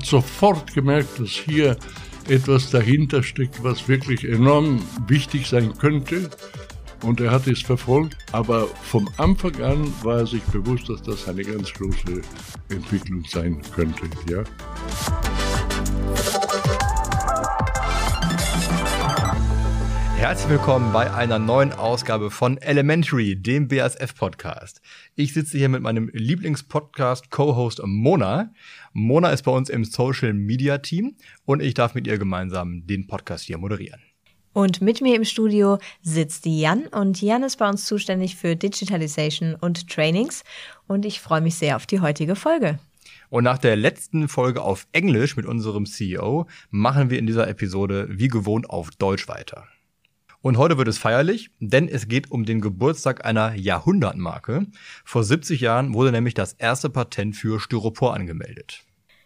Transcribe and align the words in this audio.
hat 0.00 0.06
sofort 0.06 0.74
gemerkt, 0.74 1.20
dass 1.20 1.28
hier 1.28 1.76
etwas 2.28 2.70
dahinter 2.70 3.22
steckt, 3.22 3.62
was 3.62 3.86
wirklich 3.86 4.24
enorm 4.24 4.80
wichtig 5.06 5.46
sein 5.46 5.76
könnte. 5.76 6.30
Und 7.02 7.20
er 7.20 7.30
hat 7.30 7.46
es 7.46 7.60
verfolgt, 7.60 8.16
aber 8.32 8.66
vom 8.82 9.08
Anfang 9.18 9.60
an 9.62 9.92
war 10.02 10.18
er 10.18 10.26
sich 10.26 10.42
bewusst, 10.44 10.88
dass 10.88 11.02
das 11.02 11.28
eine 11.28 11.42
ganz 11.42 11.72
große 11.72 12.22
Entwicklung 12.70 13.24
sein 13.28 13.60
könnte. 13.74 14.02
Ja. 14.30 14.42
Herzlich 20.20 20.50
willkommen 20.50 20.92
bei 20.92 21.10
einer 21.10 21.38
neuen 21.38 21.72
Ausgabe 21.72 22.30
von 22.30 22.58
Elementary, 22.58 23.36
dem 23.36 23.68
BASF-Podcast. 23.68 24.82
Ich 25.14 25.32
sitze 25.32 25.56
hier 25.56 25.70
mit 25.70 25.80
meinem 25.80 26.10
Lieblingspodcast-Co-Host 26.12 27.80
Mona. 27.86 28.52
Mona 28.92 29.30
ist 29.30 29.44
bei 29.44 29.50
uns 29.50 29.70
im 29.70 29.86
Social 29.86 30.34
Media 30.34 30.76
Team 30.76 31.16
und 31.46 31.62
ich 31.62 31.72
darf 31.72 31.94
mit 31.94 32.06
ihr 32.06 32.18
gemeinsam 32.18 32.86
den 32.86 33.06
Podcast 33.06 33.46
hier 33.46 33.56
moderieren. 33.56 34.02
Und 34.52 34.82
mit 34.82 35.00
mir 35.00 35.16
im 35.16 35.24
Studio 35.24 35.78
sitzt 36.02 36.44
Jan 36.44 36.86
und 36.88 37.22
Jan 37.22 37.42
ist 37.42 37.56
bei 37.56 37.70
uns 37.70 37.86
zuständig 37.86 38.36
für 38.36 38.56
Digitalization 38.56 39.54
und 39.54 39.88
Trainings 39.88 40.44
und 40.86 41.06
ich 41.06 41.20
freue 41.20 41.40
mich 41.40 41.54
sehr 41.54 41.76
auf 41.76 41.86
die 41.86 42.00
heutige 42.00 42.36
Folge. 42.36 42.78
Und 43.30 43.44
nach 43.44 43.56
der 43.56 43.74
letzten 43.74 44.28
Folge 44.28 44.60
auf 44.60 44.86
Englisch 44.92 45.38
mit 45.38 45.46
unserem 45.46 45.86
CEO 45.86 46.46
machen 46.68 47.08
wir 47.08 47.18
in 47.18 47.26
dieser 47.26 47.48
Episode 47.48 48.06
wie 48.10 48.28
gewohnt 48.28 48.68
auf 48.68 48.90
Deutsch 48.90 49.26
weiter. 49.26 49.66
Und 50.42 50.56
heute 50.56 50.78
wird 50.78 50.88
es 50.88 50.96
feierlich, 50.96 51.50
denn 51.60 51.86
es 51.86 52.08
geht 52.08 52.30
um 52.30 52.44
den 52.44 52.62
Geburtstag 52.62 53.26
einer 53.26 53.54
Jahrhundertmarke. 53.54 54.66
Vor 55.04 55.22
70 55.22 55.60
Jahren 55.60 55.92
wurde 55.92 56.12
nämlich 56.12 56.32
das 56.32 56.54
erste 56.54 56.88
Patent 56.88 57.36
für 57.36 57.60
Styropor 57.60 58.14
angemeldet. 58.14 58.84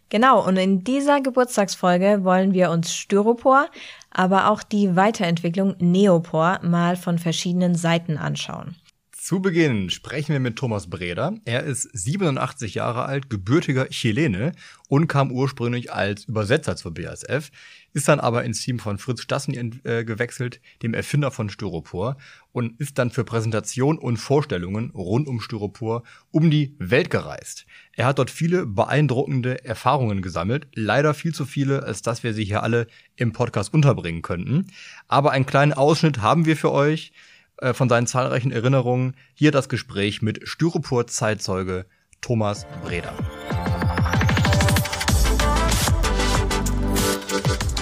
Genau, 0.09 0.45
und 0.47 0.57
in 0.57 0.85
dieser 0.85 1.21
Geburtstagsfolge 1.21 2.25
wollen 2.25 2.53
wir 2.53 2.71
uns 2.71 2.95
Styropor, 2.95 3.69
aber 4.11 4.51
auch 4.51 4.63
die 4.63 4.97
Weiterentwicklung 4.97 5.77
Neopor 5.79 6.61
mal 6.63 6.97
von 6.97 7.19
verschiedenen 7.19 7.75
Seiten 7.75 8.19
anschauen. 8.19 8.77
Zu 9.25 9.41
Beginn 9.41 9.89
sprechen 9.89 10.35
wir 10.35 10.39
mit 10.39 10.57
Thomas 10.57 10.91
Breder. 10.91 11.33
Er 11.47 11.63
ist 11.63 11.89
87 11.95 12.75
Jahre 12.75 13.07
alt, 13.07 13.31
gebürtiger 13.31 13.87
Chilene 13.87 14.53
und 14.89 15.07
kam 15.07 15.33
ursprünglich 15.33 15.91
als 15.91 16.25
Übersetzer 16.25 16.77
zur 16.77 16.93
BASF, 16.93 17.51
ist 17.95 18.07
dann 18.07 18.21
aber 18.21 18.45
ins 18.45 18.61
Team 18.61 18.79
von 18.79 18.99
Fritz 18.99 19.23
Stassen 19.23 19.81
äh, 19.85 20.05
gewechselt, 20.05 20.61
dem 20.83 20.93
Erfinder 20.93 21.31
von 21.31 21.49
Styropor, 21.49 22.19
und 22.53 22.79
ist 22.79 22.99
dann 22.99 23.11
für 23.11 23.25
Präsentation 23.25 23.97
und 23.99 24.19
Vorstellungen 24.19 24.91
rund 24.91 25.27
um 25.27 25.41
Styropor 25.41 26.03
um 26.31 26.51
die 26.51 26.77
Welt 26.79 27.09
gereist. 27.09 27.65
Er 27.95 28.05
hat 28.05 28.19
dort 28.19 28.31
viele 28.31 28.67
beeindruckende 28.67 29.65
Erfahrungen 29.65 30.21
gesammelt, 30.21 30.67
leider 30.75 31.15
viel 31.15 31.35
zu 31.35 31.47
viele, 31.47 31.83
als 31.85 32.03
dass 32.03 32.25
wir 32.25 32.35
sie 32.35 32.45
hier 32.45 32.63
alle 32.63 32.89
im 33.17 33.33
Podcast 33.33 33.73
unterbringen 33.73 34.21
könnten. 34.21 34.67
Aber 35.09 35.31
einen 35.31 35.47
kleinen 35.47 35.73
Ausschnitt 35.73 36.21
haben 36.21 36.45
wir 36.45 36.59
für 36.59 36.73
euch. 36.73 37.15
Äh, 37.59 37.73
von 37.73 37.89
seinen 37.89 38.07
zahlreichen 38.07 38.51
Erinnerungen. 38.51 39.15
Hier 39.33 39.53
das 39.53 39.69
Gespräch 39.69 40.23
mit 40.23 40.41
Styropor-Zeitzeuge 40.49 41.87
Thomas 42.21 42.67
Breder. 42.83 43.15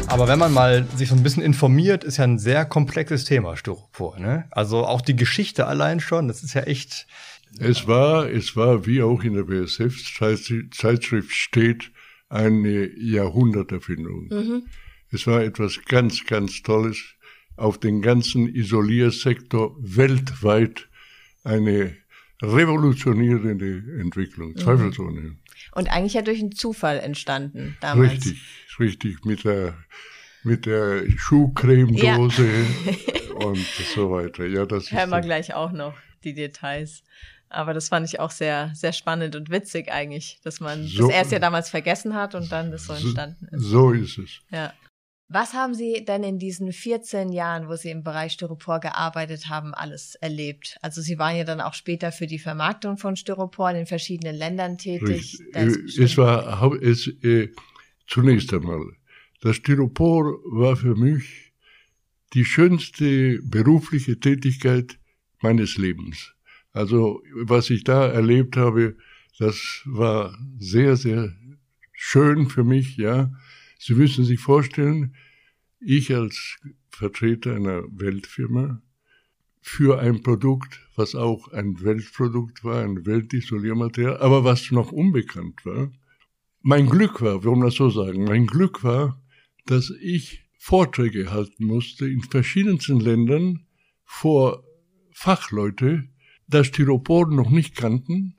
Aber 0.09 0.29
wenn 0.29 0.39
man 0.39 0.53
mal 0.53 0.87
sich 0.95 1.09
so 1.09 1.14
ein 1.14 1.23
bisschen 1.23 1.42
informiert, 1.42 2.05
ist 2.05 2.19
ja 2.19 2.25
ein 2.25 2.39
sehr 2.39 2.67
komplexes 2.67 3.25
Thema 3.25 3.56
Styropor. 3.56 4.19
Ne? 4.19 4.45
Also 4.51 4.84
auch 4.84 5.01
die 5.01 5.17
Geschichte 5.17 5.67
allein 5.67 6.01
schon, 6.01 6.29
das 6.29 6.42
ist 6.42 6.53
ja 6.53 6.64
echt. 6.64 7.07
Es 7.59 7.86
war, 7.86 8.29
es 8.29 8.55
war 8.55 8.84
wie 8.84 9.03
auch 9.03 9.23
in 9.25 9.34
der 9.34 9.45
BSF-Zeitschrift 9.45 11.33
steht, 11.34 11.92
eine 12.29 12.91
Jahrhunderterfindung. 12.98 14.29
Mhm. 14.30 14.63
Es 15.11 15.27
war 15.27 15.42
etwas 15.42 15.80
ganz, 15.86 16.27
ganz 16.27 16.63
Tolles 16.63 17.14
auf 17.62 17.78
den 17.78 18.02
ganzen 18.02 18.52
Isoliersektor 18.52 19.77
weltweit 19.78 20.89
eine 21.45 21.96
revolutionierende 22.42 24.00
Entwicklung, 24.00 24.50
mhm. 24.50 24.56
zweifelsohne. 24.56 25.36
Und 25.70 25.89
eigentlich 25.89 26.14
ja 26.14 26.22
durch 26.22 26.40
einen 26.40 26.51
Zufall 26.51 26.98
entstanden 26.98 27.77
damals. 27.80 28.12
Richtig, 28.14 28.42
richtig, 28.80 29.24
mit 29.24 29.45
der, 29.45 29.74
mit 30.42 30.67
der 30.67 31.08
Schuhcremedose 31.17 32.48
ja. 32.48 33.34
und 33.46 33.64
so 33.95 34.11
weiter. 34.11 34.45
Ja, 34.45 34.67
das 34.67 34.90
Hören 34.90 35.11
wir 35.11 35.20
gleich 35.20 35.55
auch 35.55 35.70
noch 35.70 35.95
die 36.24 36.34
Details. 36.34 37.05
Aber 37.48 37.74
das 37.74 37.90
fand 37.90 38.08
ich 38.08 38.18
auch 38.18 38.33
sehr, 38.33 38.72
sehr 38.74 38.92
spannend 38.92 39.36
und 39.36 39.51
witzig 39.51 39.92
eigentlich, 39.92 40.40
dass 40.42 40.58
man 40.58 40.84
so, 40.86 41.06
das 41.06 41.17
erst 41.17 41.33
ja 41.33 41.39
damals 41.39 41.70
vergessen 41.70 42.14
hat 42.14 42.34
und 42.34 42.51
dann 42.51 42.72
das 42.72 42.86
so 42.86 42.95
entstanden 42.95 43.46
ist. 43.52 43.62
So 43.62 43.92
ist 43.92 44.18
es. 44.18 44.40
Ja. 44.51 44.72
Was 45.33 45.55
haben 45.55 45.73
Sie 45.73 46.05
denn 46.05 46.25
in 46.25 46.39
diesen 46.39 46.73
14 46.73 47.33
Jahren, 47.33 47.67
wo 47.67 47.75
Sie 47.75 47.89
im 47.89 48.03
Bereich 48.03 48.33
Styropor 48.33 48.81
gearbeitet 48.81 49.48
haben, 49.48 49.73
alles 49.73 50.15
erlebt? 50.17 50.77
Also 50.83 51.01
Sie 51.01 51.19
waren 51.19 51.37
ja 51.37 51.45
dann 51.45 51.63
auch 51.63 51.73
später 51.73 52.13
für 52.13 52.27
die 52.27 52.39
Vermarktung 52.39 52.98
von 52.98 53.17
Styropor 53.17 53.70
in 53.70 53.77
den 53.77 53.87
verschiedenen 53.87 54.37
Ländern 54.37 54.77
tätig. 54.77 55.39
Es 55.55 56.19
war 56.19 56.70
es, 56.83 57.07
äh, 57.23 57.48
zunächst 58.07 58.53
einmal, 58.53 58.85
das 59.41 59.57
Styropor 59.57 60.39
war 60.45 60.77
für 60.77 60.95
mich 60.95 61.55
die 62.35 62.45
schönste 62.45 63.41
berufliche 63.43 64.20
Tätigkeit 64.20 64.99
meines 65.41 65.79
Lebens. 65.79 66.35
Also 66.73 67.23
was 67.35 67.70
ich 67.70 67.85
da 67.85 68.07
erlebt 68.07 68.59
habe, 68.59 68.97
das 69.39 69.81
war 69.87 70.37
sehr, 70.59 70.97
sehr 70.97 71.33
schön 71.95 72.51
für 72.51 72.64
mich, 72.64 72.99
ja. 72.99 73.33
Sie 73.79 73.95
müssen 73.95 74.25
sich 74.25 74.39
vorstellen, 74.39 75.14
ich 75.85 76.15
als 76.15 76.59
Vertreter 76.91 77.55
einer 77.55 77.83
Weltfirma 77.91 78.83
für 79.61 80.01
ein 80.01 80.23
Produkt, 80.23 80.81
was 80.97 81.15
auch 81.15 81.48
ein 81.48 81.83
Weltprodukt 81.83 82.65
war, 82.65 82.83
ein 82.83 83.07
Weltisoliermaterial, 83.07 84.19
aber 84.19 84.45
was 84.45 84.70
noch 84.70 84.93
unbekannt 84.93 85.65
war. 85.65 85.93
Mein 86.61 86.89
Glück 86.89 87.23
war, 87.23 87.45
warum 87.45 87.63
das 87.63 87.75
so 87.75 87.91
sagen, 87.91 88.25
mein 88.25 88.47
Glück 88.47 88.83
war, 88.85 89.23
dass 89.67 89.91
ich 90.01 90.48
Vorträge 90.59 91.31
halten 91.31 91.65
musste 91.65 92.09
in 92.09 92.23
verschiedensten 92.23 93.01
Ländern 93.01 93.67
vor 94.05 94.64
Fachleute, 95.13 96.09
das 96.47 96.69
Styropor 96.69 97.29
noch 97.29 97.51
nicht 97.51 97.77
kannten. 97.77 98.37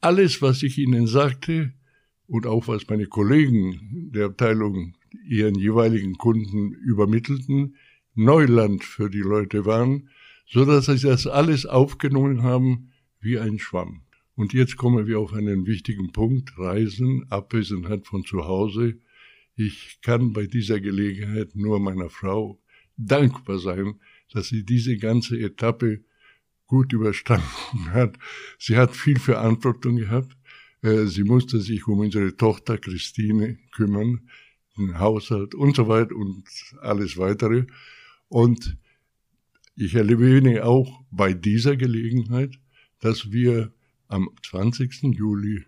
Alles, 0.00 0.42
was 0.42 0.62
ich 0.62 0.78
ihnen 0.78 1.06
sagte, 1.06 1.72
und 2.26 2.46
auch 2.46 2.68
was 2.68 2.88
meine 2.88 3.06
Kollegen 3.06 4.10
der 4.12 4.26
Abteilung 4.26 4.95
ihren 5.24 5.54
jeweiligen 5.54 6.18
Kunden 6.18 6.72
übermittelten, 6.72 7.76
Neuland 8.14 8.84
für 8.84 9.10
die 9.10 9.20
Leute 9.20 9.64
waren, 9.66 10.10
so 10.46 10.64
dass 10.64 10.86
sie 10.86 10.98
das 10.98 11.26
alles 11.26 11.66
aufgenommen 11.66 12.42
haben 12.42 12.92
wie 13.20 13.38
ein 13.38 13.58
Schwamm. 13.58 14.02
Und 14.34 14.52
jetzt 14.52 14.76
kommen 14.76 15.06
wir 15.06 15.18
auf 15.18 15.32
einen 15.32 15.66
wichtigen 15.66 16.12
Punkt, 16.12 16.58
Reisen, 16.58 17.26
Abwesenheit 17.30 18.06
von 18.06 18.24
zu 18.24 18.44
Hause. 18.44 18.98
Ich 19.56 19.98
kann 20.02 20.32
bei 20.32 20.46
dieser 20.46 20.80
Gelegenheit 20.80 21.56
nur 21.56 21.80
meiner 21.80 22.10
Frau 22.10 22.60
dankbar 22.96 23.58
sein, 23.58 23.94
dass 24.32 24.48
sie 24.48 24.64
diese 24.64 24.98
ganze 24.98 25.38
Etappe 25.38 26.04
gut 26.66 26.92
überstanden 26.92 27.46
hat. 27.92 28.18
Sie 28.58 28.76
hat 28.76 28.94
viel 28.94 29.18
Verantwortung 29.18 29.96
gehabt. 29.96 30.36
Äh, 30.82 31.06
sie 31.06 31.24
musste 31.24 31.60
sich 31.60 31.86
um 31.86 32.00
unsere 32.00 32.36
Tochter 32.36 32.78
Christine 32.78 33.58
kümmern, 33.72 34.28
den 34.76 34.98
Haushalt 34.98 35.54
und 35.54 35.76
so 35.76 35.88
weiter 35.88 36.14
und 36.14 36.44
alles 36.80 37.16
weitere. 37.16 37.66
Und 38.28 38.76
ich 39.74 39.94
erwähne 39.94 40.64
auch 40.64 41.02
bei 41.10 41.32
dieser 41.32 41.76
Gelegenheit, 41.76 42.58
dass 43.00 43.30
wir 43.30 43.72
am 44.08 44.30
20. 44.42 45.02
Juli 45.16 45.64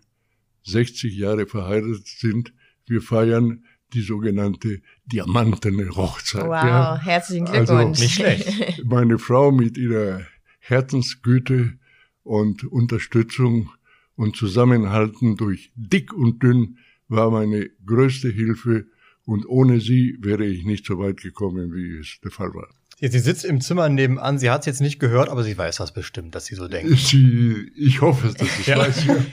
60 0.63 1.15
Jahre 1.15 1.45
verheiratet 1.45 2.07
sind. 2.07 2.53
Wir 2.85 3.01
feiern 3.01 3.63
die 3.93 4.01
sogenannte 4.01 4.81
diamantene 5.05 5.89
Hochzeit. 5.95 6.45
Wow, 6.45 6.51
ja. 6.51 6.99
herzlichen 7.01 7.45
Glückwunsch. 7.45 7.69
Also, 7.69 8.01
Nicht 8.01 8.13
schlecht. 8.13 8.83
Meine 8.85 9.17
Frau 9.17 9.51
mit 9.51 9.77
ihrer 9.77 10.21
Herzensgüte 10.59 11.77
und 12.23 12.63
Unterstützung 12.63 13.71
und 14.15 14.35
Zusammenhalten 14.35 15.37
durch 15.37 15.71
dick 15.75 16.13
und 16.13 16.43
dünn 16.43 16.77
war 17.07 17.31
meine 17.31 17.69
größte 17.85 18.29
Hilfe 18.29 18.85
und 19.29 19.47
ohne 19.47 19.79
sie 19.79 20.17
wäre 20.19 20.43
ich 20.43 20.65
nicht 20.65 20.85
so 20.85 20.97
weit 20.97 21.17
gekommen, 21.17 21.71
wie 21.73 21.99
es 21.99 22.19
der 22.23 22.31
Fall 22.31 22.51
war. 22.55 22.67
Sie 22.99 23.19
sitzt 23.19 23.45
im 23.45 23.61
Zimmer 23.61 23.87
nebenan, 23.87 24.39
sie 24.39 24.49
hat 24.49 24.61
es 24.61 24.65
jetzt 24.65 24.81
nicht 24.81 24.99
gehört, 24.99 25.29
aber 25.29 25.43
sie 25.43 25.57
weiß 25.57 25.77
das 25.77 25.93
bestimmt, 25.93 26.33
dass 26.33 26.45
sie 26.45 26.55
so 26.55 26.67
denkt. 26.67 26.97
Sie, 26.97 27.71
ich 27.75 28.01
hoffe 28.01 28.27
es, 28.27 28.33
dass 28.33 28.59
ich 28.59 28.67
ja. 28.67 28.77
weiß. 28.77 29.05
Ja. 29.05 29.15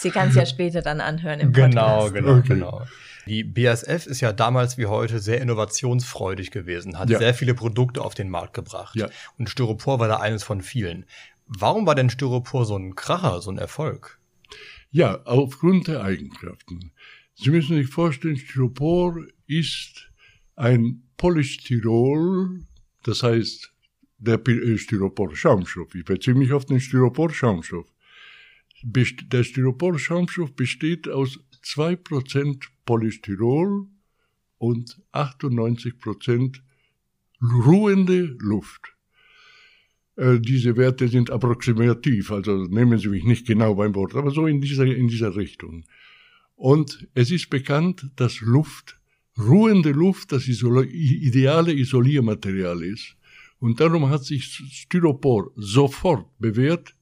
Sie 0.00 0.10
kann 0.10 0.28
es 0.28 0.36
ja 0.36 0.46
später 0.46 0.80
dann 0.80 1.00
anhören 1.00 1.40
im 1.40 1.52
genau, 1.52 2.04
Podcast. 2.04 2.14
Genau, 2.14 2.36
okay. 2.36 2.48
genau. 2.48 2.82
Die 3.26 3.42
BASF 3.42 4.06
ist 4.06 4.20
ja 4.20 4.32
damals 4.32 4.78
wie 4.78 4.86
heute 4.86 5.18
sehr 5.18 5.40
innovationsfreudig 5.40 6.52
gewesen, 6.52 7.00
hat 7.00 7.10
ja. 7.10 7.18
sehr 7.18 7.34
viele 7.34 7.54
Produkte 7.54 8.02
auf 8.02 8.14
den 8.14 8.30
Markt 8.30 8.54
gebracht. 8.54 8.94
Ja. 8.94 9.08
Und 9.38 9.50
Styropor 9.50 9.98
war 9.98 10.06
da 10.06 10.18
eines 10.18 10.44
von 10.44 10.62
vielen. 10.62 11.04
Warum 11.48 11.84
war 11.84 11.96
denn 11.96 12.10
Styropor 12.10 12.64
so 12.64 12.76
ein 12.76 12.94
Kracher, 12.94 13.40
so 13.40 13.50
ein 13.50 13.58
Erfolg? 13.58 14.20
Ja, 14.92 15.18
aufgrund 15.24 15.88
der 15.88 16.04
Eigenschaften. 16.04 16.92
Sie 17.40 17.50
müssen 17.50 17.76
sich 17.76 17.86
vorstellen, 17.86 18.36
Styropor 18.36 19.24
ist 19.46 20.10
ein 20.56 21.04
Polystyrol, 21.16 22.64
das 23.04 23.22
heißt 23.22 23.72
der 24.18 24.44
äh, 24.48 24.76
Styropor-Schaumstoff. 24.76 25.94
Ich 25.94 26.04
beziehe 26.04 26.34
mich 26.34 26.52
auf 26.52 26.64
den 26.64 26.80
Styropor-Schaumstoff. 26.80 27.86
Der 28.82 29.44
Styropor-Schaumstoff 29.44 30.56
besteht 30.56 31.08
aus 31.08 31.38
2% 31.62 32.64
Polystyrol 32.84 33.86
und 34.58 35.00
98% 35.12 36.60
ruhende 37.40 38.36
Luft. 38.40 38.96
Äh, 40.16 40.40
diese 40.40 40.76
Werte 40.76 41.06
sind 41.06 41.30
approximativ, 41.30 42.32
also 42.32 42.64
nehmen 42.64 42.98
Sie 42.98 43.08
mich 43.08 43.22
nicht 43.22 43.46
genau 43.46 43.76
beim 43.76 43.94
Wort, 43.94 44.16
aber 44.16 44.32
so 44.32 44.48
in 44.48 44.60
dieser, 44.60 44.86
in 44.86 45.06
dieser 45.06 45.36
Richtung. 45.36 45.84
Und 46.58 47.06
es 47.14 47.30
ist 47.30 47.50
bekannt, 47.50 48.10
dass 48.16 48.40
Luft, 48.40 48.98
ruhende 49.38 49.92
Luft, 49.92 50.32
das 50.32 50.48
Isol 50.48 50.86
ideale 50.86 51.72
Isoliermaterial 51.72 52.82
ist. 52.82 53.14
Und 53.60 53.78
darum 53.78 54.08
hat 54.08 54.24
sich 54.24 54.44
Styropor 54.44 55.52
sofort 55.54 56.26
bewährt 56.40 56.96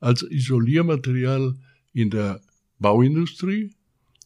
als 0.00 0.22
Isoliermaterial 0.22 1.54
in 1.92 2.08
der 2.08 2.40
Bauindustrie, 2.78 3.74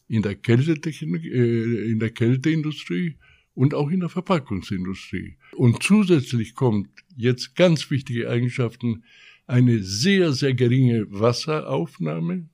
in 0.07 0.21
der 0.21 0.35
Kältetechnik, 0.35 1.25
äh, 1.25 1.91
in 1.91 1.99
der 1.99 2.11
Kälteindustrie 2.11 3.17
und 3.55 3.73
auch 3.73 3.89
in 3.89 3.99
der 3.99 4.09
Verpackungsindustrie. 4.09 5.35
Und 5.57 5.83
zusätzlich 5.83 6.55
kommt 6.55 6.87
jetzt 7.17 7.57
ganz 7.57 7.91
wichtige 7.91 8.29
Eigenschaften, 8.29 9.03
eine 9.47 9.83
sehr, 9.83 10.31
sehr 10.31 10.53
geringe 10.53 11.07
Wasseraufnahme, 11.09 12.47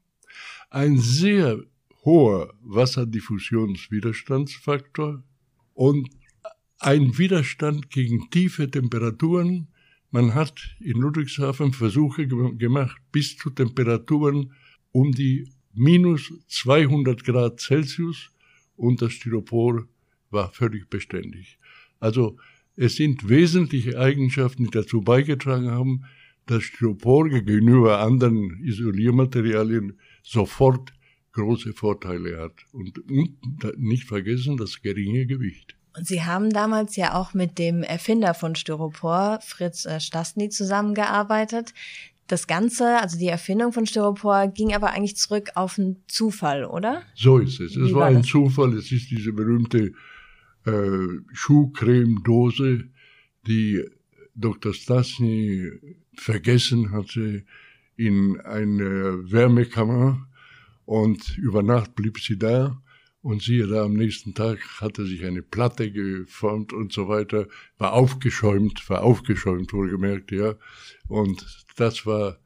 ein 0.72 0.98
sehr 0.98 1.64
hoher 2.06 2.54
Wasserdiffusionswiderstandsfaktor 2.62 5.24
und 5.74 6.10
ein 6.80 7.18
Widerstand 7.18 7.90
gegen 7.90 8.30
tiefe 8.30 8.70
Temperaturen. 8.70 9.70
Man 10.12 10.36
hat 10.36 10.76
in 10.80 11.00
Ludwigshafen 11.00 11.74
Versuche 11.74 12.28
gemacht 12.28 13.02
bis 13.12 13.36
zu 13.38 13.50
Temperaturen 13.50 14.54
um 14.92 15.12
die 15.12 15.50
minus 15.74 16.32
200 16.48 17.24
Grad 17.24 17.60
Celsius 17.60 18.30
und 18.76 19.02
das 19.02 19.14
Styropor 19.14 19.88
war 20.30 20.52
völlig 20.52 20.88
beständig. 20.90 21.58
Also 22.00 22.38
es 22.76 22.96
sind 22.96 23.30
wesentliche 23.30 24.00
Eigenschaften, 24.00 24.66
die 24.66 24.72
dazu 24.72 25.02
beigetragen 25.02 25.72
haben, 25.72 26.06
dass 26.46 26.64
Styropor 26.64 27.30
gegenüber 27.30 28.00
anderen 28.00 28.60
Isoliermaterialien 28.64 29.98
sofort 30.22 30.94
große 31.34 31.74
Vorteile 31.74 32.40
hat. 32.40 32.54
Und, 32.72 33.00
und 33.10 33.78
nicht 33.78 34.06
vergessen 34.06 34.58
das 34.58 34.82
geringe 34.82 35.26
Gewicht. 35.26 35.76
Und 35.96 36.08
Sie 36.08 36.24
haben 36.24 36.50
damals 36.50 36.96
ja 36.96 37.14
auch 37.14 37.34
mit 37.34 37.60
dem 37.60 37.84
Erfinder 37.84 38.34
von 38.34 38.56
Styropor, 38.56 39.40
Fritz 39.42 39.86
äh, 39.86 40.00
Stastny, 40.00 40.50
zusammengearbeitet. 40.50 41.74
Das 42.28 42.48
Ganze, 42.48 43.00
also 43.00 43.20
die 43.20 43.28
Erfindung 43.28 43.74
von 43.74 43.86
Styropor, 43.86 44.48
ging 44.48 44.74
aber 44.74 44.92
eigentlich 44.92 45.18
zurück 45.18 45.52
auf 45.56 45.78
einen 45.78 45.98
Zufall, 46.08 46.66
oder? 46.66 47.04
So 47.16 47.38
ist 47.38 47.60
es. 47.60 47.76
Es 47.76 47.94
war, 47.94 48.02
war 48.02 48.08
ein 48.08 48.24
Zufall. 48.24 48.74
Es 48.74 48.92
ist 48.92 49.12
diese 49.12 49.34
berühmte 49.34 49.92
äh, 50.66 51.08
Schuhcreme-Dose, 51.34 52.86
die 53.46 53.84
Dr. 54.36 54.74
Stastny 54.74 55.70
vergessen 56.16 56.92
hatte 56.92 57.44
in 57.98 58.40
eine 58.42 59.32
Wärmekammer 59.32 60.28
und 60.86 61.38
über 61.38 61.64
Nacht 61.64 61.96
blieb 61.96 62.20
sie 62.20 62.38
da 62.38 62.82
und 63.22 63.42
siehe 63.42 63.68
da, 63.68 63.86
am 63.86 63.94
nächsten 63.94 64.34
Tag 64.34 64.60
hatte 64.82 65.06
sich 65.06 65.24
eine 65.24 65.42
Platte 65.42 65.92
geformt 65.92 66.74
und 66.74 66.92
so 66.92 67.08
weiter, 67.08 67.48
war 67.78 67.94
aufgeschäumt, 67.94 68.90
war 68.90 69.04
aufgeschäumt, 69.04 69.72
wohlgemerkt, 69.72 70.32
ja. 70.32 70.56
Und 71.08 71.66
das 71.78 72.06
war 72.06 72.38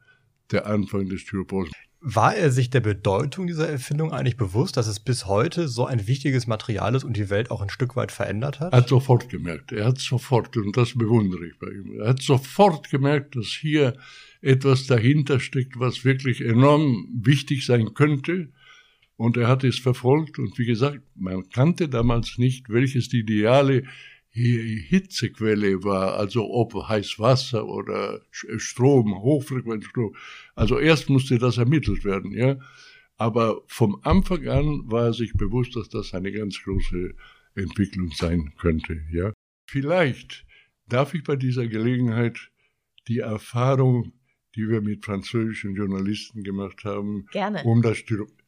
der 0.52 0.66
Anfang 0.66 1.08
des 1.08 1.22
Styropors. 1.22 1.70
War 2.00 2.36
er 2.36 2.52
sich 2.52 2.70
der 2.70 2.80
Bedeutung 2.80 3.48
dieser 3.48 3.68
Erfindung 3.68 4.12
eigentlich 4.12 4.36
bewusst, 4.36 4.76
dass 4.76 4.86
es 4.86 5.00
bis 5.00 5.26
heute 5.26 5.66
so 5.66 5.84
ein 5.84 6.06
wichtiges 6.06 6.46
Material 6.46 6.94
ist 6.94 7.02
und 7.02 7.16
die 7.16 7.28
Welt 7.28 7.50
auch 7.50 7.60
ein 7.60 7.70
Stück 7.70 7.96
weit 7.96 8.12
verändert 8.12 8.60
hat? 8.60 8.72
Er 8.72 8.78
hat 8.78 8.88
sofort 8.88 9.28
gemerkt. 9.28 9.72
Er 9.72 9.86
hat 9.86 9.98
sofort, 9.98 10.56
und 10.56 10.76
das 10.76 10.96
bewundere 10.96 11.46
ich 11.46 11.58
bei 11.58 11.66
ihm, 11.66 12.00
er 12.00 12.10
hat 12.10 12.22
sofort 12.22 12.88
gemerkt, 12.90 13.34
dass 13.34 13.46
hier 13.46 13.96
etwas 14.40 14.86
dahinter 14.86 15.40
steckt, 15.40 15.80
was 15.80 16.04
wirklich 16.04 16.40
enorm 16.40 17.08
wichtig 17.12 17.66
sein 17.66 17.94
könnte 17.94 18.48
und 19.18 19.36
er 19.36 19.48
hat 19.48 19.64
es 19.64 19.80
verfolgt 19.80 20.38
und 20.38 20.56
wie 20.58 20.66
gesagt, 20.66 21.00
man 21.16 21.48
kannte 21.50 21.88
damals 21.88 22.38
nicht, 22.38 22.68
welches 22.68 23.08
die 23.08 23.18
ideale 23.18 23.82
Hitzequelle 24.30 25.82
war, 25.82 26.14
also 26.16 26.50
ob 26.50 26.74
heiß 26.88 27.18
Wasser 27.18 27.66
oder 27.66 28.20
Strom, 28.30 29.20
Hochfrequenzstrom. 29.20 30.14
Also 30.54 30.78
erst 30.78 31.08
musste 31.08 31.38
das 31.38 31.58
ermittelt 31.58 32.04
werden, 32.04 32.32
ja. 32.32 32.58
Aber 33.16 33.62
vom 33.66 34.00
Anfang 34.04 34.46
an 34.46 34.82
war 34.84 35.06
er 35.06 35.12
sich 35.12 35.32
bewusst, 35.32 35.74
dass 35.74 35.88
das 35.88 36.14
eine 36.14 36.30
ganz 36.30 36.62
große 36.62 37.14
Entwicklung 37.54 38.12
sein 38.12 38.52
könnte, 38.58 39.00
ja. 39.10 39.32
Vielleicht 39.66 40.46
darf 40.86 41.14
ich 41.14 41.24
bei 41.24 41.36
dieser 41.36 41.66
Gelegenheit 41.66 42.50
die 43.08 43.18
Erfahrung, 43.18 44.12
die 44.54 44.68
wir 44.68 44.80
mit 44.80 45.04
französischen 45.04 45.74
Journalisten 45.74 46.42
gemacht 46.42 46.84
haben, 46.84 47.26
Gerne. 47.32 47.62
um 47.64 47.82
das 47.82 47.98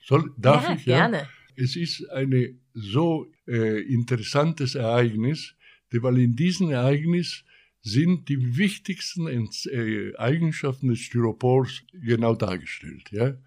soll, 0.03 0.33
darf 0.39 0.69
ja, 0.69 0.75
ich? 0.75 0.87
Ja, 0.87 0.97
gerne. 1.09 1.29
Es 1.57 1.77
ist 1.77 2.09
ein 2.11 2.61
so 2.73 3.31
äh, 3.47 3.81
interessantes 3.83 4.75
Ereignis, 4.75 5.55
weil 5.93 6.19
in 6.19 6.37
diesem 6.37 6.71
Ereignis 6.71 7.45
sind 7.83 8.29
die 8.29 8.57
wichtigsten 8.57 9.27
äh, 9.27 10.17
Eigenschaften 10.17 10.89
des 10.89 11.01
Styropors 11.01 11.83
genau 11.93 12.35
dargestellt. 12.35 13.11
Ja? 13.11 13.39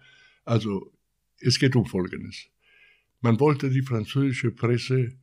Also 0.44 0.92
es 1.40 1.58
geht 1.58 1.76
um 1.76 1.86
Folgendes. 1.86 2.48
Man 3.20 3.38
wollte 3.40 3.70
die 3.70 3.82
französische 3.82 4.50
Presse 4.50 5.16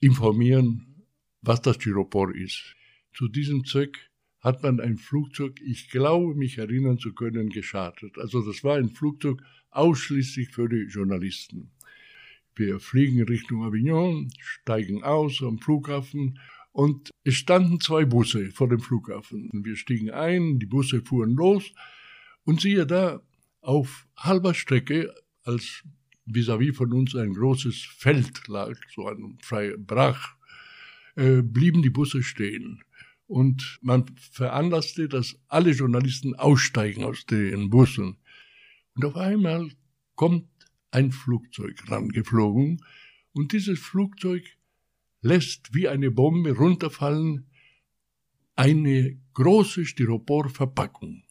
informieren, 0.00 1.04
was 1.42 1.62
das 1.62 1.76
Styropor 1.76 2.34
ist. 2.34 2.76
Zu 3.14 3.28
diesem 3.28 3.64
Zweck 3.64 4.10
hat 4.40 4.62
man 4.62 4.80
ein 4.80 4.96
Flugzeug, 4.96 5.60
ich 5.60 5.90
glaube 5.90 6.34
mich 6.34 6.58
erinnern 6.58 6.98
zu 6.98 7.12
können, 7.12 7.50
geschartet. 7.50 8.16
Also 8.18 8.40
das 8.40 8.62
war 8.62 8.76
ein 8.76 8.90
Flugzeug 8.90 9.42
ausschließlich 9.70 10.50
für 10.50 10.68
die 10.68 10.86
Journalisten. 10.88 11.70
Wir 12.56 12.80
fliegen 12.80 13.22
Richtung 13.22 13.64
Avignon, 13.64 14.30
steigen 14.38 15.02
aus 15.02 15.42
am 15.42 15.58
Flughafen 15.58 16.38
und 16.72 17.10
es 17.24 17.34
standen 17.34 17.80
zwei 17.80 18.04
Busse 18.04 18.50
vor 18.52 18.68
dem 18.68 18.80
Flughafen. 18.80 19.50
Wir 19.52 19.76
stiegen 19.76 20.10
ein, 20.10 20.58
die 20.58 20.66
Busse 20.66 21.02
fuhren 21.02 21.34
los 21.34 21.72
und 22.44 22.60
siehe 22.60 22.86
da, 22.86 23.20
auf 23.62 24.06
halber 24.16 24.54
Strecke, 24.54 25.14
als 25.42 25.82
vis-à-vis 26.26 26.70
-vis 26.70 26.76
von 26.76 26.92
uns 26.92 27.14
ein 27.14 27.34
großes 27.34 27.82
Feld 27.98 28.48
lag, 28.48 28.76
so 28.94 29.06
ein 29.06 29.38
freier 29.42 29.76
Brach, 29.76 30.36
äh, 31.16 31.42
blieben 31.42 31.82
die 31.82 31.90
Busse 31.90 32.22
stehen. 32.22 32.82
Und 33.26 33.78
man 33.82 34.06
veranlasste, 34.16 35.08
dass 35.08 35.38
alle 35.48 35.70
Journalisten 35.70 36.34
aussteigen 36.34 37.04
aus 37.04 37.26
den 37.26 37.70
Bussen. 37.70 38.16
Und 38.94 39.04
auf 39.04 39.16
einmal 39.16 39.70
kommt 40.16 40.48
ein 40.90 41.12
Flugzeug 41.12 41.90
rangeflogen 41.90 42.84
und 43.32 43.52
dieses 43.52 43.78
Flugzeug 43.78 44.44
lässt 45.22 45.74
wie 45.74 45.88
eine 45.88 46.10
Bombe 46.10 46.52
runterfallen 46.52 47.46
eine 48.56 49.18
große 49.34 49.86
Styroporverpackung. 49.86 51.22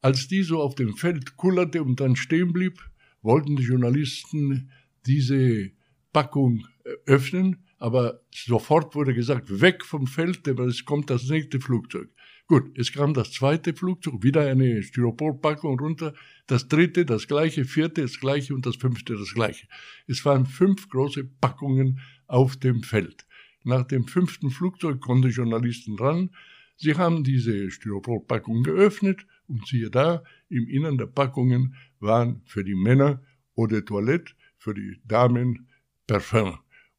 Als 0.00 0.26
die 0.26 0.42
so 0.42 0.60
auf 0.60 0.74
dem 0.74 0.96
Feld 0.96 1.36
kullerte 1.36 1.82
und 1.82 2.00
dann 2.00 2.16
stehen 2.16 2.52
blieb, 2.52 2.80
wollten 3.22 3.56
die 3.56 3.62
Journalisten 3.62 4.70
diese 5.06 5.70
Packung 6.12 6.66
öffnen, 7.06 7.64
aber 7.78 8.20
sofort 8.34 8.94
wurde 8.94 9.14
gesagt, 9.14 9.60
weg 9.60 9.84
vom 9.84 10.06
Feld, 10.06 10.46
denn 10.46 10.58
es 10.58 10.84
kommt 10.84 11.10
das 11.10 11.28
nächste 11.28 11.60
Flugzeug. 11.60 12.10
Gut, 12.46 12.78
es 12.78 12.92
kam 12.92 13.14
das 13.14 13.32
zweite 13.32 13.72
Flugzeug, 13.72 14.22
wieder 14.22 14.42
eine 14.42 14.82
Styroporpackung 14.82 15.78
runter, 15.78 16.12
das 16.46 16.68
dritte, 16.68 17.06
das 17.06 17.26
gleiche, 17.26 17.64
vierte, 17.64 18.02
das 18.02 18.20
gleiche 18.20 18.54
und 18.54 18.66
das 18.66 18.76
fünfte, 18.76 19.16
das 19.16 19.32
gleiche. 19.32 19.66
Es 20.06 20.26
waren 20.26 20.44
fünf 20.44 20.90
große 20.90 21.24
Packungen 21.24 22.00
auf 22.26 22.58
dem 22.58 22.82
Feld. 22.82 23.26
Nach 23.62 23.84
dem 23.84 24.06
fünften 24.06 24.50
Flugzeug 24.50 25.00
konnten 25.00 25.30
Journalisten 25.30 25.98
ran. 25.98 26.30
Sie 26.76 26.94
haben 26.94 27.24
diese 27.24 27.70
Styroporpackung 27.70 28.62
geöffnet 28.62 29.26
und 29.46 29.66
siehe 29.66 29.88
da, 29.88 30.22
im 30.50 30.68
Innern 30.68 30.98
der 30.98 31.06
Packungen 31.06 31.74
waren 31.98 32.42
für 32.44 32.62
die 32.62 32.74
Männer 32.74 33.22
Eau 33.56 33.66
de 33.66 33.80
Toilette, 33.80 34.34
für 34.58 34.74
die 34.74 35.00
Damen 35.06 35.66
Parfum. 36.06 36.58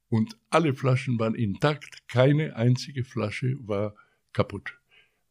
Und 0.10 0.40
alle 0.50 0.74
Flaschen 0.74 1.20
waren 1.20 1.36
intakt, 1.36 2.08
keine 2.08 2.56
einzige 2.56 3.04
Flasche 3.04 3.58
war 3.60 3.94
kaputt. 4.34 4.80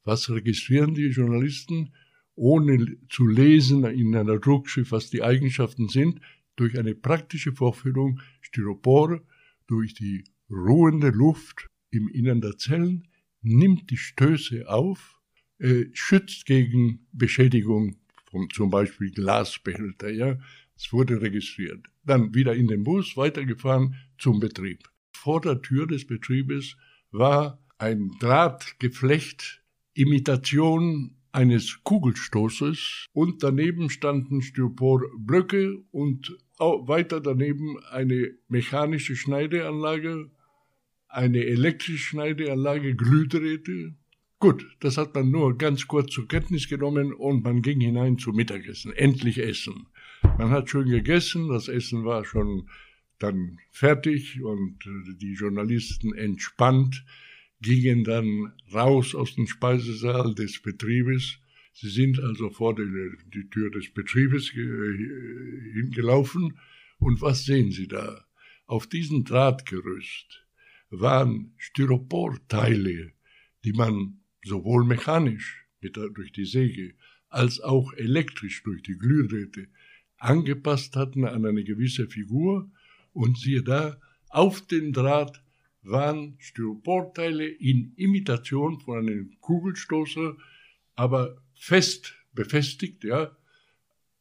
Was 0.04 0.30
registrieren 0.30 0.94
die 0.94 1.08
Journalisten, 1.08 1.94
ohne 2.34 2.96
zu 3.08 3.26
lesen 3.26 3.84
in 3.84 4.14
einer 4.14 4.38
Druckschrift, 4.38 4.92
was 4.92 5.10
die 5.10 5.22
Eigenschaften 5.22 5.88
sind? 5.88 6.20
durch 6.56 6.78
eine 6.78 6.94
praktische 6.94 7.52
Vorführung 7.52 8.20
Styropor 8.40 9.20
durch 9.66 9.94
die 9.94 10.24
ruhende 10.50 11.08
Luft 11.08 11.68
im 11.90 12.08
Innern 12.08 12.40
der 12.40 12.56
Zellen, 12.58 13.08
nimmt 13.42 13.90
die 13.90 13.96
Stöße 13.96 14.68
auf, 14.68 15.20
äh, 15.58 15.86
schützt 15.92 16.46
gegen 16.46 17.06
Beschädigung 17.12 17.96
von 18.30 18.48
zum 18.50 18.70
Beispiel 18.70 19.10
Glasbehälter. 19.10 20.10
Ja, 20.10 20.38
es 20.76 20.92
wurde 20.92 21.20
registriert. 21.20 21.86
Dann 22.04 22.34
wieder 22.34 22.54
in 22.54 22.68
den 22.68 22.84
Bus, 22.84 23.16
weitergefahren 23.16 23.96
zum 24.18 24.40
Betrieb. 24.40 24.88
Vor 25.12 25.40
der 25.40 25.62
Tür 25.62 25.86
des 25.86 26.06
Betriebes 26.06 26.76
war 27.10 27.62
ein 27.78 28.10
Drahtgeflecht, 28.20 29.62
Imitation 29.94 31.16
eines 31.30 31.82
Kugelstoßes 31.82 33.06
und 33.12 33.42
daneben 33.42 33.90
standen 33.90 34.42
Styroporblöcke 34.42 35.82
und 35.90 36.36
weiter 36.58 37.20
daneben 37.20 37.78
eine 37.90 38.30
mechanische 38.48 39.16
Schneideanlage, 39.16 40.30
eine 41.08 41.44
elektrische 41.44 41.98
Schneideanlage, 41.98 42.94
Glühdrähte. 42.94 43.94
Gut, 44.38 44.66
das 44.80 44.96
hat 44.96 45.14
man 45.14 45.30
nur 45.30 45.58
ganz 45.58 45.86
kurz 45.86 46.12
zur 46.12 46.28
Kenntnis 46.28 46.68
genommen 46.68 47.12
und 47.12 47.42
man 47.44 47.62
ging 47.62 47.80
hinein 47.80 48.18
zum 48.18 48.36
Mittagessen, 48.36 48.92
endlich 48.92 49.38
essen. 49.38 49.86
Man 50.38 50.50
hat 50.50 50.70
schön 50.70 50.88
gegessen, 50.88 51.48
das 51.48 51.68
Essen 51.68 52.04
war 52.04 52.24
schon 52.24 52.68
dann 53.18 53.58
fertig 53.70 54.42
und 54.42 54.78
die 55.20 55.34
Journalisten 55.34 56.14
entspannt 56.14 57.04
gingen 57.64 58.04
dann 58.04 58.52
raus 58.72 59.14
aus 59.14 59.34
dem 59.34 59.46
Speisesaal 59.46 60.34
des 60.34 60.60
Betriebes. 60.60 61.38
Sie 61.72 61.88
sind 61.88 62.20
also 62.20 62.50
vor 62.50 62.74
die, 62.74 62.86
die 63.32 63.48
Tür 63.48 63.70
des 63.70 63.92
Betriebes 63.92 64.50
hingelaufen. 64.50 66.58
Und 66.98 67.20
was 67.20 67.44
sehen 67.44 67.72
Sie 67.72 67.88
da? 67.88 68.24
Auf 68.66 68.86
diesem 68.86 69.24
Drahtgerüst 69.24 70.46
waren 70.90 71.54
Styroporteile, 71.56 73.12
die 73.64 73.72
man 73.72 74.20
sowohl 74.44 74.84
mechanisch 74.84 75.66
mit 75.80 75.96
der, 75.96 76.10
durch 76.10 76.32
die 76.32 76.44
Säge 76.44 76.94
als 77.28 77.60
auch 77.60 77.92
elektrisch 77.94 78.62
durch 78.62 78.82
die 78.82 78.96
Glühdrähte 78.96 79.66
angepasst 80.18 80.96
hatten 80.96 81.24
an 81.24 81.44
eine 81.44 81.64
gewisse 81.64 82.08
Figur. 82.08 82.70
Und 83.12 83.38
siehe 83.38 83.62
da, 83.62 84.00
auf 84.28 84.66
den 84.66 84.92
Draht 84.92 85.43
waren 85.84 86.36
Styroporteile 86.38 87.46
in 87.46 87.92
Imitation 87.96 88.80
von 88.80 88.98
einem 88.98 89.40
Kugelstoßer, 89.40 90.36
aber 90.96 91.42
fest 91.54 92.14
befestigt, 92.32 93.04
ja. 93.04 93.36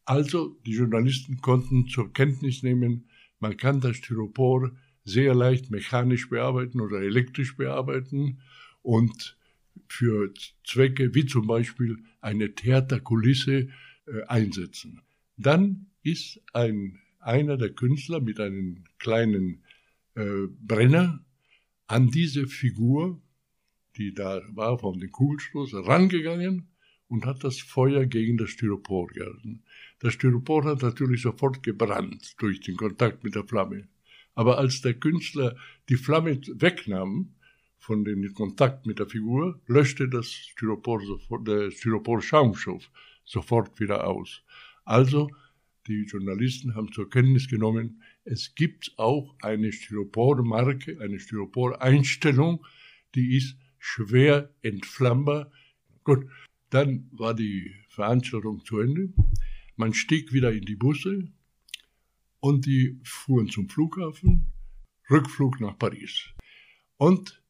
Also 0.05 0.60
die 0.65 0.74
Journalisten 0.74 1.38
konnten 1.38 1.88
zur 1.88 2.12
Kenntnis 2.12 2.63
nehmen, 2.63 3.10
man 3.39 3.58
kann 3.58 3.79
das 3.79 3.98
Styropor 3.98 4.72
sehr 5.05 5.34
leicht 5.34 5.72
mechanisch 5.72 6.29
bearbeiten 6.29 6.79
oder 6.82 7.01
elektrisch 7.01 7.55
bearbeiten 7.58 8.41
und 8.82 9.38
für 9.88 10.34
Zwecke 10.65 11.13
wie 11.13 11.25
zum 11.25 11.48
Beispiel 11.48 11.98
eine 12.22 12.55
Theaterkulisse 12.55 13.70
äh, 14.05 14.24
einsetzen. 14.27 15.01
Dann 15.38 15.88
ist 16.03 16.41
ein, 16.53 17.00
einer 17.20 17.58
der 17.58 17.72
Künstler 17.72 18.20
mit 18.20 18.39
einem 18.39 18.86
kleinen 18.98 19.63
äh, 20.15 20.48
Brenner 20.62 21.23
an 21.93 22.09
diese 22.09 22.47
Figur, 22.47 23.21
die 23.97 24.15
da 24.15 24.41
war 24.55 24.79
von 24.79 25.00
dem 25.00 25.12
Kugelstoß, 25.12 25.75
rangegangen 25.85 26.69
und 27.07 27.27
hat 27.27 27.43
das 27.43 27.59
Feuer 27.59 28.07
gegen 28.07 28.35
das 28.35 28.50
Styropor 28.50 29.09
gehalten. 29.09 29.62
Das 30.00 30.13
Styropor 30.13 30.63
hat 30.63 30.81
natürlich 30.81 31.21
sofort 31.21 31.62
gebrannt 31.62 32.33
durch 32.39 32.62
den 32.62 32.77
Kontakt 32.77 33.23
mit 33.23 33.35
der 33.35 33.43
Flamme. 33.43 33.88
Aber 34.33 34.57
als 34.57 34.81
der 34.81 34.95
Künstler 34.95 35.55
die 35.88 35.95
Flamme 35.95 36.41
wegnahm 36.55 37.35
von 37.77 38.03
dem 38.03 38.33
Kontakt 38.33 38.88
mit 38.88 38.97
der 38.97 39.05
Figur, 39.05 39.62
löschte 39.67 40.09
das 40.09 40.31
Styropor 40.31 41.00
sofort, 41.05 41.47
der 41.47 41.69
Styropor-Schaumstoff 41.69 42.89
sofort 43.23 43.79
wieder 43.79 44.07
aus. 44.07 44.41
Also 44.83 45.29
die 45.85 46.05
Journalisten 46.05 46.73
haben 46.73 46.91
zur 46.91 47.07
Kenntnis 47.07 47.47
genommen, 47.47 48.01
es 48.25 48.56
gibt 48.56 48.94
auch 48.98 49.36
eine 49.42 49.72
Styropor-Marke, 49.72 51.00
eine 51.01 51.20
Styropor-Einstellung, 51.20 52.65
die 53.15 53.38
ist 53.38 53.58
schwer 53.80 54.53
entflammbar. 54.62 55.51
Gut, 56.03 56.27
dann 56.70 57.10
war 57.12 57.34
die 57.34 57.75
Veranstaltung 57.89 58.63
zu 58.65 58.80
Ende. 58.80 59.13
Man 59.75 59.94
stieg 59.94 60.32
wieder 60.32 60.51
in 60.53 60.65
die 60.65 60.75
Busse 60.75 61.32
und 62.39 62.65
die 62.65 63.00
fuhren 63.03 63.50
zum 63.50 63.70
Flughafen, 63.70 64.48
Rückflug 65.10 65.60
nach 65.60 65.77
Paris. 65.77 66.30
Und 66.98 67.42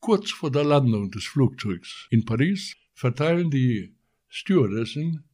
kurz 0.00 0.30
vor 0.30 0.50
der 0.50 0.64
Landung 0.64 1.10
des 1.10 1.24
Flugzeugs 1.24 2.06
in 2.10 2.24
Paris 2.24 2.76
verteilen 2.94 3.50
die 3.50 3.94
Stewardessen 4.28 5.24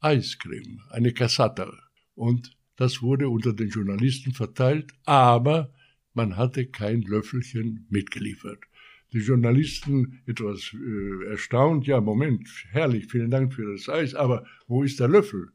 Eiscreme, 0.00 0.82
eine 0.90 1.12
Cassata. 1.12 1.72
Und 2.14 2.55
das 2.76 3.02
wurde 3.02 3.28
unter 3.28 3.52
den 3.52 3.68
Journalisten 3.68 4.32
verteilt, 4.32 4.92
aber 5.04 5.72
man 6.14 6.36
hatte 6.36 6.66
kein 6.66 7.02
Löffelchen 7.02 7.86
mitgeliefert. 7.90 8.64
Die 9.12 9.18
Journalisten 9.18 10.20
etwas 10.26 10.74
äh, 10.74 11.26
erstaunt, 11.26 11.86
ja, 11.86 12.00
Moment, 12.00 12.48
herrlich, 12.70 13.06
vielen 13.06 13.30
Dank 13.30 13.54
für 13.54 13.72
das 13.72 13.88
Eis, 13.88 14.14
aber 14.14 14.44
wo 14.66 14.82
ist 14.82 15.00
der 15.00 15.08
Löffel? 15.08 15.50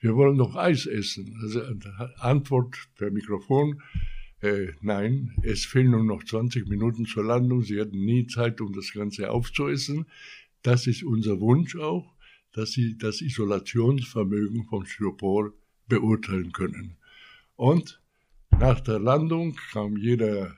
Wir 0.00 0.14
wollen 0.14 0.38
doch 0.38 0.56
Eis 0.56 0.86
essen. 0.86 1.36
Also, 1.42 1.62
Antwort 2.18 2.76
per 2.96 3.10
Mikrofon, 3.10 3.82
äh, 4.40 4.68
nein, 4.80 5.32
es 5.42 5.64
fehlen 5.64 5.90
nur 5.90 6.04
noch 6.04 6.24
20 6.24 6.68
Minuten 6.68 7.04
zur 7.06 7.24
Landung, 7.24 7.62
Sie 7.62 7.80
hatten 7.80 8.04
nie 8.04 8.26
Zeit, 8.26 8.60
um 8.60 8.72
das 8.72 8.92
Ganze 8.92 9.30
aufzuessen. 9.30 10.06
Das 10.62 10.86
ist 10.86 11.02
unser 11.02 11.40
Wunsch 11.40 11.76
auch 11.76 12.14
dass 12.52 12.72
sie 12.72 12.98
das 12.98 13.20
Isolationsvermögen 13.20 14.64
vom 14.64 14.84
Styropor 14.84 15.52
beurteilen 15.90 16.52
können. 16.52 16.96
Und 17.56 18.00
nach 18.58 18.80
der 18.80 18.98
Landung 18.98 19.54
kam 19.72 19.98
jeder 19.98 20.56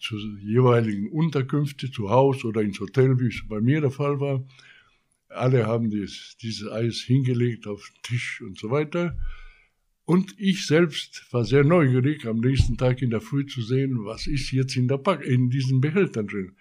zu 0.00 0.16
jeweiligen 0.38 1.08
Unterkünfte, 1.10 1.90
zu 1.90 2.10
Haus 2.10 2.44
oder 2.44 2.62
ins 2.62 2.80
Hotel, 2.80 3.20
wie 3.20 3.28
es 3.28 3.46
bei 3.48 3.60
mir 3.60 3.80
der 3.80 3.92
Fall 3.92 4.18
war. 4.18 4.44
Alle 5.28 5.66
haben 5.66 5.90
dies, 5.90 6.36
dieses 6.42 6.68
Eis 6.70 6.96
hingelegt 6.98 7.66
auf 7.66 7.88
den 7.88 8.02
Tisch 8.02 8.40
und 8.40 8.58
so 8.58 8.70
weiter. 8.70 9.16
Und 10.06 10.34
ich 10.38 10.66
selbst 10.66 11.26
war 11.32 11.44
sehr 11.44 11.64
neugierig, 11.64 12.26
am 12.26 12.40
nächsten 12.40 12.76
Tag 12.76 13.00
in 13.00 13.10
der 13.10 13.20
Früh 13.20 13.46
zu 13.46 13.62
sehen, 13.62 14.04
was 14.04 14.26
ist 14.26 14.50
jetzt 14.52 14.76
in, 14.76 14.86
der 14.86 14.98
Pack 14.98 15.24
in 15.24 15.50
diesen 15.50 15.80
Behältern 15.80 16.26
drin. 16.26 16.56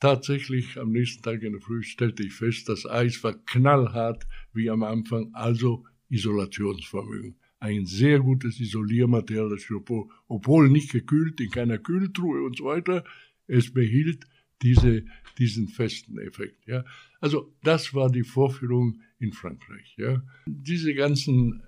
Tatsächlich 0.00 0.78
am 0.78 0.90
nächsten 0.90 1.22
Tag 1.22 1.42
in 1.42 1.52
der 1.52 1.60
Früh 1.60 1.82
stellte 1.82 2.22
ich 2.22 2.34
fest, 2.34 2.68
das 2.68 2.84
Eis 2.84 3.22
war 3.24 3.34
knallhart 3.34 4.26
wie 4.52 4.68
am 4.68 4.82
Anfang, 4.82 5.30
also 5.32 5.86
Isolationsvermögen. 6.08 7.36
Ein 7.58 7.86
sehr 7.86 8.20
gutes 8.20 8.60
Isoliermaterial, 8.60 9.48
das 9.48 9.62
Styropor, 9.62 10.08
obwohl 10.28 10.68
nicht 10.68 10.92
gekühlt, 10.92 11.40
in 11.40 11.50
keiner 11.50 11.78
Kühltruhe 11.78 12.42
und 12.42 12.56
so 12.58 12.64
weiter, 12.66 13.04
es 13.46 13.72
behielt 13.72 14.26
diese, 14.62 15.04
diesen 15.38 15.68
festen 15.68 16.18
Effekt. 16.18 16.66
Ja. 16.66 16.84
Also 17.20 17.54
das 17.62 17.94
war 17.94 18.10
die 18.10 18.24
Vorführung 18.24 19.00
in 19.18 19.32
Frankreich. 19.32 19.94
Ja. 19.98 20.22
Diese 20.46 20.94
ganzen 20.94 21.62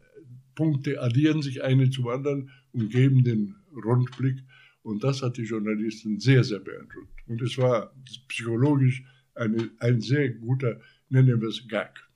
Punkte 0.55 1.01
addieren 1.01 1.43
sich 1.43 1.63
eine 1.63 1.91
zum 1.91 2.09
anderen 2.09 2.51
und 2.73 2.91
geben 2.91 3.25
den 3.25 3.57
Rundblick 3.73 4.43
und 4.83 5.05
das 5.05 5.23
hat 5.23 5.37
die 5.37 5.43
Journalisten 5.43 6.19
sehr, 6.19 6.43
sehr 6.45 6.61
beeindruckt. 6.61 7.13
Und 7.27 7.43
es 7.43 7.59
war 7.59 7.95
psychologisch 8.29 9.05
eine, 9.35 9.71
ein 9.81 10.01
sehr 10.01 10.31
guter, 10.31 10.81
nennen 11.11 11.41
wir 11.41 11.49
es 11.49 11.67
Gag. 11.69 12.08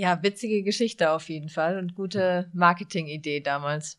Ja, 0.00 0.22
witzige 0.22 0.62
Geschichte 0.62 1.10
auf 1.10 1.28
jeden 1.28 1.50
Fall 1.50 1.76
und 1.76 1.94
gute 1.94 2.48
Marketingidee 2.54 3.40
damals. 3.40 3.98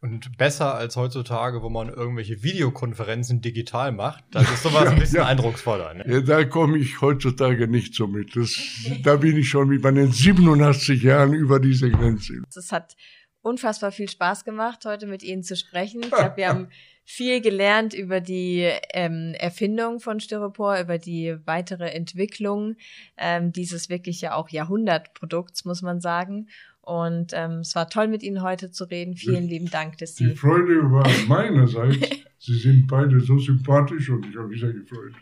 Und 0.00 0.38
besser 0.38 0.74
als 0.74 0.96
heutzutage, 0.96 1.60
wo 1.60 1.68
man 1.68 1.90
irgendwelche 1.90 2.42
Videokonferenzen 2.42 3.42
digital 3.42 3.92
macht. 3.92 4.24
Das 4.30 4.50
ist 4.54 4.62
sowas 4.62 4.84
ja, 4.84 4.90
ein 4.92 4.98
bisschen 4.98 5.16
ja. 5.18 5.26
eindrucksvoller. 5.26 5.92
Ne? 5.92 6.04
Ja, 6.08 6.20
da 6.22 6.44
komme 6.44 6.78
ich 6.78 7.02
heutzutage 7.02 7.68
nicht 7.68 7.94
so 7.94 8.06
mit. 8.06 8.34
Das, 8.34 8.58
da 9.02 9.16
bin 9.16 9.36
ich 9.36 9.50
schon 9.50 9.68
mit 9.68 9.82
meinen 9.82 10.10
87 10.10 11.02
Jahren 11.02 11.34
über 11.34 11.60
diese 11.60 11.90
Grenze. 11.90 12.40
Das 12.54 12.72
hat 12.72 12.96
unfassbar 13.42 13.92
viel 13.92 14.08
Spaß 14.08 14.46
gemacht, 14.46 14.86
heute 14.86 15.06
mit 15.06 15.22
Ihnen 15.22 15.42
zu 15.42 15.54
sprechen. 15.54 16.00
Ich 16.02 16.12
glaube, 16.12 16.38
wir 16.38 16.48
haben 16.48 16.68
viel 17.04 17.40
gelernt 17.40 17.94
über 17.94 18.20
die 18.20 18.68
ähm, 18.92 19.34
Erfindung 19.38 20.00
von 20.00 20.20
Styropor, 20.20 20.78
über 20.78 20.98
die 20.98 21.36
weitere 21.44 21.90
Entwicklung 21.90 22.76
ähm, 23.16 23.52
dieses 23.52 23.88
wirklich 23.88 24.20
ja 24.20 24.34
auch 24.34 24.48
Jahrhundertprodukts, 24.48 25.64
muss 25.64 25.82
man 25.82 26.00
sagen. 26.00 26.48
Und 26.80 27.32
ähm, 27.32 27.60
es 27.60 27.74
war 27.76 27.88
toll, 27.88 28.08
mit 28.08 28.22
Ihnen 28.24 28.42
heute 28.42 28.72
zu 28.72 28.84
reden. 28.84 29.14
Vielen 29.14 29.46
lieben 29.46 29.70
Dank, 29.70 29.98
dass 29.98 30.16
Sie. 30.16 30.30
Die 30.30 30.36
Freude 30.36 30.90
war 30.90 31.08
meinerseits. 31.28 31.96
Sie 32.38 32.58
sind 32.58 32.88
beide 32.88 33.20
so 33.20 33.38
sympathisch 33.38 34.10
und 34.10 34.26
ich 34.26 34.36
habe 34.36 34.48
mich 34.48 34.60
sehr 34.60 34.72
gefreut. 34.72 35.12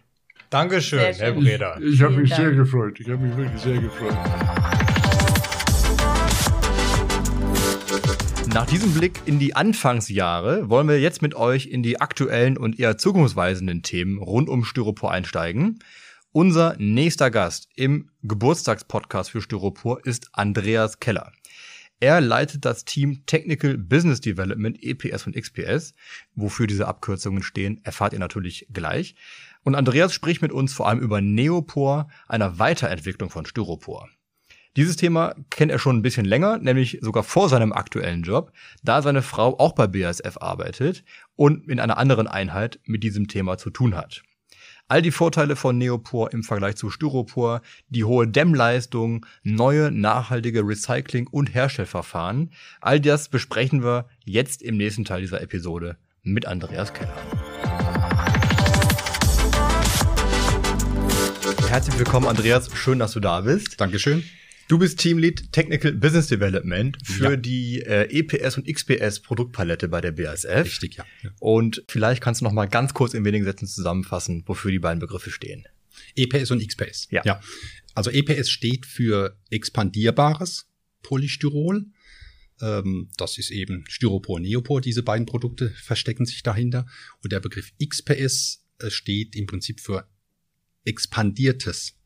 Dankeschön, 0.48 1.14
Herr 1.14 1.32
Breda. 1.32 1.78
Ich, 1.78 1.94
ich 1.94 2.02
habe 2.02 2.16
mich 2.16 2.30
Dank. 2.30 2.42
sehr 2.42 2.52
gefreut. 2.52 2.98
Ich 2.98 3.08
habe 3.08 3.22
mich 3.22 3.36
wirklich 3.36 3.60
sehr 3.60 3.78
gefreut. 3.78 4.16
Nach 8.52 8.66
diesem 8.66 8.92
Blick 8.92 9.20
in 9.26 9.38
die 9.38 9.54
Anfangsjahre 9.54 10.68
wollen 10.68 10.88
wir 10.88 11.00
jetzt 11.00 11.22
mit 11.22 11.36
euch 11.36 11.66
in 11.66 11.84
die 11.84 12.00
aktuellen 12.00 12.58
und 12.58 12.80
eher 12.80 12.98
zukunftsweisenden 12.98 13.82
Themen 13.82 14.18
rund 14.18 14.48
um 14.48 14.64
Styropor 14.64 15.12
einsteigen. 15.12 15.78
Unser 16.32 16.74
nächster 16.78 17.30
Gast 17.30 17.68
im 17.76 18.10
Geburtstagspodcast 18.22 19.30
für 19.30 19.40
Styropor 19.40 20.04
ist 20.04 20.30
Andreas 20.32 20.98
Keller. 20.98 21.32
Er 22.00 22.20
leitet 22.20 22.64
das 22.64 22.84
Team 22.84 23.24
Technical 23.26 23.78
Business 23.78 24.20
Development 24.20 24.82
EPS 24.82 25.28
und 25.28 25.36
XPS. 25.36 25.94
Wofür 26.34 26.66
diese 26.66 26.88
Abkürzungen 26.88 27.44
stehen, 27.44 27.80
erfahrt 27.84 28.14
ihr 28.14 28.18
natürlich 28.18 28.66
gleich. 28.72 29.14
Und 29.62 29.76
Andreas 29.76 30.12
spricht 30.12 30.42
mit 30.42 30.50
uns 30.50 30.72
vor 30.72 30.88
allem 30.88 30.98
über 30.98 31.20
Neopor, 31.20 32.08
einer 32.26 32.58
Weiterentwicklung 32.58 33.30
von 33.30 33.46
Styropor. 33.46 34.08
Dieses 34.76 34.94
Thema 34.94 35.34
kennt 35.50 35.72
er 35.72 35.80
schon 35.80 35.96
ein 35.96 36.02
bisschen 36.02 36.24
länger, 36.24 36.58
nämlich 36.58 36.98
sogar 37.00 37.24
vor 37.24 37.48
seinem 37.48 37.72
aktuellen 37.72 38.22
Job, 38.22 38.52
da 38.84 39.02
seine 39.02 39.22
Frau 39.22 39.58
auch 39.58 39.72
bei 39.72 39.88
BASF 39.88 40.36
arbeitet 40.40 41.02
und 41.34 41.68
in 41.68 41.80
einer 41.80 41.98
anderen 41.98 42.28
Einheit 42.28 42.78
mit 42.84 43.02
diesem 43.02 43.26
Thema 43.26 43.58
zu 43.58 43.70
tun 43.70 43.96
hat. 43.96 44.22
All 44.86 45.02
die 45.02 45.10
Vorteile 45.10 45.56
von 45.56 45.76
Neopor 45.76 46.32
im 46.32 46.44
Vergleich 46.44 46.76
zu 46.76 46.88
Styropor, 46.88 47.62
die 47.88 48.04
hohe 48.04 48.28
Dämmleistung, 48.28 49.26
neue 49.42 49.90
nachhaltige 49.90 50.60
Recycling- 50.60 51.28
und 51.28 51.52
Herstellverfahren, 51.52 52.52
all 52.80 53.00
das 53.00 53.28
besprechen 53.28 53.82
wir 53.82 54.06
jetzt 54.24 54.62
im 54.62 54.76
nächsten 54.76 55.04
Teil 55.04 55.20
dieser 55.20 55.40
Episode 55.40 55.96
mit 56.22 56.46
Andreas 56.46 56.94
Keller. 56.94 57.16
Herzlich 61.68 61.98
willkommen, 61.98 62.28
Andreas. 62.28 62.70
Schön, 62.76 63.00
dass 63.00 63.12
du 63.12 63.20
da 63.20 63.40
bist. 63.40 63.80
Dankeschön. 63.80 64.24
Du 64.70 64.78
bist 64.78 65.00
Teamlead 65.00 65.50
Technical 65.50 65.90
Business 65.90 66.28
Development 66.28 66.96
für 67.02 67.30
ja. 67.32 67.36
die 67.36 67.82
äh, 67.82 68.04
EPS 68.04 68.56
und 68.56 68.72
XPS 68.72 69.18
Produktpalette 69.18 69.88
bei 69.88 70.00
der 70.00 70.12
BASF. 70.12 70.64
Richtig, 70.64 70.94
ja. 70.94 71.04
ja. 71.24 71.30
Und 71.40 71.82
vielleicht 71.88 72.22
kannst 72.22 72.40
du 72.40 72.44
noch 72.44 72.52
mal 72.52 72.66
ganz 72.66 72.94
kurz 72.94 73.12
in 73.14 73.24
wenigen 73.24 73.44
Sätzen 73.44 73.66
zusammenfassen, 73.66 74.44
wofür 74.46 74.70
die 74.70 74.78
beiden 74.78 75.00
Begriffe 75.00 75.32
stehen. 75.32 75.66
EPS 76.14 76.52
und 76.52 76.64
XPS. 76.64 77.08
Ja. 77.10 77.22
ja. 77.24 77.40
Also 77.96 78.12
EPS 78.12 78.48
steht 78.48 78.86
für 78.86 79.36
expandierbares 79.50 80.70
Polystyrol. 81.02 81.86
Ähm, 82.60 83.08
das 83.16 83.38
ist 83.38 83.50
eben 83.50 83.84
Styropor, 83.88 84.38
Neopor. 84.38 84.80
Diese 84.80 85.02
beiden 85.02 85.26
Produkte 85.26 85.70
verstecken 85.70 86.26
sich 86.26 86.44
dahinter. 86.44 86.86
Und 87.24 87.32
der 87.32 87.40
Begriff 87.40 87.72
XPS 87.84 88.64
äh, 88.78 88.88
steht 88.90 89.34
im 89.34 89.46
Prinzip 89.46 89.80
für 89.80 90.08
expandiertes 90.84 91.96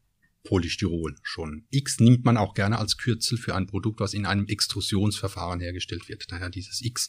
Polystyrol 0.45 1.17
schon. 1.23 1.67
X 1.71 1.99
nimmt 2.01 2.25
man 2.25 2.37
auch 2.37 2.55
gerne 2.55 2.79
als 2.79 2.97
Kürzel 2.97 3.39
für 3.39 3.55
ein 3.55 3.67
Produkt, 3.67 4.01
was 4.01 4.15
in 4.15 4.27
einem 4.27 4.47
Extrusionsverfahren 4.47 5.61
hergestellt 5.61 6.09
wird. 6.09 6.31
Daher 6.31 6.51
dieses 6.51 6.83
X. 6.83 7.09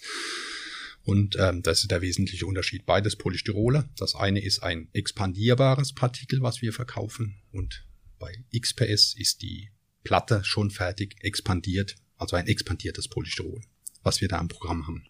Und 1.04 1.36
ähm, 1.38 1.62
das 1.62 1.82
ist 1.82 1.92
der 1.92 2.02
wesentliche 2.02 2.48
Unterschied. 2.48 2.86
Beides 2.86 3.16
Polystyrole. 3.16 3.88
Das 3.98 4.16
eine 4.16 4.44
ist 4.44 4.64
ein 4.64 4.90
expandierbares 4.94 5.94
Partikel, 5.94 6.42
was 6.42 6.62
wir 6.62 6.74
verkaufen. 6.74 7.36
Und 7.52 7.86
bei 8.18 8.44
XPS 8.58 9.14
ist 9.16 9.42
die 9.44 9.70
Platte 10.04 10.44
schon 10.44 10.72
fertig 10.72 11.16
expandiert, 11.20 11.96
also 12.18 12.36
ein 12.36 12.48
expandiertes 12.48 13.08
Polystyrol, 13.08 13.62
was 14.04 14.22
wir 14.22 14.28
da 14.28 14.40
im 14.40 14.48
Programm 14.48 14.88
haben. 14.88 15.04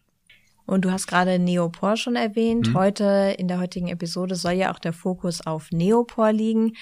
Und 0.65 0.85
du 0.85 0.91
hast 0.91 1.07
gerade 1.07 1.39
Neopor 1.39 1.97
schon 1.97 2.15
erwähnt. 2.15 2.69
Mhm. 2.69 2.73
Heute, 2.73 3.35
in 3.37 3.47
der 3.47 3.59
heutigen 3.59 3.87
Episode, 3.87 4.35
soll 4.35 4.53
ja 4.53 4.73
auch 4.73 4.79
der 4.79 4.93
Fokus 4.93 5.45
auf 5.45 5.71
Neopor 5.71 6.31
liegen. 6.31 6.73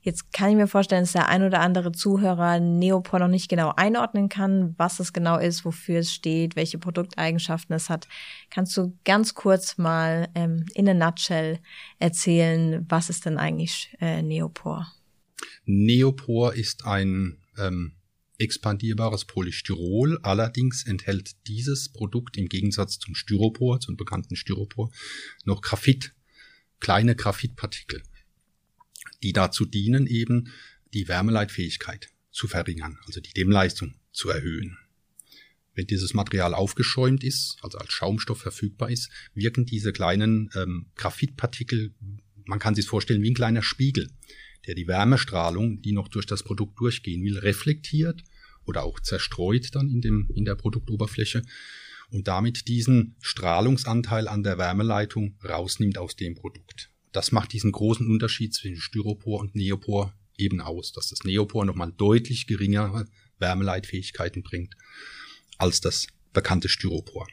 Jetzt 0.00 0.32
kann 0.32 0.50
ich 0.50 0.56
mir 0.56 0.68
vorstellen, 0.68 1.02
dass 1.02 1.12
der 1.12 1.28
ein 1.28 1.42
oder 1.42 1.60
andere 1.60 1.92
Zuhörer 1.92 2.60
Neopor 2.60 3.18
noch 3.18 3.28
nicht 3.28 3.48
genau 3.48 3.72
einordnen 3.76 4.28
kann, 4.28 4.74
was 4.78 5.00
es 5.00 5.12
genau 5.12 5.38
ist, 5.38 5.64
wofür 5.64 6.00
es 6.00 6.12
steht, 6.12 6.56
welche 6.56 6.78
Produkteigenschaften 6.78 7.74
es 7.74 7.90
hat. 7.90 8.08
Kannst 8.48 8.76
du 8.76 8.96
ganz 9.04 9.34
kurz 9.34 9.76
mal 9.76 10.28
ähm, 10.34 10.64
in 10.74 10.88
a 10.88 10.94
nutshell 10.94 11.58
erzählen, 11.98 12.86
was 12.88 13.10
ist 13.10 13.26
denn 13.26 13.38
eigentlich 13.38 13.94
äh, 14.00 14.22
Neopor? 14.22 14.86
Neopor 15.64 16.54
ist 16.54 16.86
ein 16.86 17.38
ähm, 17.58 17.97
expandierbares 18.38 19.24
Polystyrol. 19.24 20.18
Allerdings 20.22 20.84
enthält 20.84 21.36
dieses 21.46 21.90
Produkt 21.90 22.36
im 22.36 22.48
Gegensatz 22.48 22.98
zum 22.98 23.14
Styropor, 23.14 23.80
zum 23.80 23.96
bekannten 23.96 24.36
Styropor, 24.36 24.90
noch 25.44 25.60
Graphit, 25.60 26.14
kleine 26.80 27.16
Graphitpartikel 27.16 28.02
die 29.22 29.32
dazu 29.32 29.64
dienen, 29.64 30.06
eben 30.06 30.52
die 30.94 31.08
Wärmeleitfähigkeit 31.08 32.10
zu 32.30 32.48
verringern, 32.48 32.98
also 33.06 33.20
die 33.20 33.32
Dämmleistung 33.32 33.94
zu 34.12 34.30
erhöhen. 34.30 34.78
Wenn 35.74 35.86
dieses 35.86 36.14
Material 36.14 36.54
aufgeschäumt 36.54 37.22
ist, 37.22 37.56
also 37.62 37.78
als 37.78 37.92
Schaumstoff 37.92 38.40
verfügbar 38.40 38.90
ist, 38.90 39.10
wirken 39.34 39.64
diese 39.64 39.92
kleinen 39.92 40.50
ähm, 40.54 40.86
Graphitpartikel, 40.96 41.94
man 42.44 42.58
kann 42.58 42.74
sich 42.74 42.86
vorstellen 42.86 43.22
wie 43.22 43.30
ein 43.30 43.34
kleiner 43.34 43.62
Spiegel, 43.62 44.10
der 44.68 44.76
die 44.76 44.86
Wärmestrahlung, 44.86 45.82
die 45.82 45.92
noch 45.92 46.06
durch 46.06 46.26
das 46.26 46.44
Produkt 46.44 46.78
durchgehen 46.78 47.24
will, 47.24 47.38
reflektiert 47.38 48.22
oder 48.64 48.84
auch 48.84 49.00
zerstreut 49.00 49.74
dann 49.74 49.90
in, 49.90 50.00
dem, 50.00 50.30
in 50.34 50.44
der 50.44 50.54
Produktoberfläche 50.54 51.42
und 52.10 52.28
damit 52.28 52.68
diesen 52.68 53.16
Strahlungsanteil 53.20 54.28
an 54.28 54.44
der 54.44 54.58
Wärmeleitung 54.58 55.36
rausnimmt 55.42 55.98
aus 55.98 56.14
dem 56.14 56.36
Produkt 56.36 56.90
das 57.12 57.32
macht 57.32 57.52
diesen 57.52 57.72
großen 57.72 58.06
Unterschied 58.06 58.54
zwischen 58.54 58.80
Styropor 58.80 59.40
und 59.40 59.54
Neopor 59.54 60.14
eben 60.36 60.60
aus, 60.60 60.92
dass 60.92 61.08
das 61.08 61.24
Neopor 61.24 61.64
nochmal 61.64 61.92
deutlich 61.96 62.46
geringere 62.46 63.06
Wärmeleitfähigkeiten 63.38 64.42
bringt 64.42 64.76
als 65.56 65.80
das 65.80 66.06
bekannte 66.32 66.68
Styropor. 66.68 67.26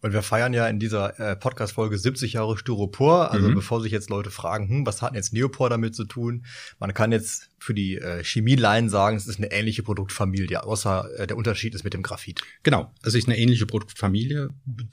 Und 0.00 0.12
wir 0.12 0.22
feiern 0.22 0.52
ja 0.52 0.66
in 0.66 0.78
dieser 0.78 1.18
äh, 1.20 1.36
Podcast-Folge 1.36 1.96
70 1.96 2.34
Jahre 2.34 2.58
Styropor. 2.58 3.30
Also 3.30 3.48
mhm. 3.48 3.54
bevor 3.54 3.80
sich 3.80 3.92
jetzt 3.92 4.10
Leute 4.10 4.30
fragen, 4.30 4.68
hm, 4.68 4.86
was 4.86 5.02
hat 5.02 5.10
denn 5.10 5.16
jetzt 5.16 5.32
Neopor 5.32 5.70
damit 5.70 5.94
zu 5.94 6.04
tun? 6.04 6.44
Man 6.78 6.92
kann 6.94 7.12
jetzt 7.12 7.50
für 7.58 7.74
die 7.74 7.96
äh, 7.96 8.24
Chemieleien 8.24 8.88
sagen, 8.88 9.16
es 9.16 9.26
ist 9.26 9.38
eine 9.38 9.52
ähnliche 9.52 9.82
Produktfamilie, 9.82 10.64
außer 10.64 11.08
äh, 11.18 11.26
der 11.26 11.36
Unterschied 11.36 11.74
ist 11.74 11.84
mit 11.84 11.94
dem 11.94 12.02
Graphit. 12.02 12.42
Genau, 12.62 12.92
es 13.02 13.14
ist 13.14 13.28
eine 13.28 13.38
ähnliche 13.38 13.66
Produktfamilie. 13.66 14.48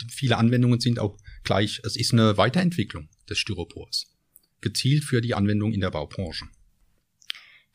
Viele 0.10 0.38
Anwendungen 0.38 0.80
sind 0.80 0.99
auch 0.99 1.17
gleich. 1.43 1.82
Es 1.84 1.95
ist 1.95 2.13
eine 2.13 2.38
Weiterentwicklung 2.38 3.10
des 3.30 3.39
Styropors, 3.39 4.08
gezielt 4.62 5.04
für 5.04 5.21
die 5.21 5.34
Anwendung 5.34 5.73
in 5.73 5.82
der 5.82 5.91
Baubranche. 5.91 6.45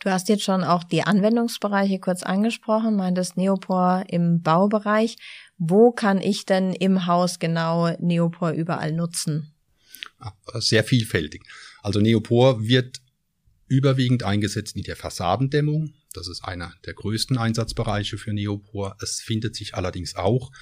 Du 0.05 0.11
hast 0.11 0.29
jetzt 0.29 0.45
schon 0.45 0.65
auch 0.65 0.85
die 0.85 1.03
Anwendungsbereiche 1.03 1.99
kurz 1.99 2.23
angesprochen, 2.23 2.95
meintest 2.95 3.39
Neopor 3.39 4.05
im 4.09 4.43
Baubereich. 4.43 5.17
Wo 5.59 5.93
kann 5.93 6.21
ich 6.21 6.47
denn 6.47 6.73
im 6.73 7.07
Haus 7.07 7.39
genau 7.39 7.97
Neopor 8.01 8.51
überall 8.51 8.93
nutzen? 8.93 9.53
Ah, 10.19 10.33
sehr 10.61 10.85
vielfältig. 10.85 11.43
Also 11.83 12.01
Neopor 12.01 12.67
wird 12.67 13.01
überwiegend 13.69 14.23
eingesetzt 14.23 14.77
in 14.77 14.83
der 14.83 14.97
Fassadendämmung. 14.97 15.95
Das 16.13 16.29
ist 16.29 16.45
einer 16.45 16.73
der 16.87 16.95
größten 16.95 17.39
Einsatzbereiche 17.39 18.19
für 18.19 18.33
Neopor. 18.33 18.97
Es 19.01 19.21
findet 19.21 19.57
sich 19.57 19.75
allerdings 19.75 20.15
auch 20.15 20.53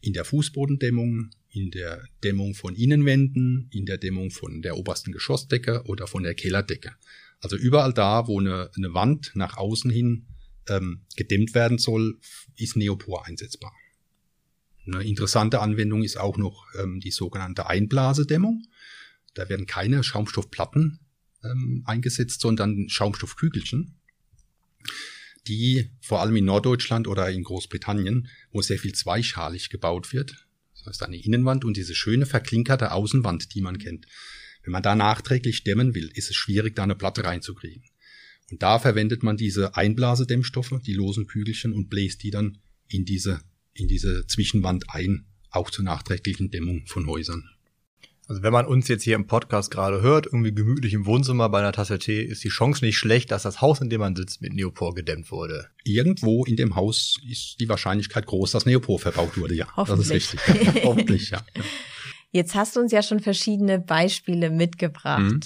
in 0.00 0.12
der 0.12 0.24
Fußbodendämmung, 0.24 1.30
in 1.50 1.70
der 1.70 2.04
Dämmung 2.22 2.54
von 2.54 2.74
Innenwänden, 2.76 3.68
in 3.72 3.86
der 3.86 3.98
Dämmung 3.98 4.30
von 4.30 4.62
der 4.62 4.76
obersten 4.76 5.12
Geschossdecke 5.12 5.82
oder 5.84 6.06
von 6.06 6.22
der 6.22 6.34
Kellerdecke. 6.34 6.92
Also 7.40 7.56
überall 7.56 7.92
da, 7.92 8.28
wo 8.28 8.38
eine, 8.38 8.70
eine 8.76 8.94
Wand 8.94 9.32
nach 9.34 9.56
außen 9.56 9.90
hin 9.90 10.26
ähm, 10.68 11.02
gedämmt 11.16 11.54
werden 11.54 11.78
soll, 11.78 12.18
ist 12.56 12.76
Neopor 12.76 13.26
einsetzbar. 13.26 13.72
Eine 14.86 15.04
interessante 15.04 15.60
Anwendung 15.60 16.02
ist 16.02 16.16
auch 16.16 16.36
noch 16.36 16.66
ähm, 16.78 17.00
die 17.00 17.10
sogenannte 17.10 17.66
Einblasedämmung. 17.66 18.66
Da 19.34 19.48
werden 19.48 19.66
keine 19.66 20.02
Schaumstoffplatten 20.02 21.00
ähm, 21.44 21.82
eingesetzt, 21.86 22.40
sondern 22.40 22.88
Schaumstoffkügelchen, 22.88 23.98
die 25.46 25.90
vor 26.00 26.20
allem 26.20 26.36
in 26.36 26.44
Norddeutschland 26.44 27.06
oder 27.06 27.30
in 27.30 27.44
Großbritannien, 27.44 28.28
wo 28.52 28.62
sehr 28.62 28.78
viel 28.78 28.94
zweischalig 28.94 29.70
gebaut 29.70 30.12
wird, 30.12 30.46
das 30.74 30.86
heißt 30.86 31.02
eine 31.02 31.18
Innenwand 31.18 31.64
und 31.64 31.76
diese 31.76 31.94
schöne 31.94 32.26
verklinkerte 32.26 32.92
Außenwand, 32.92 33.54
die 33.54 33.60
man 33.60 33.78
kennt. 33.78 34.06
Wenn 34.62 34.72
man 34.72 34.82
da 34.82 34.94
nachträglich 34.94 35.64
dämmen 35.64 35.94
will, 35.94 36.10
ist 36.14 36.30
es 36.30 36.36
schwierig, 36.36 36.74
da 36.74 36.82
eine 36.82 36.94
Platte 36.94 37.24
reinzukriegen. 37.24 37.84
Und 38.50 38.62
da 38.62 38.78
verwendet 38.78 39.22
man 39.22 39.36
diese 39.36 39.76
Einblasedämmstoffe, 39.76 40.80
die 40.84 40.94
losen 40.94 41.26
Kügelchen 41.26 41.72
und 41.72 41.88
bläst 41.88 42.22
die 42.22 42.30
dann 42.30 42.58
in 42.88 43.04
diese, 43.04 43.40
in 43.74 43.88
diese 43.88 44.26
Zwischenwand 44.26 44.84
ein, 44.88 45.26
auch 45.50 45.70
zur 45.70 45.84
nachträglichen 45.84 46.50
Dämmung 46.50 46.84
von 46.86 47.06
Häusern. 47.06 47.48
Also 48.30 48.44
wenn 48.44 48.52
man 48.52 48.64
uns 48.64 48.86
jetzt 48.86 49.02
hier 49.02 49.16
im 49.16 49.26
Podcast 49.26 49.72
gerade 49.72 50.02
hört, 50.02 50.26
irgendwie 50.26 50.54
gemütlich 50.54 50.94
im 50.94 51.04
Wohnzimmer 51.04 51.48
bei 51.48 51.58
einer 51.58 51.72
Tasse 51.72 51.98
Tee, 51.98 52.22
ist 52.22 52.44
die 52.44 52.48
Chance 52.48 52.84
nicht 52.84 52.96
schlecht, 52.96 53.32
dass 53.32 53.42
das 53.42 53.60
Haus, 53.60 53.80
in 53.80 53.90
dem 53.90 53.98
man 53.98 54.14
sitzt, 54.14 54.40
mit 54.40 54.52
Neopor 54.52 54.94
gedämmt 54.94 55.32
wurde. 55.32 55.66
Irgendwo 55.82 56.44
in 56.44 56.54
dem 56.54 56.76
Haus 56.76 57.16
ist 57.28 57.56
die 57.58 57.68
Wahrscheinlichkeit 57.68 58.26
groß, 58.26 58.52
dass 58.52 58.66
Neopor 58.66 59.00
verbaut 59.00 59.36
wurde, 59.36 59.54
ja. 59.54 59.66
Das 59.76 59.98
ist 59.98 60.12
richtig. 60.12 60.38
Hoffentlich, 60.84 61.30
ja. 61.30 61.44
Jetzt 62.30 62.54
hast 62.54 62.76
du 62.76 62.80
uns 62.80 62.92
ja 62.92 63.02
schon 63.02 63.18
verschiedene 63.18 63.80
Beispiele 63.80 64.50
mitgebracht. 64.50 65.22
Mhm. 65.22 65.40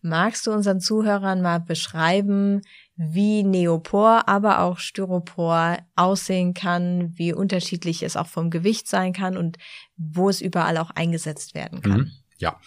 Magst 0.00 0.46
du 0.46 0.52
unseren 0.52 0.80
Zuhörern 0.80 1.42
mal 1.42 1.58
beschreiben, 1.58 2.62
wie 2.96 3.42
Neopor, 3.42 4.28
aber 4.28 4.60
auch 4.60 4.78
Styropor 4.78 5.78
aussehen 5.96 6.54
kann, 6.54 7.12
wie 7.16 7.32
unterschiedlich 7.32 8.02
es 8.02 8.16
auch 8.16 8.26
vom 8.26 8.50
Gewicht 8.50 8.88
sein 8.88 9.12
kann 9.12 9.36
und 9.36 9.56
wo 9.96 10.28
es 10.28 10.40
überall 10.40 10.76
auch 10.78 10.90
eingesetzt 10.90 11.54
werden 11.54 11.80
kann. 11.82 12.00
Mhm. 12.00 12.10
Ja. 12.38 12.60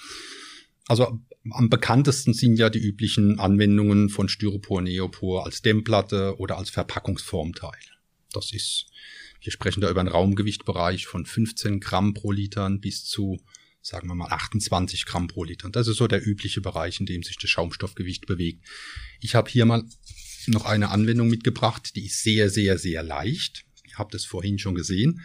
Also 0.88 1.20
am 1.50 1.70
bekanntesten 1.70 2.34
sind 2.34 2.58
ja 2.58 2.70
die 2.70 2.80
üblichen 2.80 3.40
Anwendungen 3.40 4.10
von 4.10 4.30
Styropor, 4.30 4.82
Neopor 4.82 5.46
als 5.46 5.62
Dämmplatte 5.62 6.36
oder 6.38 6.58
als 6.58 6.70
Verpackungsformteil. 6.70 7.80
Das 8.32 8.54
ist, 8.54 8.86
wir 9.42 9.52
sprechen 9.52 9.82
da 9.82 9.90
über 9.90 10.00
einen 10.00 10.10
Raumgewichtbereich 10.10 11.08
von 11.08 11.26
15 11.26 11.80
Gramm 11.80 12.14
pro 12.14 12.32
Liter 12.32 12.70
bis 12.70 13.06
zu 13.06 13.40
sagen 13.82 14.08
wir 14.08 14.16
mal 14.16 14.30
28 14.30 15.06
Gramm 15.06 15.28
pro 15.28 15.44
Liter. 15.44 15.70
Das 15.70 15.88
ist 15.88 15.98
so 15.98 16.08
der 16.08 16.26
übliche 16.26 16.62
Bereich, 16.62 17.00
in 17.00 17.06
dem 17.06 17.24
sich 17.24 17.38
das 17.38 17.50
Schaumstoffgewicht 17.50 18.28
bewegt. 18.28 18.64
Ich 19.20 19.36
habe 19.36 19.50
hier 19.50 19.66
mal 19.66 19.84
noch 20.48 20.66
eine 20.66 20.90
Anwendung 20.90 21.28
mitgebracht, 21.28 21.96
die 21.96 22.06
ist 22.06 22.24
sehr, 22.24 22.50
sehr, 22.50 22.78
sehr 22.78 23.04
leicht. 23.04 23.66
Ihr 23.88 23.98
habt 23.98 24.16
es 24.16 24.26
vorhin 24.26 24.60
schon 24.60 24.76
gesehen. 24.76 25.22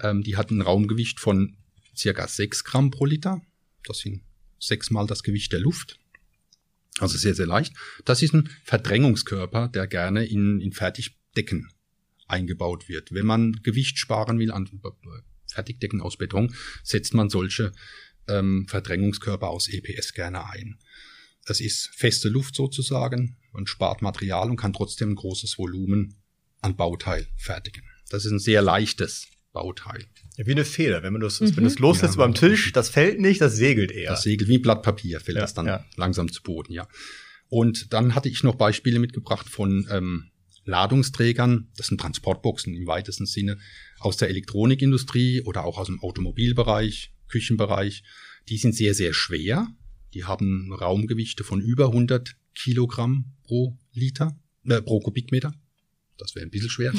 Ähm, 0.00 0.22
die 0.22 0.36
hat 0.36 0.50
ein 0.50 0.60
Raumgewicht 0.60 1.20
von 1.20 1.56
circa 1.96 2.26
6 2.26 2.64
Gramm 2.64 2.90
pro 2.90 3.06
Liter. 3.06 3.42
Das 3.84 3.98
sind 3.98 4.22
sechsmal 4.58 5.06
das 5.06 5.22
Gewicht 5.22 5.52
der 5.52 5.60
Luft. 5.60 5.98
Also 6.98 7.16
sehr, 7.16 7.34
sehr 7.34 7.46
leicht. 7.46 7.74
Das 8.04 8.22
ist 8.22 8.34
ein 8.34 8.50
Verdrängungskörper, 8.64 9.68
der 9.68 9.86
gerne 9.86 10.24
in, 10.26 10.60
in 10.60 10.72
Fertigdecken 10.72 11.70
eingebaut 12.26 12.88
wird. 12.88 13.12
Wenn 13.12 13.26
man 13.26 13.60
Gewicht 13.62 13.98
sparen 13.98 14.38
will 14.38 14.50
an 14.50 14.68
Fertigdecken 15.52 16.00
aus 16.00 16.16
Beton, 16.16 16.54
setzt 16.82 17.14
man 17.14 17.28
solche 17.28 17.72
ähm, 18.28 18.66
Verdrängungskörper 18.68 19.48
aus 19.48 19.68
EPS 19.68 20.14
gerne 20.14 20.46
ein. 20.46 20.78
Es 21.46 21.60
ist 21.60 21.90
feste 21.94 22.28
Luft 22.28 22.54
sozusagen, 22.54 23.36
man 23.52 23.66
spart 23.66 24.02
Material 24.02 24.50
und 24.50 24.56
kann 24.56 24.72
trotzdem 24.72 25.10
ein 25.10 25.14
großes 25.16 25.58
Volumen 25.58 26.16
an 26.60 26.76
Bauteil 26.76 27.26
fertigen. 27.36 27.82
Das 28.10 28.24
ist 28.24 28.32
ein 28.32 28.38
sehr 28.38 28.62
leichtes 28.62 29.28
Bauteil. 29.52 30.04
Ja, 30.36 30.46
wie 30.46 30.52
eine 30.52 30.64
Feder. 30.64 31.02
Wenn 31.02 31.12
man 31.12 31.22
das, 31.22 31.40
mhm. 31.40 31.56
wenn 31.56 31.66
es 31.66 31.78
loslässt 31.78 32.14
ja, 32.14 32.18
beim 32.18 32.34
Tisch, 32.34 32.72
das 32.72 32.90
fällt 32.90 33.20
nicht, 33.20 33.40
das 33.40 33.56
segelt 33.56 33.90
eher. 33.90 34.10
Das 34.10 34.22
segelt 34.22 34.48
wie 34.48 34.58
Blatt 34.58 34.82
Papier, 34.82 35.20
fällt 35.20 35.36
ja, 35.36 35.42
das 35.42 35.54
dann 35.54 35.66
ja. 35.66 35.84
langsam 35.96 36.30
zu 36.30 36.42
Boden, 36.42 36.72
ja. 36.72 36.86
Und 37.48 37.92
dann 37.92 38.14
hatte 38.14 38.28
ich 38.28 38.44
noch 38.44 38.54
Beispiele 38.54 39.00
mitgebracht 39.00 39.48
von 39.48 39.88
ähm, 39.90 40.30
Ladungsträgern, 40.64 41.68
das 41.76 41.88
sind 41.88 42.00
Transportboxen 42.00 42.74
im 42.74 42.86
weitesten 42.86 43.26
Sinne, 43.26 43.58
aus 43.98 44.16
der 44.16 44.28
Elektronikindustrie 44.28 45.42
oder 45.42 45.64
auch 45.64 45.78
aus 45.78 45.86
dem 45.86 46.00
Automobilbereich, 46.00 47.12
Küchenbereich. 47.28 48.02
Die 48.48 48.58
sind 48.58 48.74
sehr, 48.74 48.94
sehr 48.94 49.12
schwer. 49.12 49.68
Die 50.14 50.24
haben 50.24 50.72
Raumgewichte 50.72 51.44
von 51.44 51.60
über 51.60 51.86
100 51.86 52.36
Kilogramm 52.54 53.32
pro 53.44 53.78
Liter, 53.92 54.38
äh, 54.64 54.82
pro 54.82 55.00
Kubikmeter. 55.00 55.54
Das 56.18 56.34
wäre 56.34 56.44
ein 56.44 56.50
bisschen 56.50 56.70
schwer. 56.70 56.92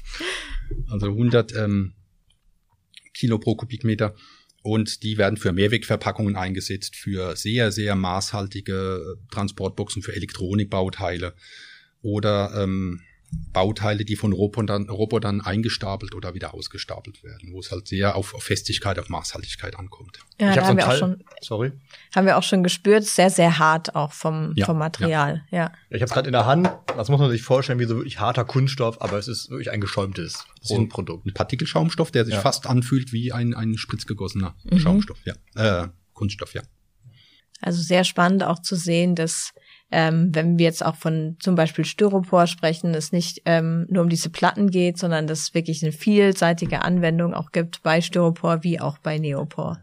also 0.88 1.06
100 1.06 1.54
ähm, 1.56 1.94
Kilo 3.12 3.38
pro 3.38 3.56
Kubikmeter. 3.56 4.14
Und 4.62 5.02
die 5.02 5.18
werden 5.18 5.36
für 5.36 5.52
Mehrwegverpackungen 5.52 6.36
eingesetzt, 6.36 6.96
für 6.96 7.36
sehr, 7.36 7.72
sehr 7.72 7.94
maßhaltige 7.94 9.18
Transportboxen, 9.30 10.02
für 10.02 10.14
Elektronikbauteile 10.14 11.34
oder 12.02 12.52
ähm, 12.62 13.00
Bauteile, 13.52 14.04
die 14.04 14.16
von 14.16 14.32
Robotern, 14.32 14.88
Robotern 14.88 15.40
eingestapelt 15.40 16.14
oder 16.14 16.34
wieder 16.34 16.54
ausgestapelt 16.54 17.22
werden, 17.22 17.52
wo 17.52 17.60
es 17.60 17.70
halt 17.70 17.88
sehr 17.88 18.16
auf, 18.16 18.34
auf 18.34 18.42
Festigkeit, 18.42 18.98
auf 18.98 19.08
Maßhaltigkeit 19.08 19.76
ankommt. 19.76 20.18
Ja, 20.40 20.50
ich 20.50 20.56
da 20.56 20.66
haben 20.66 20.76
wir 20.76 20.84
Teil, 20.84 20.94
auch 20.94 20.98
schon, 20.98 21.24
sorry. 21.42 21.72
Haben 22.14 22.26
wir 22.26 22.38
auch 22.38 22.42
schon 22.42 22.62
gespürt, 22.62 23.04
sehr, 23.04 23.28
sehr 23.30 23.58
hart 23.58 23.94
auch 23.94 24.12
vom, 24.12 24.52
ja, 24.54 24.64
vom 24.64 24.78
Material, 24.78 25.44
ja. 25.50 25.58
ja. 25.58 25.72
Ich 25.90 25.96
habe 25.96 26.06
es 26.06 26.12
gerade 26.12 26.28
in 26.28 26.32
der 26.32 26.46
Hand, 26.46 26.70
das 26.96 27.08
muss 27.10 27.20
man 27.20 27.30
sich 27.30 27.42
vorstellen, 27.42 27.78
wie 27.78 27.84
so 27.84 27.96
wirklich 27.96 28.18
harter 28.18 28.44
Kunststoff, 28.44 29.02
aber 29.02 29.18
es 29.18 29.28
ist 29.28 29.50
wirklich 29.50 29.70
ein 29.70 29.80
geschäumtes 29.80 30.46
Produkt. 30.88 31.26
Ein 31.26 31.34
Partikelschaumstoff, 31.34 32.10
der 32.10 32.24
sich 32.24 32.34
ja. 32.34 32.40
fast 32.40 32.66
anfühlt 32.66 33.12
wie 33.12 33.32
ein, 33.32 33.54
ein 33.54 33.76
spritzgegossener 33.76 34.54
mhm. 34.64 34.78
Schaumstoff, 34.78 35.18
ja. 35.24 35.34
Äh, 35.82 35.88
Kunststoff, 36.14 36.54
ja. 36.54 36.62
Also 37.60 37.82
sehr 37.82 38.04
spannend 38.04 38.44
auch 38.44 38.60
zu 38.60 38.76
sehen, 38.76 39.16
dass 39.16 39.52
ähm, 39.90 40.34
wenn 40.34 40.58
wir 40.58 40.66
jetzt 40.66 40.84
auch 40.84 40.96
von 40.96 41.36
zum 41.40 41.54
Beispiel 41.54 41.84
Styropor 41.84 42.46
sprechen, 42.46 42.94
es 42.94 43.12
nicht 43.12 43.42
ähm, 43.46 43.86
nur 43.88 44.02
um 44.02 44.08
diese 44.08 44.30
Platten 44.30 44.70
geht, 44.70 44.98
sondern 44.98 45.26
dass 45.26 45.40
es 45.40 45.54
wirklich 45.54 45.82
eine 45.82 45.92
vielseitige 45.92 46.82
Anwendung 46.82 47.34
auch 47.34 47.52
gibt 47.52 47.82
bei 47.82 48.00
Styropor 48.00 48.62
wie 48.62 48.80
auch 48.80 48.98
bei 48.98 49.18
Neopor. 49.18 49.80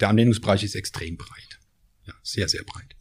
Der 0.00 0.08
Anwendungsbereich 0.08 0.64
ist 0.64 0.74
extrem 0.74 1.16
breit. 1.16 1.58
Ja, 2.04 2.14
sehr, 2.22 2.48
sehr 2.48 2.62
breit. 2.64 2.96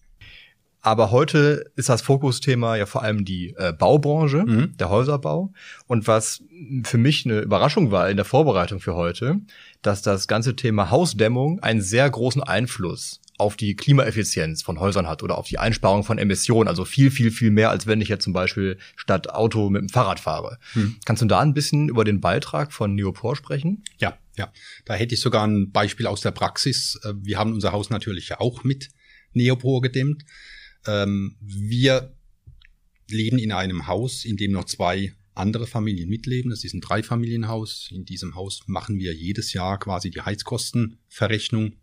Aber 0.81 1.09
heute 1.09 1.71
ist 1.75 1.89
das 1.89 2.03
Fokusthema 2.03 2.75
ja 2.75 2.85
vor 2.85 3.01
allem 3.01 3.25
die 3.25 3.55
äh, 3.57 3.73
Baubranche, 3.73 4.43
mhm. 4.45 4.77
der 4.77 4.89
Häuserbau. 4.89 5.51
Und 5.87 6.05
was 6.05 6.43
für 6.83 6.99
mich 6.99 7.25
eine 7.25 7.39
Überraschung 7.39 7.89
war 7.89 8.07
in 8.07 8.17
der 8.17 8.25
Vorbereitung 8.25 8.79
für 8.79 8.93
heute, 8.93 9.39
dass 9.81 10.03
das 10.03 10.27
ganze 10.27 10.55
Thema 10.55 10.91
Hausdämmung 10.91 11.59
einen 11.61 11.81
sehr 11.81 12.07
großen 12.07 12.43
Einfluss 12.43 13.19
auf 13.37 13.57
die 13.57 13.75
Klimaeffizienz 13.75 14.63
von 14.63 14.79
Häusern 14.79 15.07
hat 15.07 15.21
oder 15.21 15.37
auf 15.37 15.47
die 15.47 15.59
Einsparung 15.59 16.03
von 16.03 16.17
Emissionen. 16.17 16.69
Also 16.69 16.85
viel, 16.85 17.11
viel, 17.11 17.31
viel 17.31 17.51
mehr, 17.51 17.69
als 17.69 17.85
wenn 17.85 17.99
ich 17.99 18.07
jetzt 18.07 18.23
zum 18.23 18.33
Beispiel 18.33 18.77
statt 18.95 19.29
Auto 19.29 19.69
mit 19.69 19.81
dem 19.81 19.89
Fahrrad 19.89 20.19
fahre. 20.19 20.57
Hm. 20.73 20.95
Kannst 21.05 21.21
du 21.21 21.25
da 21.25 21.41
ein 21.41 21.53
bisschen 21.53 21.89
über 21.89 22.05
den 22.05 22.21
Beitrag 22.21 22.71
von 22.71 22.95
Neopor 22.95 23.35
sprechen? 23.35 23.83
Ja, 23.99 24.17
ja. 24.37 24.51
Da 24.85 24.93
hätte 24.93 25.15
ich 25.15 25.21
sogar 25.21 25.45
ein 25.45 25.71
Beispiel 25.71 26.07
aus 26.07 26.21
der 26.21 26.31
Praxis. 26.31 26.99
Äh, 27.03 27.13
wir 27.21 27.37
haben 27.37 27.53
unser 27.53 27.73
Haus 27.73 27.89
natürlich 27.89 28.33
auch 28.35 28.63
mit 28.63 28.89
Neopor 29.33 29.81
gedämmt. 29.81 30.23
Ähm, 30.87 31.35
wir 31.41 32.13
leben 33.09 33.37
in 33.37 33.51
einem 33.51 33.87
Haus, 33.87 34.23
in 34.23 34.37
dem 34.37 34.53
noch 34.53 34.65
zwei 34.65 35.13
andere 35.33 35.67
Familien 35.67 36.09
mitleben. 36.09 36.51
Das 36.51 36.63
ist 36.63 36.73
ein 36.73 36.79
Dreifamilienhaus. 36.79 37.89
In 37.91 38.05
diesem 38.05 38.35
Haus 38.35 38.63
machen 38.67 38.97
wir 38.97 39.13
jedes 39.13 39.51
Jahr 39.51 39.77
quasi 39.77 40.09
die 40.09 40.21
Heizkostenverrechnung 40.21 41.75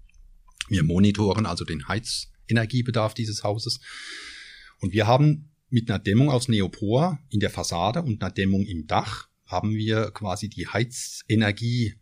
wir 0.69 0.83
monitoren 0.83 1.47
also 1.47 1.65
den 1.65 1.89
Heizenergiebedarf 1.89 3.15
dieses 3.15 3.43
Hauses. 3.45 3.81
Und 4.81 4.93
wir 4.93 5.07
haben 5.07 5.51
mit 5.71 5.91
einer 5.91 5.99
Dämmung 5.99 6.31
aus 6.31 6.49
Neopor 6.49 7.19
in 7.31 7.41
der 7.41 7.51
Fassade 7.51 8.03
und 8.03 8.23
einer 8.23 8.33
Dämmung 8.33 8.65
im 8.67 8.87
Dach 8.87 9.29
haben 9.47 9.75
wir 9.75 10.11
quasi 10.11 10.49
die 10.49 10.67
Heizenergie 10.67 11.95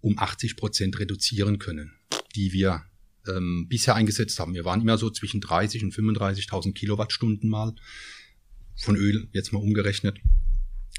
um 0.00 0.18
80 0.18 0.56
Prozent 0.56 0.98
reduzieren 0.98 1.58
können, 1.58 1.92
die 2.34 2.52
wir 2.52 2.84
ähm, 3.26 3.66
bisher 3.68 3.94
eingesetzt 3.94 4.38
haben. 4.38 4.54
Wir 4.54 4.64
waren 4.64 4.80
immer 4.80 4.98
so 4.98 5.10
zwischen 5.10 5.40
30 5.40 5.84
und 5.84 5.94
35.000 5.94 6.74
Kilowattstunden 6.74 7.48
mal 7.48 7.74
von 8.76 8.96
Öl, 8.96 9.28
jetzt 9.32 9.52
mal 9.52 9.60
umgerechnet 9.60 10.18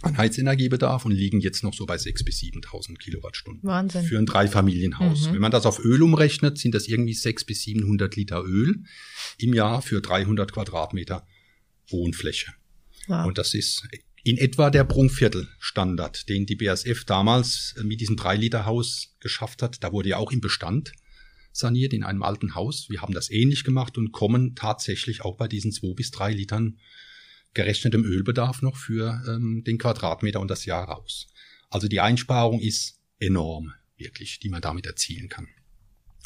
an 0.06 0.18
Heizenergiebedarf 0.18 1.06
und 1.06 1.12
liegen 1.12 1.40
jetzt 1.40 1.64
noch 1.64 1.74
so 1.74 1.86
bei 1.86 1.96
6.000 1.96 2.26
bis 2.26 2.40
7.000 2.40 2.98
Kilowattstunden. 2.98 3.68
Wahnsinn. 3.68 4.06
Für 4.06 4.18
ein 4.18 4.26
Dreifamilienhaus. 4.26 5.28
Mhm. 5.28 5.34
Wenn 5.34 5.42
man 5.42 5.52
das 5.52 5.66
auf 5.66 5.84
Öl 5.84 6.02
umrechnet, 6.02 6.58
sind 6.58 6.76
das 6.76 6.88
irgendwie 6.88 7.14
600 7.14 7.48
bis 7.48 7.62
700 7.64 8.16
Liter 8.16 8.44
Öl 8.44 8.84
im 9.38 9.54
Jahr 9.54 9.82
für 9.82 10.02
300 10.02 10.52
Quadratmeter 10.52 11.26
Wohnfläche. 11.90 12.54
Wow. 13.08 13.26
Und 13.26 13.38
das 13.38 13.54
ist 13.54 13.88
in 14.24 14.38
etwa 14.38 14.70
der 14.70 14.84
Prunkviertelstandard, 14.84 16.30
den 16.30 16.46
die 16.46 16.56
BASF 16.56 17.06
damals 17.06 17.76
mit 17.84 18.02
diesem 18.02 18.16
3-Liter-Haus 18.16 19.16
geschafft 19.20 19.62
hat. 19.62 19.84
Da 19.84 19.92
wurde 19.92 20.10
ja 20.10 20.18
auch 20.18 20.32
im 20.32 20.42
Bestand 20.42 20.94
saniert 21.52 21.94
in 21.94 22.04
einem 22.04 22.24
alten 22.24 22.56
Haus. 22.56 22.88
Wir 22.90 23.02
haben 23.02 23.14
das 23.14 23.30
ähnlich 23.30 23.64
gemacht 23.64 23.98
und 23.98 24.12
kommen 24.12 24.56
tatsächlich 24.56 25.22
auch 25.22 25.38
bei 25.38 25.48
diesen 25.48 25.72
2 25.72 25.94
bis 25.94 26.12
3 26.12 26.34
Litern 26.34 26.80
gerechnetem 27.56 28.04
Ölbedarf 28.04 28.62
noch 28.62 28.78
für 28.78 29.24
ähm, 29.28 29.64
den 29.66 29.80
Quadratmeter 29.80 30.40
und 30.40 30.52
das 30.52 30.66
Jahr 30.66 30.88
raus. 30.88 31.28
Also 31.70 31.88
die 31.88 32.00
Einsparung 32.00 32.60
ist 32.60 33.02
enorm, 33.18 33.74
wirklich, 33.98 34.40
die 34.40 34.50
man 34.50 34.62
damit 34.62 34.86
erzielen 34.86 35.30
kann. 35.30 35.48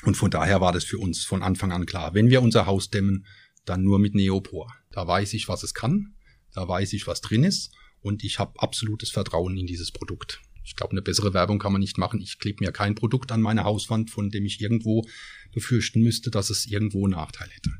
Und 0.03 0.15
von 0.15 0.31
daher 0.31 0.59
war 0.59 0.73
das 0.73 0.83
für 0.83 0.97
uns 0.97 1.23
von 1.23 1.43
Anfang 1.43 1.71
an 1.71 1.85
klar, 1.85 2.13
wenn 2.13 2.29
wir 2.29 2.41
unser 2.41 2.65
Haus 2.65 2.89
dämmen, 2.89 3.25
dann 3.65 3.83
nur 3.83 3.99
mit 3.99 4.15
Neopor. 4.15 4.73
Da 4.91 5.07
weiß 5.07 5.33
ich, 5.33 5.47
was 5.47 5.63
es 5.63 5.73
kann, 5.73 6.15
da 6.53 6.67
weiß 6.67 6.93
ich, 6.93 7.07
was 7.07 7.21
drin 7.21 7.43
ist 7.43 7.71
und 8.01 8.23
ich 8.23 8.39
habe 8.39 8.59
absolutes 8.61 9.11
Vertrauen 9.11 9.57
in 9.57 9.67
dieses 9.67 9.91
Produkt. 9.91 10.41
Ich 10.63 10.75
glaube, 10.75 10.91
eine 10.91 11.01
bessere 11.01 11.33
Werbung 11.33 11.59
kann 11.59 11.71
man 11.71 11.81
nicht 11.81 11.97
machen. 11.97 12.21
Ich 12.21 12.37
klebe 12.37 12.63
mir 12.63 12.71
kein 12.71 12.95
Produkt 12.95 13.31
an 13.31 13.41
meine 13.41 13.63
Hauswand, 13.63 14.11
von 14.11 14.29
dem 14.29 14.45
ich 14.45 14.61
irgendwo 14.61 15.05
befürchten 15.51 16.01
müsste, 16.01 16.29
dass 16.31 16.49
es 16.49 16.67
irgendwo 16.67 17.05
einen 17.05 17.13
Nachteil 17.13 17.49
hätte. 17.49 17.71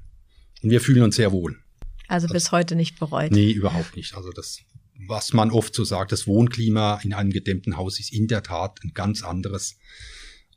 Und 0.64 0.72
wir 0.72 0.82
fühlen 0.82 1.04
uns 1.04 1.16
sehr 1.16 1.32
wohl. 1.32 1.62
Also 2.10 2.28
das, 2.28 2.34
bis 2.34 2.52
heute 2.52 2.76
nicht 2.76 3.00
bereut. 3.00 3.32
Nee, 3.32 3.52
überhaupt 3.52 3.96
nicht. 3.96 4.16
Also 4.16 4.32
das, 4.32 4.60
was 5.08 5.32
man 5.32 5.52
oft 5.52 5.74
so 5.74 5.86
sagt, 5.86 6.12
das 6.12 6.28
Wohnklima 6.28 7.00
in 7.04 7.14
einem 7.14 7.32
gedämmten 7.32 7.78
Haus 7.78 8.00
ist 8.00 8.12
in 8.12 8.28
der 8.28 8.44
Tat 8.44 8.80
ein 8.84 8.92
ganz 8.94 9.24
anderes 9.24 9.78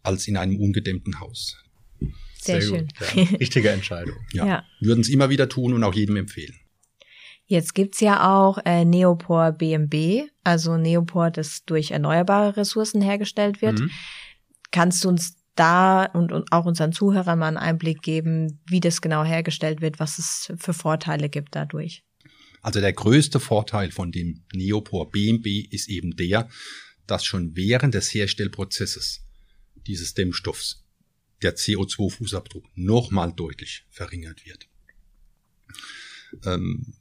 als 0.02 0.26
in 0.26 0.36
einem 0.36 0.56
ungedämmten 0.56 1.20
Haus. 1.20 1.56
Sehr, 2.40 2.60
Sehr 2.60 2.62
schön. 2.62 2.88
Ja, 3.14 3.22
richtige 3.40 3.70
Entscheidung. 3.70 4.16
Ja. 4.32 4.46
ja. 4.46 4.64
Würden 4.80 5.02
es 5.02 5.08
immer 5.08 5.30
wieder 5.30 5.48
tun 5.48 5.74
und 5.74 5.84
auch 5.84 5.94
jedem 5.94 6.16
empfehlen. 6.16 6.56
Jetzt 7.44 7.74
gibt's 7.74 8.00
ja 8.00 8.32
auch 8.34 8.58
äh, 8.64 8.84
Neopor 8.84 9.52
BMB, 9.52 10.28
also 10.42 10.76
Neopor, 10.78 11.30
das 11.30 11.64
durch 11.64 11.90
erneuerbare 11.90 12.56
Ressourcen 12.56 13.02
hergestellt 13.02 13.60
wird. 13.60 13.78
Mhm. 13.78 13.90
Kannst 14.70 15.04
du 15.04 15.10
uns 15.10 15.36
da 15.54 16.04
und, 16.06 16.32
und 16.32 16.50
auch 16.52 16.64
unseren 16.64 16.92
Zuhörern 16.92 17.38
mal 17.38 17.48
einen 17.48 17.56
Einblick 17.56 18.02
geben, 18.02 18.60
wie 18.66 18.80
das 18.80 19.00
genau 19.00 19.24
hergestellt 19.24 19.80
wird, 19.80 20.00
was 20.00 20.18
es 20.18 20.52
für 20.56 20.72
Vorteile 20.72 21.28
gibt 21.28 21.54
dadurch. 21.54 22.04
Also 22.62 22.80
der 22.80 22.92
größte 22.92 23.40
Vorteil 23.40 23.90
von 23.90 24.12
dem 24.12 24.44
Neopor 24.54 25.10
BMB 25.10 25.72
ist 25.72 25.88
eben 25.88 26.16
der, 26.16 26.48
dass 27.06 27.24
schon 27.24 27.56
während 27.56 27.94
des 27.94 28.14
Herstellprozesses 28.14 29.24
dieses 29.86 30.14
Dämmstoffs 30.14 30.84
der 31.42 31.56
CO2-Fußabdruck 31.56 32.64
nochmal 32.74 33.32
deutlich 33.32 33.84
verringert 33.90 34.46
wird. 34.46 34.68
Ähm, 36.44 36.94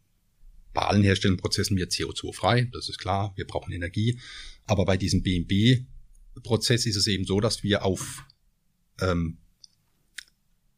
bei 0.74 0.82
allen 0.82 1.04
Herstellungsprozessen 1.04 1.78
wird 1.78 1.92
CO2 1.92 2.34
frei, 2.34 2.70
das 2.74 2.90
ist 2.90 2.98
klar, 2.98 3.34
wir 3.36 3.46
brauchen 3.46 3.72
Energie. 3.72 4.20
Aber 4.66 4.86
bei 4.86 4.98
diesem 4.98 5.22
BMB-Prozess 5.22 6.86
ist 6.86 6.96
es 6.96 7.08
eben 7.08 7.26
so, 7.26 7.40
dass 7.40 7.62
wir 7.62 7.84
auf 7.86 8.26
ähm, 9.00 9.38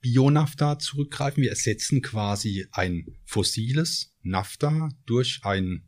Bionafta 0.01 0.79
zurückgreifen. 0.79 1.43
Wir 1.43 1.49
ersetzen 1.49 2.01
quasi 2.01 2.67
ein 2.71 3.17
fossiles 3.25 4.13
Nafta 4.21 4.89
durch 5.05 5.39
ein 5.43 5.87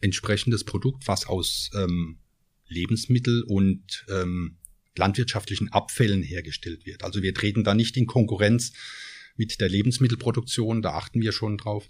entsprechendes 0.00 0.64
Produkt, 0.64 1.06
was 1.06 1.26
aus 1.26 1.70
ähm, 1.74 2.18
Lebensmittel 2.66 3.42
und 3.44 4.04
ähm, 4.08 4.58
landwirtschaftlichen 4.96 5.72
Abfällen 5.72 6.22
hergestellt 6.22 6.84
wird. 6.84 7.04
Also 7.04 7.22
wir 7.22 7.32
treten 7.32 7.64
da 7.64 7.74
nicht 7.74 7.96
in 7.96 8.06
Konkurrenz 8.06 8.72
mit 9.36 9.60
der 9.60 9.68
Lebensmittelproduktion, 9.68 10.82
da 10.82 10.94
achten 10.94 11.20
wir 11.20 11.32
schon 11.32 11.56
drauf. 11.56 11.86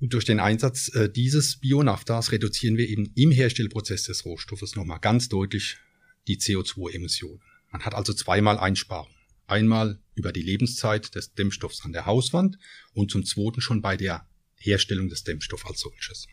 Und 0.00 0.14
durch 0.14 0.24
den 0.24 0.40
Einsatz 0.40 0.88
äh, 0.94 1.10
dieses 1.10 1.60
Bionaftas 1.60 2.32
reduzieren 2.32 2.78
wir 2.78 2.88
eben 2.88 3.12
im 3.14 3.30
Herstellprozess 3.30 4.04
des 4.04 4.24
Rohstoffes 4.24 4.74
nochmal 4.74 5.00
ganz 5.00 5.28
deutlich 5.28 5.76
die 6.26 6.38
CO2-Emissionen. 6.38 7.42
Man 7.70 7.82
hat 7.82 7.94
also 7.94 8.12
zweimal 8.12 8.58
Einsparungen. 8.58 9.14
Einmal 9.46 10.00
über 10.14 10.32
die 10.32 10.42
Lebenszeit 10.42 11.14
des 11.14 11.34
Dämmstoffs 11.34 11.84
an 11.84 11.92
der 11.92 12.06
Hauswand 12.06 12.58
und 12.92 13.10
zum 13.10 13.24
zweiten 13.24 13.60
schon 13.60 13.82
bei 13.82 13.96
der 13.96 14.28
Herstellung 14.56 15.08
des 15.08 15.24
Dämmstoffs 15.24 15.64
als 15.64 15.80
solches. 15.80 16.26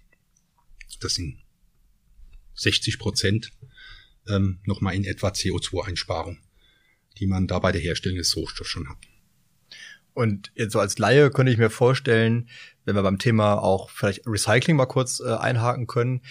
Das 0.99 1.15
sind 1.15 1.39
60 2.55 2.99
Prozent 2.99 3.51
ähm, 4.27 4.59
nochmal 4.65 4.95
in 4.95 5.03
etwa 5.03 5.29
CO2-Einsparung, 5.29 6.39
die 7.17 7.27
man 7.27 7.47
da 7.47 7.59
bei 7.59 7.71
der 7.71 7.81
Herstellung 7.81 8.17
des 8.17 8.35
Rohstoffs 8.35 8.69
schon 8.69 8.89
hat. 8.89 8.97
Und 10.13 10.51
jetzt 10.55 10.73
so 10.73 10.79
als 10.79 10.97
Laie 10.97 11.29
könnte 11.29 11.51
ich 11.51 11.59
mir 11.59 11.69
vorstellen, 11.69 12.49
wenn 12.85 12.95
wir 12.95 13.03
beim 13.03 13.19
Thema 13.19 13.61
auch 13.61 13.91
vielleicht 13.91 14.25
Recycling 14.25 14.75
mal 14.75 14.87
kurz 14.87 15.19
äh, 15.19 15.31
einhaken 15.31 15.85
können, 15.85 16.21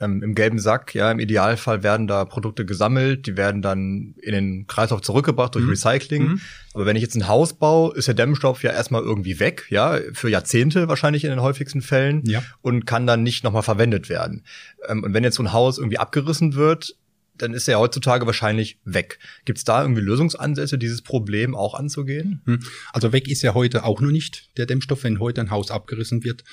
ähm, 0.00 0.22
im 0.22 0.34
gelben 0.34 0.58
Sack, 0.58 0.94
ja, 0.94 1.10
im 1.10 1.18
Idealfall 1.18 1.82
werden 1.82 2.06
da 2.06 2.24
Produkte 2.24 2.64
gesammelt, 2.64 3.26
die 3.26 3.36
werden 3.36 3.60
dann 3.60 4.14
in 4.22 4.32
den 4.32 4.66
Kreislauf 4.66 5.02
zurückgebracht 5.02 5.54
durch 5.54 5.64
mhm. 5.64 5.70
Recycling. 5.70 6.22
Mhm. 6.22 6.40
Aber 6.72 6.86
wenn 6.86 6.96
ich 6.96 7.02
jetzt 7.02 7.16
ein 7.16 7.28
Haus 7.28 7.52
baue, 7.52 7.94
ist 7.94 8.08
der 8.08 8.14
Dämmstoff 8.14 8.62
ja 8.62 8.72
erstmal 8.72 9.02
irgendwie 9.02 9.38
weg, 9.40 9.66
ja, 9.68 9.98
für 10.12 10.30
Jahrzehnte 10.30 10.88
wahrscheinlich 10.88 11.24
in 11.24 11.30
den 11.30 11.42
häufigsten 11.42 11.82
Fällen 11.82 12.22
ja. 12.24 12.42
und 12.62 12.86
kann 12.86 13.06
dann 13.06 13.22
nicht 13.22 13.44
nochmal 13.44 13.62
verwendet 13.62 14.08
werden. 14.08 14.44
Ähm, 14.88 15.04
und 15.04 15.12
wenn 15.12 15.22
jetzt 15.22 15.36
so 15.36 15.42
ein 15.42 15.52
Haus 15.52 15.76
irgendwie 15.76 15.98
abgerissen 15.98 16.54
wird, 16.54 16.96
dann 17.36 17.54
ist 17.54 17.68
er 17.68 17.78
heutzutage 17.78 18.26
wahrscheinlich 18.26 18.78
weg. 18.84 19.18
Gibt 19.44 19.58
es 19.58 19.64
da 19.64 19.82
irgendwie 19.82 20.02
Lösungsansätze, 20.02 20.78
dieses 20.78 21.02
Problem 21.02 21.54
auch 21.54 21.74
anzugehen? 21.74 22.42
Hm. 22.44 22.60
Also 22.92 23.12
weg 23.12 23.28
ist 23.28 23.42
ja 23.42 23.54
heute 23.54 23.84
auch 23.84 24.00
noch 24.00 24.10
nicht 24.10 24.50
der 24.58 24.66
Dämmstoff. 24.66 25.04
Wenn 25.04 25.20
heute 25.20 25.40
ein 25.40 25.50
Haus 25.50 25.70
abgerissen 25.70 26.22
wird, 26.22 26.44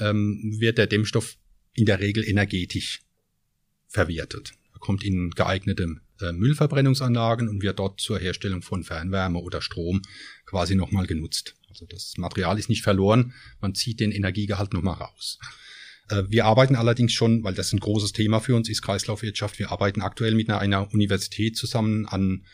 ähm, 0.00 0.56
wird 0.58 0.78
der 0.78 0.86
Dämmstoff 0.86 1.36
in 1.78 1.86
der 1.86 2.00
Regel 2.00 2.28
energetisch 2.28 3.02
verwertet. 3.86 4.52
Er 4.74 4.80
kommt 4.80 5.04
in 5.04 5.30
geeignete 5.30 6.00
äh, 6.20 6.32
Müllverbrennungsanlagen 6.32 7.48
und 7.48 7.62
wird 7.62 7.78
dort 7.78 8.00
zur 8.00 8.18
Herstellung 8.18 8.62
von 8.62 8.82
Fernwärme 8.82 9.38
oder 9.38 9.62
Strom 9.62 10.02
quasi 10.44 10.74
nochmal 10.74 11.06
genutzt. 11.06 11.54
Also 11.68 11.86
das 11.86 12.14
Material 12.16 12.58
ist 12.58 12.68
nicht 12.68 12.82
verloren, 12.82 13.32
man 13.60 13.74
zieht 13.74 14.00
den 14.00 14.10
Energiegehalt 14.10 14.72
nochmal 14.74 14.96
raus. 14.96 15.38
Äh, 16.08 16.24
wir 16.28 16.46
arbeiten 16.46 16.74
allerdings 16.74 17.12
schon, 17.12 17.44
weil 17.44 17.54
das 17.54 17.72
ein 17.72 17.78
großes 17.78 18.12
Thema 18.12 18.40
für 18.40 18.56
uns 18.56 18.68
ist, 18.68 18.82
Kreislaufwirtschaft, 18.82 19.60
wir 19.60 19.70
arbeiten 19.70 20.00
aktuell 20.00 20.34
mit 20.34 20.50
einer, 20.50 20.58
einer 20.58 20.92
Universität 20.92 21.56
zusammen 21.56 22.06
an 22.06 22.44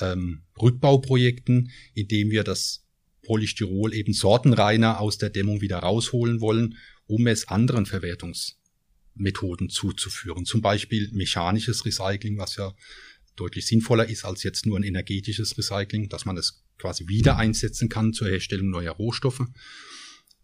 ähm, 0.00 0.44
Rückbauprojekten, 0.60 1.70
indem 1.92 2.30
wir 2.30 2.44
das 2.44 2.86
Polystyrol 3.24 3.92
eben 3.92 4.14
sortenreiner 4.14 5.00
aus 5.00 5.18
der 5.18 5.28
Dämmung 5.28 5.60
wieder 5.60 5.80
rausholen 5.80 6.40
wollen, 6.40 6.78
um 7.06 7.26
es 7.26 7.46
anderen 7.48 7.84
Verwertungs 7.84 8.59
Methoden 9.14 9.68
zuzuführen. 9.68 10.44
Zum 10.44 10.60
Beispiel 10.60 11.10
mechanisches 11.12 11.84
Recycling, 11.84 12.38
was 12.38 12.56
ja 12.56 12.72
deutlich 13.36 13.66
sinnvoller 13.66 14.08
ist 14.08 14.24
als 14.24 14.42
jetzt 14.42 14.66
nur 14.66 14.78
ein 14.78 14.82
energetisches 14.82 15.56
Recycling, 15.56 16.08
dass 16.08 16.24
man 16.24 16.36
es 16.36 16.62
quasi 16.78 17.08
wieder 17.08 17.36
einsetzen 17.36 17.88
kann 17.88 18.12
zur 18.12 18.28
Herstellung 18.28 18.70
neuer 18.70 18.92
Rohstoffe. 18.92 19.42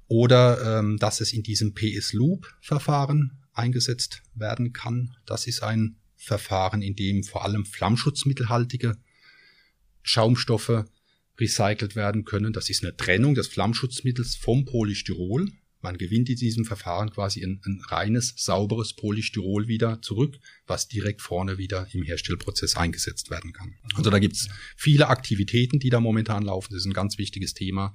Oder 0.09 0.79
ähm, 0.79 0.99
dass 0.99 1.21
es 1.21 1.33
in 1.33 1.43
diesem 1.43 1.75
PS-Loop-Verfahren 1.75 3.43
eingesetzt 3.53 4.23
werden 4.35 4.73
kann. 4.73 5.17
Das 5.27 5.47
ist 5.47 5.63
ein 5.63 5.97
Verfahren, 6.17 6.83
in 6.83 6.95
dem 6.95 7.25
vor 7.25 7.45
allem 7.45 7.65
flammschutzmittelhaltige 7.65 8.97
Schaumstoffe 10.03 10.85
recycelt 11.39 11.97
werden 11.97 12.25
können. 12.25 12.53
Das 12.53 12.71
ist 12.71 12.83
eine 12.83 12.97
Trennung 12.97 13.35
des 13.35 13.49
Flammschutzmittels 13.49 14.37
vom 14.37 14.65
Polystyrol. 14.65 15.51
Man 15.81 15.99
gewinnt 15.99 16.29
in 16.29 16.37
diesem 16.37 16.65
Verfahren 16.65 17.11
quasi 17.11 17.43
ein, 17.45 17.61
ein, 17.65 17.81
reines, 17.89 18.35
sauberes 18.37 18.95
Polystyrol 18.95 19.69
wieder 19.69 20.01
zurück, 20.03 20.39
was 20.67 20.89
direkt 20.89 21.23
vorne 21.23 21.59
wieder 21.59 21.87
im 21.93 22.03
Herstellprozess 22.03 22.77
eingesetzt 22.77 23.31
werden 23.31 23.53
kann. 23.53 23.75
Also 23.95 24.11
da 24.11 24.19
gibt's 24.19 24.49
viele 24.77 25.09
Aktivitäten, 25.09 25.79
die 25.79 25.91
da 25.91 26.01
momentan 26.01 26.43
laufen. 26.43 26.73
Das 26.73 26.81
ist 26.81 26.87
ein 26.87 26.93
ganz 26.93 27.19
wichtiges 27.19 27.55
Thema. 27.55 27.95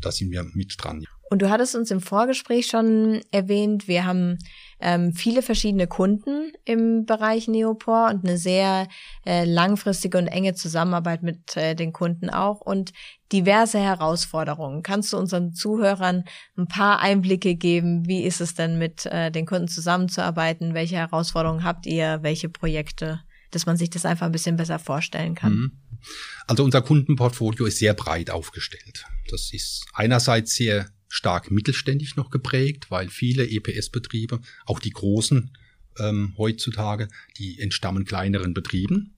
Da 0.00 0.12
sind 0.12 0.30
wir 0.30 0.44
mit 0.54 0.74
dran. 0.78 1.06
Und 1.28 1.42
du 1.42 1.50
hattest 1.50 1.74
uns 1.74 1.90
im 1.90 2.00
Vorgespräch 2.00 2.68
schon 2.68 3.20
erwähnt, 3.32 3.88
wir 3.88 4.04
haben 4.04 4.38
ähm, 4.78 5.12
viele 5.12 5.42
verschiedene 5.42 5.86
Kunden 5.86 6.52
im 6.64 7.04
Bereich 7.04 7.48
Neopor 7.48 8.10
und 8.10 8.24
eine 8.24 8.38
sehr 8.38 8.86
äh, 9.24 9.44
langfristige 9.44 10.18
und 10.18 10.28
enge 10.28 10.54
Zusammenarbeit 10.54 11.22
mit 11.22 11.56
äh, 11.56 11.74
den 11.74 11.92
Kunden 11.92 12.30
auch 12.30 12.60
und 12.60 12.92
diverse 13.32 13.78
Herausforderungen. 13.78 14.82
Kannst 14.82 15.12
du 15.12 15.16
unseren 15.16 15.52
Zuhörern 15.52 16.24
ein 16.56 16.68
paar 16.68 17.00
Einblicke 17.00 17.56
geben? 17.56 18.06
Wie 18.06 18.22
ist 18.22 18.40
es 18.40 18.54
denn 18.54 18.78
mit 18.78 19.06
äh, 19.06 19.32
den 19.32 19.46
Kunden 19.46 19.68
zusammenzuarbeiten? 19.68 20.74
Welche 20.74 20.96
Herausforderungen 20.96 21.64
habt 21.64 21.86
ihr? 21.86 22.18
Welche 22.22 22.48
Projekte? 22.48 23.20
Dass 23.50 23.66
man 23.66 23.76
sich 23.76 23.90
das 23.90 24.04
einfach 24.04 24.26
ein 24.26 24.32
bisschen 24.32 24.56
besser 24.56 24.78
vorstellen 24.78 25.34
kann. 25.34 25.52
Mhm. 25.52 25.72
Also 26.46 26.62
unser 26.62 26.82
Kundenportfolio 26.82 27.66
ist 27.66 27.78
sehr 27.78 27.94
breit 27.94 28.30
aufgestellt. 28.30 29.06
Das 29.30 29.52
ist 29.52 29.86
einerseits 29.94 30.54
sehr 30.54 30.86
stark 31.16 31.50
mittelständisch 31.50 32.14
noch 32.16 32.28
geprägt, 32.28 32.90
weil 32.90 33.08
viele 33.08 33.48
EPS-Betriebe, 33.48 34.42
auch 34.66 34.78
die 34.78 34.90
großen 34.90 35.50
ähm, 35.98 36.34
heutzutage, 36.36 37.08
die 37.38 37.58
entstammen 37.58 38.04
kleineren 38.04 38.52
Betrieben. 38.52 39.16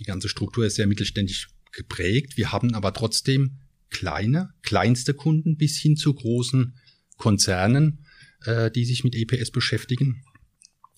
Die 0.00 0.04
ganze 0.04 0.30
Struktur 0.30 0.64
ist 0.64 0.76
sehr 0.76 0.86
mittelständisch 0.86 1.50
geprägt. 1.72 2.38
Wir 2.38 2.50
haben 2.50 2.74
aber 2.74 2.94
trotzdem 2.94 3.58
kleine, 3.90 4.54
kleinste 4.62 5.12
Kunden 5.12 5.58
bis 5.58 5.76
hin 5.76 5.96
zu 5.96 6.14
großen 6.14 6.78
Konzernen, 7.18 8.06
äh, 8.44 8.70
die 8.70 8.86
sich 8.86 9.04
mit 9.04 9.14
EPS 9.14 9.50
beschäftigen. 9.50 10.22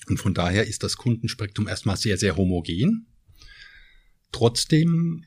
Und 0.06 0.18
von 0.18 0.32
daher 0.32 0.64
ist 0.64 0.84
das 0.84 0.96
Kundenspektrum 0.96 1.66
erstmal 1.66 1.96
sehr, 1.96 2.16
sehr 2.16 2.36
homogen. 2.36 3.08
Trotzdem 4.30 5.24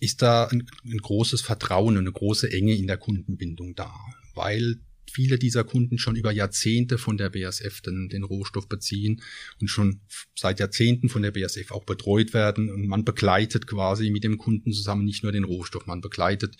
ist 0.00 0.22
da 0.22 0.46
ein, 0.46 0.66
ein 0.84 0.98
großes 0.98 1.40
Vertrauen 1.40 1.96
und 1.96 2.04
eine 2.04 2.12
große 2.12 2.50
Enge 2.50 2.74
in 2.74 2.86
der 2.86 2.96
Kundenbindung 2.96 3.74
da, 3.74 3.94
weil 4.34 4.76
viele 5.14 5.38
dieser 5.38 5.62
Kunden 5.62 5.98
schon 5.98 6.16
über 6.16 6.32
Jahrzehnte 6.32 6.98
von 6.98 7.16
der 7.16 7.30
BASF 7.30 7.80
den, 7.82 8.08
den 8.08 8.24
Rohstoff 8.24 8.68
beziehen 8.68 9.22
und 9.60 9.68
schon 9.68 10.00
seit 10.34 10.58
Jahrzehnten 10.58 11.08
von 11.08 11.22
der 11.22 11.30
BASF 11.30 11.70
auch 11.70 11.84
betreut 11.84 12.34
werden. 12.34 12.68
Und 12.68 12.86
man 12.88 13.04
begleitet 13.04 13.68
quasi 13.68 14.10
mit 14.10 14.24
dem 14.24 14.38
Kunden 14.38 14.72
zusammen 14.72 15.04
nicht 15.04 15.22
nur 15.22 15.30
den 15.30 15.44
Rohstoff, 15.44 15.86
man 15.86 16.00
begleitet 16.00 16.56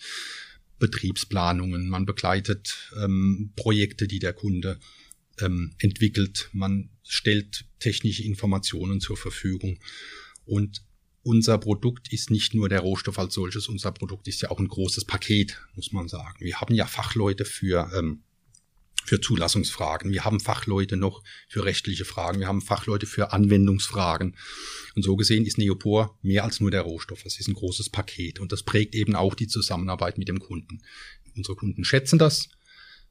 Betriebsplanungen, 0.79 1.89
man 1.89 2.05
begleitet 2.05 2.91
ähm, 2.97 3.51
Projekte, 3.55 4.07
die 4.07 4.19
der 4.19 4.33
Kunde 4.33 4.79
ähm, 5.41 5.73
entwickelt, 5.79 6.49
man 6.53 6.89
stellt 7.03 7.65
technische 7.79 8.23
Informationen 8.23 9.01
zur 9.01 9.17
Verfügung. 9.17 9.79
Und 10.45 10.81
unser 11.25 11.57
Produkt 11.57 12.13
ist 12.13 12.29
nicht 12.29 12.53
nur 12.53 12.69
der 12.69 12.81
Rohstoff 12.81 13.17
als 13.17 13.33
solches, 13.33 13.67
unser 13.67 13.91
Produkt 13.91 14.27
ist 14.27 14.43
ja 14.43 14.51
auch 14.51 14.59
ein 14.59 14.67
großes 14.67 15.05
Paket, 15.05 15.59
muss 15.73 15.91
man 15.91 16.07
sagen. 16.07 16.45
Wir 16.45 16.61
haben 16.61 16.75
ja 16.75 16.85
Fachleute 16.85 17.45
für, 17.45 17.91
ähm, 17.97 18.21
für 19.03 19.19
Zulassungsfragen, 19.19 20.11
wir 20.11 20.23
haben 20.23 20.39
Fachleute 20.39 20.97
noch 20.97 21.23
für 21.49 21.65
rechtliche 21.65 22.05
Fragen, 22.05 22.39
wir 22.39 22.47
haben 22.47 22.61
Fachleute 22.61 23.07
für 23.07 23.33
Anwendungsfragen. 23.33 24.37
Und 24.95 25.01
so 25.01 25.15
gesehen 25.15 25.47
ist 25.47 25.57
Neopor 25.57 26.15
mehr 26.21 26.43
als 26.43 26.59
nur 26.59 26.69
der 26.69 26.81
Rohstoff. 26.81 27.25
Es 27.25 27.39
ist 27.39 27.47
ein 27.47 27.55
großes 27.55 27.89
Paket 27.89 28.39
und 28.39 28.51
das 28.51 28.61
prägt 28.61 28.93
eben 28.93 29.15
auch 29.15 29.33
die 29.33 29.47
Zusammenarbeit 29.47 30.19
mit 30.19 30.27
dem 30.27 30.37
Kunden. 30.37 30.83
Unsere 31.35 31.55
Kunden 31.55 31.83
schätzen 31.83 32.19
das. 32.19 32.49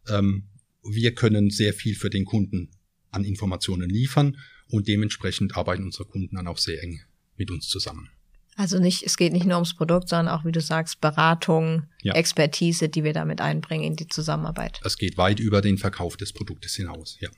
Ähm, 0.07 0.51
wir 0.85 1.17
können 1.17 1.51
sehr 1.51 1.75
viel 1.75 1.97
für 1.97 2.11
den 2.11 2.27
Kunden 2.27 2.71
an 3.11 3.25
Informationen 3.25 3.91
liefern 3.91 4.39
und 4.69 4.87
dementsprechend 4.87 5.57
arbeiten 5.57 5.83
unsere 5.83 6.05
Kunden 6.05 6.37
dann 6.37 6.47
auch 6.47 6.59
sehr 6.59 6.81
eng 6.81 7.01
mit 7.37 7.51
uns 7.51 7.69
zusammen. 7.69 8.11
Also 8.57 8.79
nicht, 8.79 9.03
es 9.03 9.17
geht 9.17 9.33
nicht 9.33 9.47
nur 9.47 9.57
ums 9.57 9.75
Produkt, 9.75 10.09
sondern 10.09 10.29
auch, 10.29 10.45
wie 10.45 10.53
du 10.53 10.61
sagst, 10.61 11.01
Beratung, 11.01 11.89
ja. 12.03 12.15
Expertise, 12.15 12.89
die 12.89 13.03
wir 13.03 13.13
damit 13.13 13.41
einbringen 13.41 13.85
in 13.85 13.97
die 13.97 14.07
Zusammenarbeit. 14.07 14.81
Es 14.85 14.97
geht 14.97 15.19
weit 15.19 15.41
über 15.41 15.61
den 15.61 15.77
Verkauf 15.77 16.17
des 16.17 16.33
Produktes 16.33 16.75
hinaus, 16.75 17.17
ja. 17.21 17.31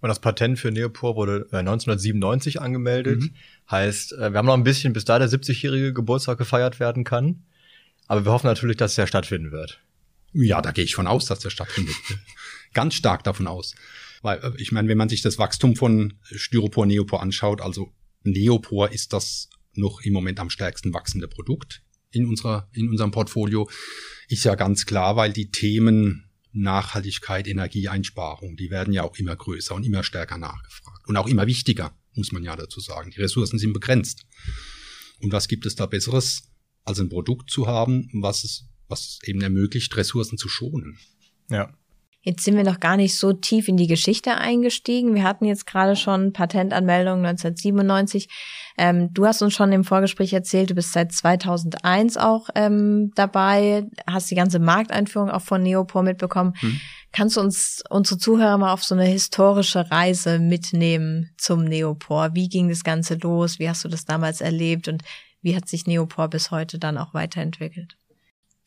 Und 0.00 0.08
das 0.08 0.20
Patent 0.20 0.58
für 0.58 0.70
Neopor 0.70 1.16
wurde 1.16 1.46
1997 1.52 2.56
äh, 2.56 2.58
angemeldet. 2.58 3.20
Mhm. 3.20 3.34
Heißt, 3.70 4.12
äh, 4.12 4.32
wir 4.32 4.38
haben 4.38 4.46
noch 4.46 4.54
ein 4.54 4.64
bisschen, 4.64 4.92
bis 4.92 5.06
da 5.06 5.18
der 5.18 5.28
70-jährige 5.28 5.94
Geburtstag 5.94 6.36
gefeiert 6.38 6.80
werden 6.80 7.04
kann. 7.04 7.44
Aber 8.06 8.24
wir 8.24 8.32
hoffen 8.32 8.46
natürlich, 8.46 8.76
dass 8.76 8.94
der 8.94 9.06
stattfinden 9.06 9.52
wird. 9.52 9.80
Ja, 10.32 10.60
da 10.60 10.72
gehe 10.72 10.84
ich 10.84 10.94
von 10.94 11.06
aus, 11.06 11.26
dass 11.26 11.38
der 11.40 11.50
stattfindet. 11.50 11.94
Ganz 12.74 12.94
stark 12.94 13.24
davon 13.24 13.46
aus. 13.46 13.74
Weil, 14.22 14.38
äh, 14.38 14.52
ich 14.58 14.72
meine, 14.72 14.88
wenn 14.88 14.98
man 14.98 15.08
sich 15.08 15.22
das 15.22 15.38
Wachstum 15.38 15.76
von 15.76 16.14
Styropor, 16.24 16.86
Neopor 16.86 17.22
anschaut, 17.22 17.60
also 17.60 17.92
Neopor 18.22 18.90
ist 18.90 19.12
das 19.12 19.48
noch 19.74 20.00
im 20.02 20.12
Moment 20.12 20.40
am 20.40 20.50
stärksten 20.50 20.92
wachsende 20.92 21.28
Produkt 21.28 21.82
in 22.10 22.26
unserer, 22.26 22.68
in 22.72 22.88
unserem 22.88 23.10
Portfolio. 23.10 23.68
Ist 24.28 24.44
ja 24.44 24.54
ganz 24.54 24.86
klar, 24.86 25.16
weil 25.16 25.32
die 25.32 25.50
Themen 25.50 26.30
Nachhaltigkeit, 26.52 27.46
Energieeinsparung, 27.46 28.56
die 28.56 28.70
werden 28.70 28.92
ja 28.92 29.04
auch 29.04 29.16
immer 29.16 29.36
größer 29.36 29.74
und 29.74 29.84
immer 29.84 30.02
stärker 30.02 30.38
nachgefragt. 30.38 31.06
Und 31.06 31.16
auch 31.16 31.28
immer 31.28 31.46
wichtiger, 31.46 31.96
muss 32.14 32.32
man 32.32 32.42
ja 32.42 32.56
dazu 32.56 32.80
sagen. 32.80 33.10
Die 33.10 33.20
Ressourcen 33.20 33.58
sind 33.58 33.72
begrenzt. 33.72 34.26
Und 35.20 35.32
was 35.32 35.48
gibt 35.48 35.66
es 35.66 35.76
da 35.76 35.86
Besseres, 35.86 36.50
als 36.84 36.98
ein 36.98 37.08
Produkt 37.08 37.50
zu 37.50 37.66
haben, 37.66 38.10
was 38.12 38.42
es, 38.42 38.64
was 38.88 39.18
eben 39.24 39.40
ermöglicht, 39.40 39.96
Ressourcen 39.96 40.38
zu 40.38 40.48
schonen? 40.48 40.98
Ja. 41.48 41.76
Jetzt 42.22 42.44
sind 42.44 42.56
wir 42.56 42.64
noch 42.64 42.80
gar 42.80 42.98
nicht 42.98 43.16
so 43.16 43.32
tief 43.32 43.66
in 43.66 43.78
die 43.78 43.86
Geschichte 43.86 44.36
eingestiegen. 44.36 45.14
Wir 45.14 45.24
hatten 45.24 45.46
jetzt 45.46 45.66
gerade 45.66 45.96
schon 45.96 46.34
Patentanmeldung 46.34 47.24
1997. 47.24 48.28
Ähm, 48.76 49.12
du 49.14 49.24
hast 49.24 49.40
uns 49.40 49.54
schon 49.54 49.72
im 49.72 49.84
Vorgespräch 49.84 50.34
erzählt, 50.34 50.68
du 50.68 50.74
bist 50.74 50.92
seit 50.92 51.12
2001 51.12 52.18
auch 52.18 52.50
ähm, 52.54 53.12
dabei, 53.14 53.86
hast 54.06 54.30
die 54.30 54.34
ganze 54.34 54.58
Markteinführung 54.58 55.30
auch 55.30 55.40
von 55.40 55.62
Neopor 55.62 56.02
mitbekommen. 56.02 56.52
Hm. 56.60 56.80
Kannst 57.12 57.36
du 57.36 57.40
uns 57.40 57.82
unsere 57.88 58.18
Zuhörer 58.18 58.58
mal 58.58 58.72
auf 58.72 58.84
so 58.84 58.94
eine 58.94 59.06
historische 59.06 59.90
Reise 59.90 60.38
mitnehmen 60.38 61.30
zum 61.38 61.64
Neopor? 61.64 62.34
Wie 62.34 62.48
ging 62.48 62.68
das 62.68 62.84
Ganze 62.84 63.14
los? 63.14 63.58
Wie 63.58 63.68
hast 63.68 63.84
du 63.84 63.88
das 63.88 64.04
damals 64.04 64.42
erlebt 64.42 64.88
und 64.88 65.02
wie 65.40 65.56
hat 65.56 65.68
sich 65.68 65.86
Neopor 65.86 66.28
bis 66.28 66.50
heute 66.50 66.78
dann 66.78 66.98
auch 66.98 67.14
weiterentwickelt? 67.14 67.96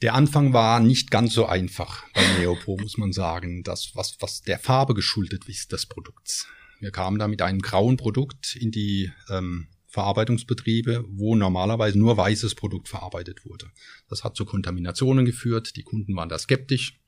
Der 0.03 0.15
Anfang 0.15 0.51
war 0.51 0.81
nicht 0.81 1.11
ganz 1.11 1.33
so 1.33 1.45
einfach 1.45 2.03
bei 2.13 2.21
Neopo, 2.37 2.77
muss 2.77 2.97
man 2.97 3.13
sagen. 3.13 3.63
Das, 3.63 3.91
was, 3.93 4.17
was 4.19 4.41
der 4.41 4.59
Farbe 4.59 4.93
geschuldet 4.93 5.45
ist 5.47 5.71
des 5.71 5.85
Produkts. 5.85 6.45
Wir 6.81 6.91
kamen 6.91 7.19
da 7.19 7.29
mit 7.29 7.41
einem 7.41 7.61
grauen 7.61 7.95
Produkt 7.95 8.57
in 8.57 8.69
die 8.69 9.13
ähm, 9.29 9.67
Verarbeitungsbetriebe, 9.87 11.05
wo 11.07 11.35
normalerweise 11.35 11.97
nur 11.97 12.17
weißes 12.17 12.53
Produkt 12.55 12.89
verarbeitet 12.89 13.45
wurde. 13.45 13.71
Das 14.09 14.25
hat 14.25 14.35
zu 14.35 14.43
Kontaminationen 14.43 15.23
geführt. 15.23 15.77
Die 15.77 15.83
Kunden 15.83 16.17
waren 16.17 16.27
da 16.27 16.37
skeptisch. 16.37 16.99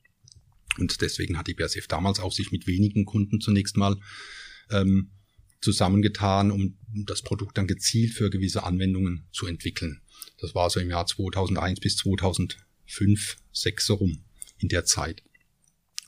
Und 0.77 1.01
deswegen 1.01 1.37
hat 1.37 1.47
die 1.47 1.53
BASF 1.53 1.87
damals 1.89 2.21
auch 2.21 2.31
sich 2.31 2.53
mit 2.53 2.65
wenigen 2.65 3.03
Kunden 3.03 3.41
zunächst 3.41 3.75
mal 3.75 3.99
ähm, 4.71 5.11
zusammengetan, 5.59 6.49
um 6.49 6.77
das 7.05 7.23
Produkt 7.23 7.57
dann 7.57 7.67
gezielt 7.67 8.13
für 8.13 8.29
gewisse 8.29 8.63
Anwendungen 8.63 9.27
zu 9.33 9.47
entwickeln. 9.47 9.99
Das 10.37 10.55
war 10.55 10.69
so 10.69 10.79
im 10.79 10.89
Jahr 10.89 11.05
2001 11.05 11.81
bis 11.81 11.97
2000 11.97 12.64
fünf, 12.85 13.37
sechs 13.51 13.89
rum 13.89 14.23
in 14.57 14.69
der 14.69 14.85
Zeit. 14.85 15.23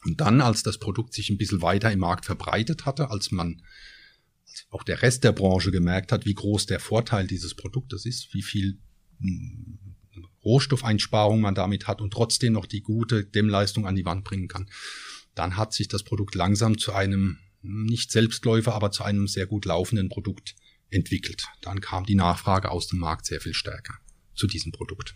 Und 0.05 0.21
dann, 0.21 0.41
als 0.41 0.63
das 0.63 0.77
Produkt 0.77 1.13
sich 1.13 1.29
ein 1.29 1.37
bisschen 1.37 1.61
weiter 1.61 1.91
im 1.91 1.99
Markt 1.99 2.25
verbreitet 2.25 2.85
hatte, 2.85 3.09
als 3.09 3.31
man 3.31 3.61
als 4.47 4.65
auch 4.69 4.83
der 4.83 5.01
Rest 5.01 5.23
der 5.23 5.31
Branche 5.31 5.71
gemerkt 5.71 6.11
hat, 6.11 6.25
wie 6.25 6.33
groß 6.33 6.65
der 6.65 6.79
Vorteil 6.79 7.27
dieses 7.27 7.55
Produktes 7.55 8.05
ist, 8.05 8.33
wie 8.33 8.41
viel 8.41 8.79
hm, 9.19 9.79
Rohstoffeinsparung 10.43 11.41
man 11.41 11.55
damit 11.55 11.87
hat 11.87 12.01
und 12.01 12.11
trotzdem 12.11 12.53
noch 12.53 12.65
die 12.65 12.81
gute 12.81 13.25
Dämmleistung 13.25 13.85
an 13.85 13.95
die 13.95 14.05
Wand 14.05 14.23
bringen 14.23 14.47
kann, 14.47 14.69
dann 15.35 15.57
hat 15.57 15.73
sich 15.73 15.87
das 15.87 16.03
Produkt 16.03 16.35
langsam 16.35 16.77
zu 16.77 16.93
einem 16.93 17.37
nicht 17.61 18.11
Selbstläufer, 18.11 18.73
aber 18.73 18.91
zu 18.91 19.03
einem 19.03 19.27
sehr 19.27 19.45
gut 19.45 19.65
laufenden 19.65 20.09
Produkt 20.09 20.55
entwickelt. 20.89 21.45
Dann 21.61 21.81
kam 21.81 22.05
die 22.05 22.15
Nachfrage 22.15 22.71
aus 22.71 22.87
dem 22.87 22.99
Markt 22.99 23.25
sehr 23.25 23.41
viel 23.41 23.53
stärker 23.53 23.95
zu 24.33 24.47
diesem 24.47 24.71
Produkt. 24.71 25.15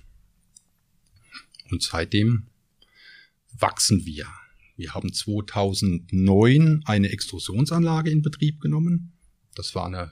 Und 1.71 1.81
seitdem 1.81 2.47
wachsen 3.57 4.05
wir. 4.05 4.27
Wir 4.75 4.93
haben 4.93 5.13
2009 5.13 6.83
eine 6.85 7.09
Extrusionsanlage 7.09 8.09
in 8.09 8.21
Betrieb 8.21 8.59
genommen. 8.59 9.13
Das 9.55 9.75
war 9.75 9.87
eine 9.87 10.11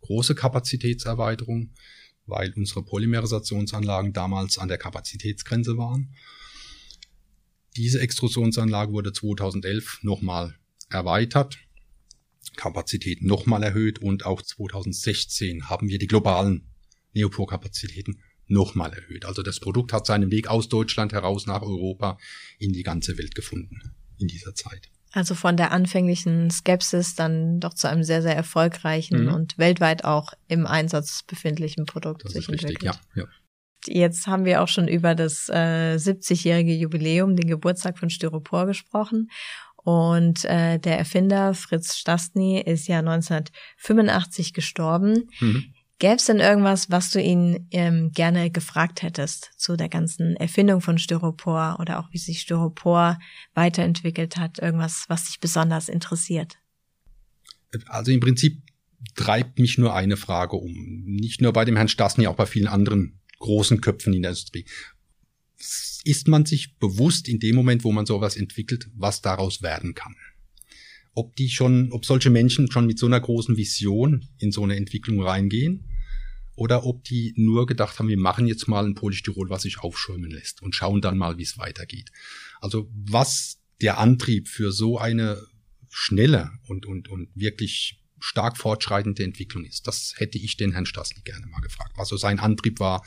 große 0.00 0.34
Kapazitätserweiterung, 0.34 1.74
weil 2.26 2.52
unsere 2.54 2.82
Polymerisationsanlagen 2.84 4.12
damals 4.12 4.58
an 4.58 4.68
der 4.68 4.78
Kapazitätsgrenze 4.78 5.76
waren. 5.76 6.14
Diese 7.76 8.00
Extrusionsanlage 8.00 8.92
wurde 8.92 9.12
2011 9.12 10.00
nochmal 10.02 10.56
erweitert, 10.88 11.58
Kapazität 12.56 13.22
nochmal 13.22 13.62
erhöht 13.62 14.00
und 14.00 14.24
auch 14.24 14.42
2016 14.42 15.68
haben 15.68 15.88
wir 15.88 15.98
die 15.98 16.06
globalen 16.06 16.70
Neopor-Kapazitäten 17.12 18.20
nochmal 18.48 18.92
erhöht. 18.92 19.24
Also 19.24 19.42
das 19.42 19.60
Produkt 19.60 19.92
hat 19.92 20.06
seinen 20.06 20.30
Weg 20.30 20.48
aus 20.48 20.68
Deutschland 20.68 21.12
heraus 21.12 21.46
nach 21.46 21.62
Europa 21.62 22.18
in 22.58 22.72
die 22.72 22.82
ganze 22.82 23.16
Welt 23.18 23.34
gefunden 23.34 23.94
in 24.18 24.28
dieser 24.28 24.54
Zeit. 24.54 24.90
Also 25.12 25.34
von 25.34 25.56
der 25.56 25.72
anfänglichen 25.72 26.50
Skepsis 26.50 27.14
dann 27.14 27.60
doch 27.60 27.72
zu 27.72 27.88
einem 27.88 28.02
sehr, 28.02 28.20
sehr 28.22 28.36
erfolgreichen 28.36 29.24
mhm. 29.24 29.34
und 29.34 29.58
weltweit 29.58 30.04
auch 30.04 30.34
im 30.48 30.66
Einsatz 30.66 31.22
befindlichen 31.22 31.86
Produkt 31.86 32.24
das 32.24 32.32
sich 32.32 32.48
entwickelt. 32.48 32.82
Richtig, 32.82 33.00
ja, 33.14 33.22
ja. 33.22 33.24
Jetzt 33.86 34.26
haben 34.26 34.44
wir 34.44 34.60
auch 34.60 34.68
schon 34.68 34.88
über 34.88 35.14
das 35.14 35.48
äh, 35.48 35.94
70-jährige 35.96 36.74
Jubiläum, 36.74 37.36
den 37.36 37.48
Geburtstag 37.48 37.98
von 37.98 38.10
Styropor 38.10 38.66
gesprochen. 38.66 39.30
Und 39.76 40.44
äh, 40.44 40.78
der 40.78 40.98
Erfinder 40.98 41.54
Fritz 41.54 41.96
Stastny 41.96 42.60
ist 42.60 42.88
ja 42.88 42.98
1985 42.98 44.52
gestorben. 44.52 45.30
Mhm. 45.40 45.72
Gäbe 45.98 46.14
es 46.14 46.26
denn 46.26 46.38
irgendwas, 46.38 46.90
was 46.90 47.10
du 47.10 47.20
ihn 47.20 47.66
ähm, 47.72 48.12
gerne 48.12 48.52
gefragt 48.52 49.02
hättest 49.02 49.50
zu 49.56 49.76
der 49.76 49.88
ganzen 49.88 50.36
Erfindung 50.36 50.80
von 50.80 50.96
Styropor 50.96 51.78
oder 51.80 51.98
auch 51.98 52.12
wie 52.12 52.18
sich 52.18 52.40
Styropor 52.40 53.18
weiterentwickelt 53.54 54.36
hat? 54.36 54.60
Irgendwas, 54.60 55.06
was 55.08 55.24
dich 55.24 55.40
besonders 55.40 55.88
interessiert? 55.88 56.58
Also 57.86 58.12
im 58.12 58.20
Prinzip 58.20 58.62
treibt 59.16 59.58
mich 59.58 59.76
nur 59.76 59.92
eine 59.92 60.16
Frage 60.16 60.56
um. 60.56 61.02
Nicht 61.04 61.40
nur 61.40 61.52
bei 61.52 61.64
dem 61.64 61.74
Herrn 61.74 61.88
Stasny, 61.88 62.28
auch 62.28 62.36
bei 62.36 62.46
vielen 62.46 62.68
anderen 62.68 63.18
großen 63.40 63.80
Köpfen 63.80 64.14
in 64.14 64.22
der 64.22 64.30
Industrie. 64.30 64.66
Ist 66.04 66.28
man 66.28 66.46
sich 66.46 66.78
bewusst 66.78 67.28
in 67.28 67.40
dem 67.40 67.56
Moment, 67.56 67.82
wo 67.82 67.90
man 67.90 68.06
sowas 68.06 68.36
entwickelt, 68.36 68.88
was 68.94 69.20
daraus 69.20 69.62
werden 69.62 69.94
kann? 69.94 70.14
ob 71.14 71.34
die 71.34 71.48
schon, 71.48 71.90
ob 71.90 72.04
solche 72.04 72.30
Menschen 72.30 72.70
schon 72.70 72.86
mit 72.86 72.96
so 72.96 73.06
einer 73.06 73.18
großen 73.18 73.56
Vision 73.56 74.28
in 74.38 74.52
so 74.52 74.62
eine 74.62 74.76
Entwicklung 74.76 75.20
reingehen 75.20 75.87
oder 76.58 76.84
ob 76.84 77.04
die 77.04 77.32
nur 77.36 77.66
gedacht 77.66 77.98
haben, 77.98 78.08
wir 78.08 78.18
machen 78.18 78.48
jetzt 78.48 78.66
mal 78.66 78.84
ein 78.84 78.96
Polystyrol, 78.96 79.48
was 79.48 79.62
sich 79.62 79.78
aufschäumen 79.78 80.30
lässt 80.30 80.60
und 80.60 80.74
schauen 80.74 81.00
dann 81.00 81.16
mal, 81.16 81.38
wie 81.38 81.44
es 81.44 81.56
weitergeht. 81.56 82.10
Also 82.60 82.90
was 82.92 83.60
der 83.80 83.98
Antrieb 83.98 84.48
für 84.48 84.72
so 84.72 84.98
eine 84.98 85.40
schnelle 85.88 86.50
und, 86.66 86.84
und, 86.84 87.08
und 87.08 87.28
wirklich 87.36 88.02
stark 88.18 88.56
fortschreitende 88.56 89.22
Entwicklung 89.22 89.64
ist, 89.64 89.86
das 89.86 90.14
hätte 90.16 90.36
ich 90.36 90.56
den 90.56 90.72
Herrn 90.72 90.84
Stasny 90.84 91.22
gerne 91.22 91.46
mal 91.46 91.60
gefragt. 91.60 91.92
Was 91.96 92.08
so 92.08 92.16
sein 92.16 92.40
Antrieb 92.40 92.80
war, 92.80 93.06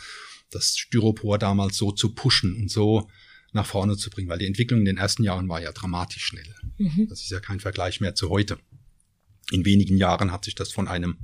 das 0.50 0.78
Styropor 0.78 1.38
damals 1.38 1.76
so 1.76 1.92
zu 1.92 2.16
pushen 2.16 2.56
und 2.56 2.72
so 2.72 3.10
nach 3.52 3.66
vorne 3.66 3.98
zu 3.98 4.10
bringen, 4.10 4.30
weil 4.30 4.40
die 4.40 4.48
Entwicklung 4.48 4.80
in 4.80 4.86
den 4.86 4.98
ersten 4.98 5.26
Jahren 5.26 5.50
war 5.50 5.62
ja 5.62 5.74
dramatisch 5.74 6.24
schnell. 6.24 6.56
Mhm. 6.78 7.08
Das 7.10 7.22
ist 7.22 7.32
ja 7.32 7.42
kein 7.42 7.60
Vergleich 7.60 8.00
mehr 8.00 8.16
zu 8.16 8.30
heute. 8.30 8.58
In 9.52 9.66
wenigen 9.66 9.98
Jahren 9.98 10.32
hat 10.32 10.46
sich 10.46 10.56
das 10.56 10.72
von 10.72 10.88
einem, 10.88 11.18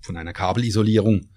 von 0.00 0.16
einer 0.16 0.32
Kabelisolierung 0.32 1.28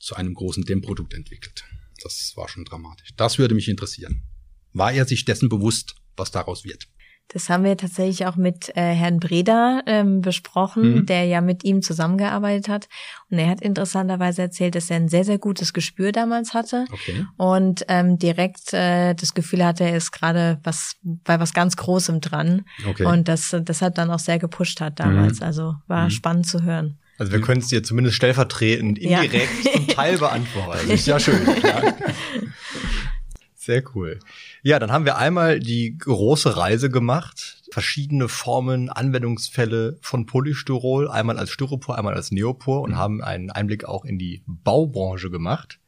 zu 0.00 0.16
einem 0.16 0.34
großen 0.34 0.64
Dämmprodukt 0.64 1.14
entwickelt. 1.14 1.64
Das 2.02 2.32
war 2.36 2.48
schon 2.48 2.64
dramatisch. 2.64 3.10
Das 3.16 3.38
würde 3.38 3.54
mich 3.54 3.68
interessieren. 3.68 4.24
War 4.72 4.92
er 4.92 5.04
sich 5.04 5.24
dessen 5.24 5.48
bewusst, 5.48 5.94
was 6.16 6.30
daraus 6.30 6.64
wird? 6.64 6.88
Das 7.32 7.48
haben 7.48 7.62
wir 7.62 7.76
tatsächlich 7.76 8.26
auch 8.26 8.34
mit 8.34 8.70
äh, 8.70 8.92
Herrn 8.92 9.20
Breda 9.20 9.82
ähm, 9.86 10.20
besprochen, 10.20 10.94
mhm. 10.94 11.06
der 11.06 11.26
ja 11.26 11.40
mit 11.40 11.62
ihm 11.62 11.80
zusammengearbeitet 11.80 12.68
hat. 12.68 12.88
Und 13.30 13.38
er 13.38 13.48
hat 13.48 13.60
interessanterweise 13.60 14.42
erzählt, 14.42 14.74
dass 14.74 14.90
er 14.90 14.96
ein 14.96 15.08
sehr, 15.08 15.24
sehr 15.24 15.38
gutes 15.38 15.72
Gespür 15.72 16.10
damals 16.10 16.54
hatte 16.54 16.86
okay. 16.90 17.24
und 17.36 17.84
ähm, 17.86 18.18
direkt 18.18 18.72
äh, 18.72 19.14
das 19.14 19.32
Gefühl 19.32 19.64
hatte, 19.64 19.84
er 19.84 19.96
ist 19.96 20.10
gerade 20.10 20.58
was 20.64 20.96
bei 21.02 21.38
was 21.38 21.54
ganz 21.54 21.76
Großem 21.76 22.20
dran. 22.20 22.64
Okay. 22.84 23.04
Und 23.04 23.28
das 23.28 23.54
deshalb 23.60 23.94
dann 23.94 24.10
auch 24.10 24.18
sehr 24.18 24.40
gepusht 24.40 24.80
hat 24.80 24.98
damals. 24.98 25.38
Mhm. 25.38 25.46
Also 25.46 25.74
war 25.86 26.06
mhm. 26.06 26.10
spannend 26.10 26.46
zu 26.46 26.64
hören. 26.64 26.98
Also 27.20 27.32
wir 27.32 27.42
können 27.42 27.60
es 27.60 27.68
dir 27.68 27.82
zumindest 27.82 28.16
stellvertretend 28.16 28.98
indirekt 28.98 29.64
ja. 29.66 29.72
zum 29.74 29.88
Teil 29.88 30.16
beantworten. 30.18 30.88
Ist 30.88 31.06
ja 31.06 31.20
schön. 31.20 31.46
Ja. 31.62 31.82
Sehr 33.54 33.84
cool. 33.94 34.18
Ja, 34.62 34.78
dann 34.78 34.90
haben 34.90 35.04
wir 35.04 35.18
einmal 35.18 35.60
die 35.60 35.98
große 35.98 36.56
Reise 36.56 36.88
gemacht. 36.88 37.58
Verschiedene 37.72 38.26
Formen, 38.28 38.88
Anwendungsfälle 38.88 39.98
von 40.00 40.24
Polystyrol, 40.24 41.10
einmal 41.10 41.38
als 41.38 41.50
Styropor, 41.50 41.98
einmal 41.98 42.14
als 42.14 42.30
Neopor 42.30 42.80
und 42.80 42.96
haben 42.96 43.22
einen 43.22 43.50
Einblick 43.50 43.84
auch 43.84 44.06
in 44.06 44.18
die 44.18 44.42
Baubranche 44.46 45.28
gemacht. 45.30 45.78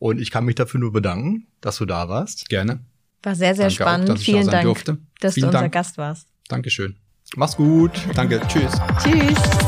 Und 0.00 0.20
ich 0.20 0.32
kann 0.32 0.44
mich 0.44 0.56
dafür 0.56 0.80
nur 0.80 0.90
bedanken, 0.90 1.46
dass 1.60 1.76
du 1.76 1.86
da 1.86 2.08
warst. 2.08 2.48
Gerne. 2.48 2.80
War 3.22 3.36
sehr, 3.36 3.54
sehr 3.54 3.66
Danke 3.66 3.74
spannend. 3.76 4.10
auch, 4.10 4.14
dass 4.14 4.20
ich 4.22 4.26
Vielen 4.26 4.38
da 4.38 4.44
sein 4.46 4.52
Dank, 4.54 4.64
durfte. 4.64 4.98
dass 5.20 5.34
Vielen 5.34 5.44
du 5.44 5.48
unser 5.50 5.60
Dank. 5.60 5.72
Gast 5.72 5.98
warst. 5.98 6.26
Dankeschön. 6.48 6.96
Mach's 7.36 7.54
gut. 7.54 7.92
Danke. 8.16 8.40
Tschüss. 8.48 8.72
Tschüss. 9.04 9.67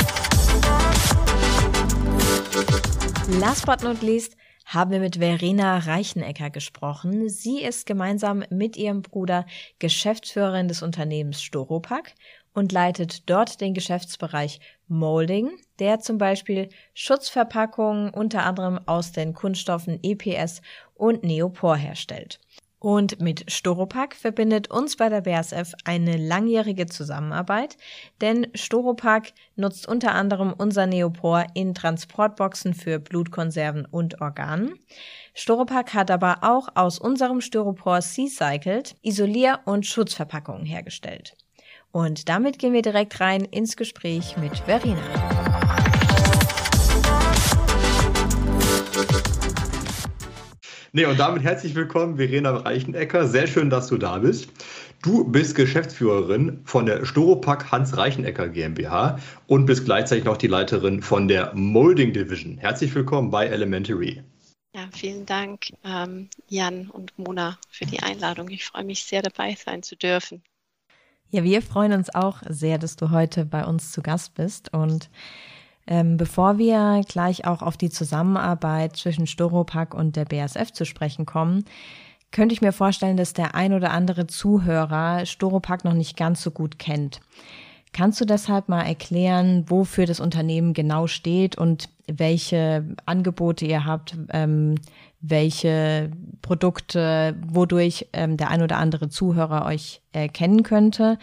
Last 3.39 3.65
but 3.65 3.83
not 3.83 4.03
least 4.03 4.37
haben 4.65 4.91
wir 4.91 4.99
mit 4.99 5.17
Verena 5.17 5.79
Reichenecker 5.79 6.51
gesprochen. 6.51 7.29
Sie 7.29 7.63
ist 7.63 7.87
gemeinsam 7.87 8.45
mit 8.51 8.77
ihrem 8.77 9.03
Bruder 9.03 9.47
Geschäftsführerin 9.79 10.69
des 10.69 10.83
Unternehmens 10.83 11.43
Storopack 11.43 12.15
und 12.55 12.73
leitet 12.73 13.29
dort 13.31 13.61
den 13.61 13.75
Geschäftsbereich 13.75 14.61
Molding, 14.89 15.51
der 15.79 16.01
zum 16.01 16.19
Beispiel 16.19 16.69
Schutzverpackungen 16.95 18.11
unter 18.11 18.45
anderem 18.45 18.81
aus 18.87 19.13
den 19.13 19.33
Kunststoffen 19.33 20.01
EPS 20.03 20.61
und 20.95 21.23
Neopor 21.23 21.77
herstellt. 21.77 22.41
Und 22.81 23.21
mit 23.21 23.53
Storopack 23.53 24.17
verbindet 24.17 24.71
uns 24.71 24.97
bei 24.97 25.11
der 25.11 25.21
BASF 25.21 25.75
eine 25.85 26.17
langjährige 26.17 26.87
Zusammenarbeit, 26.87 27.77
denn 28.23 28.47
Storopack 28.55 29.33
nutzt 29.55 29.87
unter 29.87 30.15
anderem 30.15 30.55
unser 30.57 30.87
Neopor 30.87 31.45
in 31.53 31.75
Transportboxen 31.75 32.73
für 32.73 32.99
Blutkonserven 32.99 33.85
und 33.85 34.23
Organen. 34.23 34.79
Storopack 35.35 35.93
hat 35.93 36.11
aber 36.11 36.39
auch 36.41 36.69
aus 36.75 36.99
unserem 36.99 37.43
Styropor 37.43 38.01
Sea-Cycled 38.01 38.97
Isolier- 39.03 39.61
und 39.67 39.85
Schutzverpackungen 39.85 40.65
hergestellt. 40.65 41.37
Und 41.93 42.31
damit 42.31 42.59
gehen 42.59 42.73
wir 42.73 42.83
direkt 42.83 43.21
rein 43.21 43.45
ins 43.45 43.77
Gespräch 43.77 44.39
mit 44.39 44.57
Verena. 44.57 45.50
Nee, 50.93 51.05
und 51.05 51.21
damit 51.21 51.45
herzlich 51.45 51.77
willkommen, 51.77 52.17
Verena 52.17 52.51
Reichenecker. 52.51 53.29
Sehr 53.29 53.47
schön, 53.47 53.71
dass 53.71 53.87
du 53.87 53.97
da 53.97 54.19
bist. 54.19 54.49
Du 55.03 55.23
bist 55.23 55.55
Geschäftsführerin 55.55 56.63
von 56.65 56.85
der 56.85 57.05
Storopack 57.05 57.71
Hans 57.71 57.97
Reichenecker 57.97 58.49
GmbH 58.49 59.21
und 59.47 59.67
bist 59.67 59.85
gleichzeitig 59.85 60.25
noch 60.25 60.37
die 60.37 60.49
Leiterin 60.49 61.01
von 61.01 61.29
der 61.29 61.55
Molding 61.55 62.13
Division. 62.13 62.59
Herzlich 62.59 62.93
willkommen 62.93 63.31
bei 63.31 63.47
Elementary. 63.47 64.25
Ja, 64.75 64.89
vielen 64.93 65.27
Dank, 65.27 65.67
ähm, 65.85 66.29
Jan 66.49 66.91
und 66.91 67.17
Mona, 67.17 67.57
für 67.71 67.87
die 67.87 68.01
Einladung. 68.01 68.51
Ich 68.51 68.65
freue 68.65 68.85
mich 68.85 69.05
sehr, 69.05 69.23
dabei 69.23 69.55
sein 69.55 69.85
zu 69.85 69.95
dürfen. 69.95 70.43
Ja, 71.31 71.45
wir 71.45 71.63
freuen 71.63 71.93
uns 71.93 72.13
auch 72.13 72.43
sehr, 72.49 72.79
dass 72.79 72.97
du 72.97 73.11
heute 73.11 73.45
bei 73.45 73.65
uns 73.65 73.93
zu 73.93 74.03
Gast 74.03 74.35
bist. 74.35 74.75
Und 74.75 75.09
ähm, 75.91 76.17
bevor 76.17 76.57
wir 76.57 77.03
gleich 77.07 77.47
auch 77.47 77.63
auf 77.63 77.77
die 77.77 77.91
Zusammenarbeit 77.91 78.97
zwischen 78.97 79.27
Storopack 79.27 79.93
und 79.93 80.15
der 80.15 80.25
BASF 80.25 80.73
zu 80.73 80.87
sprechen 80.87 81.27
kommen, 81.27 81.65
könnte 82.31 82.53
ich 82.53 82.63
mir 82.63 82.73
vorstellen, 82.73 83.17
dass 83.17 83.33
der 83.33 83.57
ein 83.57 83.75
oder 83.75 83.91
andere 83.91 84.29
Zuhörer 84.29 85.27
Storopack 85.27 85.85
noch 85.85 85.95
nicht 85.95 86.17
ganz 86.17 86.43
so 86.43 86.53
gut 86.53 86.79
kennt. 86.79 87.21
Kannst 87.93 88.21
du 88.21 88.25
deshalb 88.25 88.69
mal 88.69 88.83
erklären, 88.83 89.65
wofür 89.69 90.07
das 90.07 90.21
Unternehmen 90.21 90.75
genau 90.75 91.09
steht 91.09 91.59
und 91.59 91.89
welche 92.07 92.85
Angebote 93.05 93.67
ihr 93.67 93.85
habt, 93.85 94.17
ähm, 94.33 94.77
welche 95.21 96.11
Produkte, 96.41 97.37
wodurch 97.47 98.07
ähm, 98.13 98.37
der 98.37 98.49
ein 98.49 98.63
oder 98.63 98.79
andere 98.79 99.09
Zuhörer 99.09 99.67
euch 99.67 100.01
erkennen 100.13 100.63
könnte? 100.63 101.19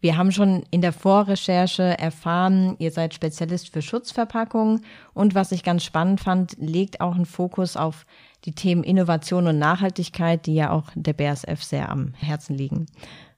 Wir 0.00 0.16
haben 0.16 0.32
schon 0.32 0.64
in 0.70 0.80
der 0.80 0.92
Vorrecherche 0.92 1.98
erfahren, 1.98 2.76
ihr 2.78 2.92
seid 2.92 3.14
Spezialist 3.14 3.70
für 3.72 3.82
Schutzverpackungen 3.82 4.84
und 5.14 5.34
was 5.34 5.52
ich 5.52 5.64
ganz 5.64 5.84
spannend 5.84 6.20
fand, 6.20 6.56
legt 6.58 7.00
auch 7.00 7.14
einen 7.14 7.26
Fokus 7.26 7.76
auf 7.76 8.06
die 8.44 8.52
Themen 8.52 8.84
Innovation 8.84 9.46
und 9.46 9.58
Nachhaltigkeit, 9.58 10.46
die 10.46 10.54
ja 10.54 10.70
auch 10.70 10.86
der 10.94 11.12
BASF 11.12 11.62
sehr 11.62 11.90
am 11.90 12.14
Herzen 12.14 12.56
liegen. 12.56 12.86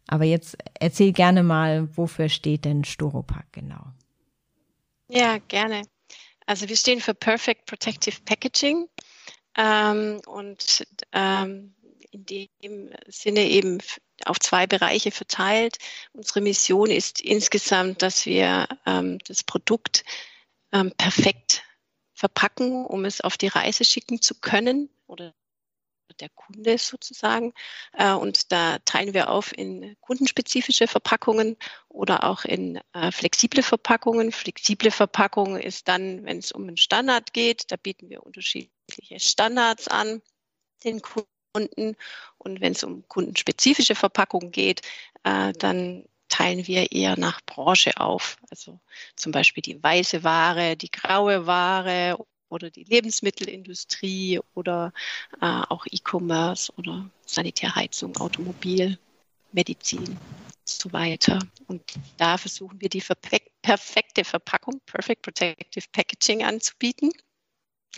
Aber 0.07 0.25
jetzt 0.25 0.57
erzähl 0.79 1.13
gerne 1.13 1.43
mal, 1.43 1.89
wofür 1.97 2.29
steht 2.29 2.65
denn 2.65 2.85
Storopack 2.85 3.53
genau? 3.53 3.87
Ja, 5.09 5.39
gerne. 5.39 5.83
Also 6.47 6.69
wir 6.69 6.77
stehen 6.77 7.01
für 7.01 7.15
Perfect 7.15 7.67
Protective 7.67 8.21
Packaging 8.25 8.87
ähm, 9.57 10.21
und 10.27 10.87
ähm, 11.13 11.75
in 12.11 12.27
dem 12.27 12.91
Sinne 13.09 13.49
eben 13.49 13.79
auf 14.27 14.39
zwei 14.39 14.67
Bereiche 14.67 15.11
verteilt. 15.11 15.79
Unsere 16.13 16.41
Mission 16.41 16.91
ist 16.91 17.21
insgesamt, 17.21 18.03
dass 18.03 18.27
wir 18.27 18.69
ähm, 18.87 19.19
das 19.27 19.43
Produkt 19.43 20.05
ähm, 20.73 20.93
perfekt 20.97 21.63
verpacken, 22.15 22.87
um 22.87 23.05
es 23.05 23.21
auf 23.21 23.37
die 23.37 23.49
Reise 23.49 23.85
schicken 23.85 24.21
zu 24.21 24.35
können 24.37 24.89
oder 25.07 25.35
der 26.21 26.29
Kunde 26.31 26.79
sozusagen. 26.79 27.53
Äh, 27.93 28.13
Und 28.13 28.53
da 28.53 28.79
teilen 28.85 29.15
wir 29.15 29.31
auf 29.31 29.57
in 29.57 29.97
kundenspezifische 30.01 30.87
Verpackungen 30.87 31.57
oder 31.89 32.25
auch 32.25 32.45
in 32.45 32.81
äh, 32.93 33.11
flexible 33.11 33.63
Verpackungen. 33.63 34.33
Flexible 34.33 34.91
Verpackung 34.91 35.57
ist 35.57 35.89
dann, 35.89 36.25
wenn 36.25 36.39
es 36.39 36.53
um 36.53 36.63
einen 36.63 36.77
Standard 36.77 37.33
geht, 37.33 37.71
da 37.71 37.77
bieten 37.77 38.09
wir 38.11 38.25
unterschiedliche 38.25 39.21
Standards 39.21 39.89
an 39.89 40.23
den 40.85 41.01
Kunden. 41.01 41.97
Und 42.39 42.61
wenn 42.61 42.73
es 42.73 42.83
um 42.85 43.07
kundenspezifische 43.09 43.95
Verpackungen 43.95 44.51
geht, 44.51 44.83
äh, 45.23 45.53
dann 45.53 46.05
teilen 46.29 46.67
wir 46.67 46.91
eher 46.91 47.17
nach 47.17 47.41
Branche 47.47 47.93
auf. 47.99 48.39
Also 48.51 48.81
zum 49.15 49.31
Beispiel 49.31 49.63
die 49.63 49.81
weiße 49.81 50.25
Ware, 50.25 50.77
die 50.77 50.91
graue 50.91 51.47
Ware 51.47 52.19
oder 52.55 52.71
die 52.71 52.85
Lebensmittelindustrie 52.85 54.41
oder 54.55 54.93
äh, 55.41 55.45
auch 55.45 55.85
E-Commerce 55.91 56.73
oder 56.77 57.11
Sanitärheizung, 57.27 58.17
Automobil, 58.17 58.99
Medizin 59.53 60.07
und 60.07 60.19
so 60.65 60.93
weiter. 60.93 61.41
Und 61.67 61.83
da 62.17 62.39
versuchen 62.39 62.81
wir 62.81 62.89
die 62.89 63.03
perfekte 63.63 64.25
Verpackung, 64.25 64.81
Perfect 64.87 65.23
Protective 65.23 65.87
Packaging 65.93 66.45
anzubieten. 66.45 67.11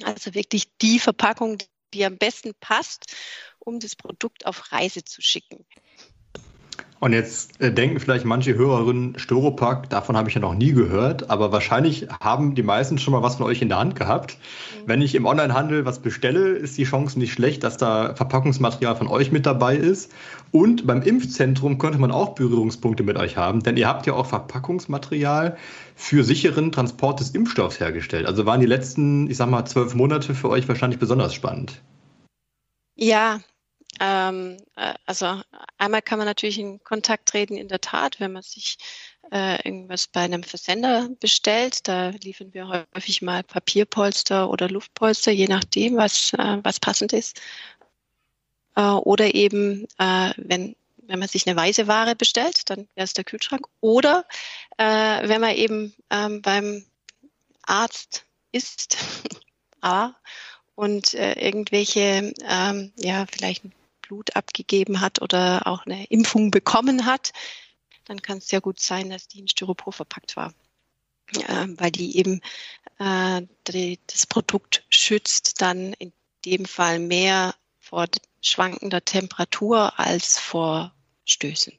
Also 0.02 0.34
wirklich 0.34 0.76
die 0.78 0.98
Verpackung, 0.98 1.58
die 1.92 2.04
am 2.04 2.16
besten 2.16 2.54
passt, 2.60 3.14
um 3.58 3.78
das 3.78 3.94
Produkt 3.94 4.46
auf 4.46 4.72
Reise 4.72 5.04
zu 5.04 5.22
schicken. 5.22 5.66
Und 6.98 7.12
jetzt 7.12 7.60
äh, 7.60 7.72
denken 7.72 8.00
vielleicht 8.00 8.24
manche 8.24 8.54
Hörerinnen, 8.54 9.18
Storopack, 9.18 9.90
davon 9.90 10.16
habe 10.16 10.28
ich 10.28 10.34
ja 10.34 10.40
noch 10.40 10.54
nie 10.54 10.72
gehört, 10.72 11.28
aber 11.28 11.52
wahrscheinlich 11.52 12.08
haben 12.22 12.54
die 12.54 12.62
meisten 12.62 12.98
schon 12.98 13.12
mal 13.12 13.22
was 13.22 13.36
von 13.36 13.46
euch 13.46 13.60
in 13.60 13.68
der 13.68 13.78
Hand 13.78 13.96
gehabt. 13.96 14.38
Mhm. 14.38 14.88
Wenn 14.88 15.02
ich 15.02 15.14
im 15.14 15.26
Onlinehandel 15.26 15.84
was 15.84 15.98
bestelle, 15.98 16.52
ist 16.52 16.78
die 16.78 16.84
Chance 16.84 17.18
nicht 17.18 17.32
schlecht, 17.32 17.64
dass 17.64 17.76
da 17.76 18.14
Verpackungsmaterial 18.14 18.96
von 18.96 19.08
euch 19.08 19.30
mit 19.30 19.44
dabei 19.44 19.76
ist. 19.76 20.10
Und 20.52 20.86
beim 20.86 21.02
Impfzentrum 21.02 21.76
könnte 21.76 21.98
man 21.98 22.10
auch 22.10 22.34
Berührungspunkte 22.34 23.02
mit 23.02 23.18
euch 23.18 23.36
haben, 23.36 23.62
denn 23.62 23.76
ihr 23.76 23.88
habt 23.88 24.06
ja 24.06 24.14
auch 24.14 24.26
Verpackungsmaterial 24.26 25.58
für 25.96 26.24
sicheren 26.24 26.72
Transport 26.72 27.20
des 27.20 27.30
Impfstoffs 27.30 27.78
hergestellt. 27.78 28.26
Also 28.26 28.46
waren 28.46 28.60
die 28.60 28.66
letzten, 28.66 29.28
ich 29.30 29.36
sag 29.36 29.50
mal, 29.50 29.66
zwölf 29.66 29.94
Monate 29.94 30.34
für 30.34 30.48
euch 30.48 30.66
wahrscheinlich 30.66 30.98
besonders 30.98 31.34
spannend. 31.34 31.82
Ja, 32.94 33.40
ähm, 34.00 34.58
äh, 34.76 34.94
also 35.06 35.40
einmal 35.78 36.02
kann 36.02 36.18
man 36.18 36.26
natürlich 36.26 36.58
in 36.58 36.82
Kontakt 36.84 37.28
treten, 37.28 37.56
in 37.56 37.68
der 37.68 37.80
Tat, 37.80 38.20
wenn 38.20 38.32
man 38.32 38.42
sich 38.42 38.78
äh, 39.32 39.56
irgendwas 39.66 40.08
bei 40.08 40.20
einem 40.20 40.42
Versender 40.42 41.08
bestellt. 41.20 41.86
Da 41.88 42.10
liefern 42.10 42.52
wir 42.54 42.86
häufig 42.94 43.22
mal 43.22 43.42
Papierpolster 43.42 44.50
oder 44.50 44.68
Luftpolster, 44.68 45.32
je 45.32 45.46
nachdem, 45.48 45.96
was, 45.96 46.32
äh, 46.34 46.58
was 46.62 46.80
passend 46.80 47.12
ist. 47.12 47.40
Äh, 48.76 48.82
oder 48.82 49.34
eben, 49.34 49.86
äh, 49.98 50.32
wenn, 50.36 50.76
wenn 50.98 51.18
man 51.18 51.28
sich 51.28 51.46
eine 51.46 51.56
weiße 51.56 51.86
Ware 51.86 52.16
bestellt, 52.16 52.68
dann 52.70 52.88
wäre 52.94 53.04
es 53.04 53.14
der 53.14 53.24
Kühlschrank. 53.24 53.66
Oder 53.80 54.26
äh, 54.78 55.28
wenn 55.28 55.40
man 55.40 55.54
eben 55.54 55.94
ähm, 56.10 56.42
beim 56.42 56.84
Arzt 57.62 58.24
ist, 58.52 58.96
A, 59.80 60.14
und 60.76 61.14
äh, 61.14 61.32
irgendwelche, 61.32 62.34
ähm, 62.48 62.92
ja, 62.96 63.26
vielleicht 63.30 63.64
ein 63.64 63.72
Blut 64.06 64.36
abgegeben 64.36 65.00
hat 65.00 65.22
oder 65.22 65.66
auch 65.66 65.86
eine 65.86 66.06
Impfung 66.06 66.50
bekommen 66.50 67.06
hat, 67.06 67.32
dann 68.04 68.22
kann 68.22 68.38
es 68.38 68.48
sehr 68.48 68.60
gut 68.60 68.80
sein, 68.80 69.10
dass 69.10 69.28
die 69.28 69.40
in 69.40 69.48
Styropor 69.48 69.92
verpackt 69.92 70.36
war, 70.36 70.54
äh, 71.32 71.66
weil 71.76 71.90
die 71.90 72.16
eben 72.16 72.40
äh, 72.98 73.42
die, 73.68 73.98
das 74.06 74.26
Produkt 74.26 74.84
schützt 74.88 75.60
dann 75.60 75.92
in 75.94 76.12
dem 76.44 76.64
Fall 76.64 76.98
mehr 76.98 77.54
vor 77.80 78.06
schwankender 78.40 79.04
Temperatur 79.04 79.98
als 79.98 80.38
vor 80.38 80.94
Stößen. 81.24 81.76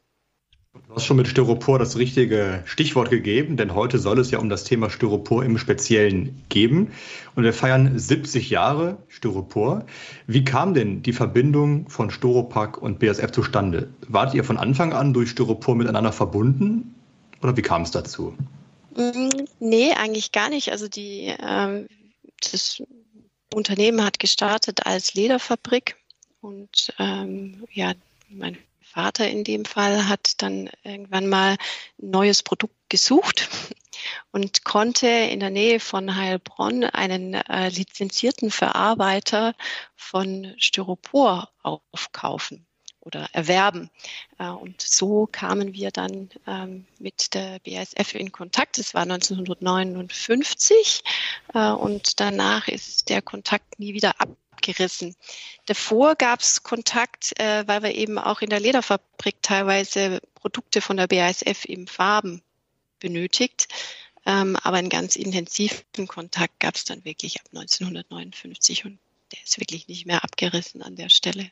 Du 0.88 0.96
hast 0.96 1.06
schon 1.06 1.18
mit 1.18 1.28
Styropor 1.28 1.80
das 1.80 1.98
richtige 1.98 2.62
Stichwort 2.66 3.10
gegeben, 3.10 3.58
denn 3.58 3.74
heute 3.74 4.00
soll 4.00 4.20
es 4.20 4.32
ja 4.32 4.40
um 4.40 4.50
das 4.50 4.64
Thema 4.64 4.90
Styropor 4.90 5.44
im 5.44 5.58
Speziellen 5.58 6.44
geben. 6.50 6.92
Und 7.36 7.44
wir 7.44 7.54
feiern 7.54 7.98
70 7.98 8.50
Jahre 8.50 8.98
Styropor. 9.08 9.86
Wie 10.28 10.44
kam 10.44 10.74
denn 10.74 11.02
die 11.02 11.14
Verbindung 11.14 11.90
von 11.90 12.12
Storopack 12.12 12.78
und 12.78 13.00
BSF 13.00 13.32
zustande? 13.32 13.90
Wart 14.08 14.34
ihr 14.34 14.44
von 14.44 14.58
Anfang 14.58 14.94
an 14.94 15.14
durch 15.14 15.32
Styropor 15.32 15.76
miteinander 15.76 16.12
verbunden 16.12 16.96
oder 17.42 17.56
wie 17.58 17.62
kam 17.62 17.84
es 17.84 17.92
dazu? 17.92 18.36
Nee, 19.60 19.94
eigentlich 19.94 20.32
gar 20.32 20.50
nicht. 20.50 20.72
Also 20.72 20.88
die, 20.88 21.34
ähm, 21.40 21.88
das 22.42 22.82
Unternehmen 23.54 24.04
hat 24.04 24.20
gestartet 24.20 24.86
als 24.86 25.14
Lederfabrik 25.14 25.96
und 26.42 26.94
ähm, 27.00 27.64
ja, 27.72 27.94
mein 28.30 28.58
Vater 28.94 29.30
in 29.30 29.44
dem 29.44 29.66
Fall 29.66 30.08
hat 30.08 30.42
dann 30.42 30.70
irgendwann 30.84 31.28
mal 31.28 31.58
ein 32.02 32.10
neues 32.10 32.42
Produkt 32.42 32.74
gesucht 32.90 33.50
und 34.32 34.64
konnte 34.64 35.08
in 35.08 35.40
der 35.40 35.50
Nähe 35.50 35.80
von 35.80 36.16
Heilbronn 36.16 36.84
einen 36.84 37.34
äh, 37.34 37.70
lizenzierten 37.70 38.52
Verarbeiter 38.52 39.54
von 39.96 40.54
Styropor 40.58 41.50
aufkaufen 41.64 42.66
oder 43.02 43.28
erwerben. 43.34 43.90
Äh, 44.38 44.50
und 44.50 44.82
so 44.82 45.28
kamen 45.32 45.74
wir 45.74 45.92
dann 45.92 46.30
ähm, 46.46 46.86
mit 47.00 47.34
der 47.34 47.60
BASF 47.60 48.16
in 48.16 48.32
Kontakt. 48.32 48.78
Das 48.78 48.94
war 48.94 49.04
1959 49.04 51.04
äh, 51.54 51.72
und 51.72 52.20
danach 52.20 52.68
ist 52.68 53.10
der 53.10 53.22
Kontakt 53.22 53.80
nie 53.80 53.94
wieder 53.94 54.14
abgerissen. 54.68 55.16
Davor 55.66 56.16
gab 56.16 56.42
es 56.42 56.64
Kontakt, 56.64 57.40
äh, 57.40 57.68
weil 57.68 57.84
wir 57.84 57.96
eben 57.96 58.18
auch 58.18 58.42
in 58.42 58.50
der 58.50 58.60
Lederfabrik 58.60 59.42
teilweise 59.42 60.22
Produkte 60.36 60.82
von 60.82 60.98
der 60.98 61.08
BASF 61.08 61.66
in 61.66 61.88
Farben 61.88 62.42
benötigt. 63.00 63.68
Ähm, 64.26 64.58
aber 64.62 64.78
einen 64.78 64.90
ganz 64.90 65.16
intensiven 65.16 66.08
Kontakt 66.08 66.60
gab 66.60 66.76
es 66.76 66.84
dann 66.84 67.06
wirklich 67.06 67.40
ab 67.40 67.48
1959 67.54 68.86
und 68.86 69.00
der 69.32 69.44
ist 69.44 69.60
wirklich 69.60 69.88
nicht 69.88 70.06
mehr 70.06 70.24
abgerissen 70.24 70.82
an 70.82 70.96
der 70.96 71.10
Stelle. 71.10 71.50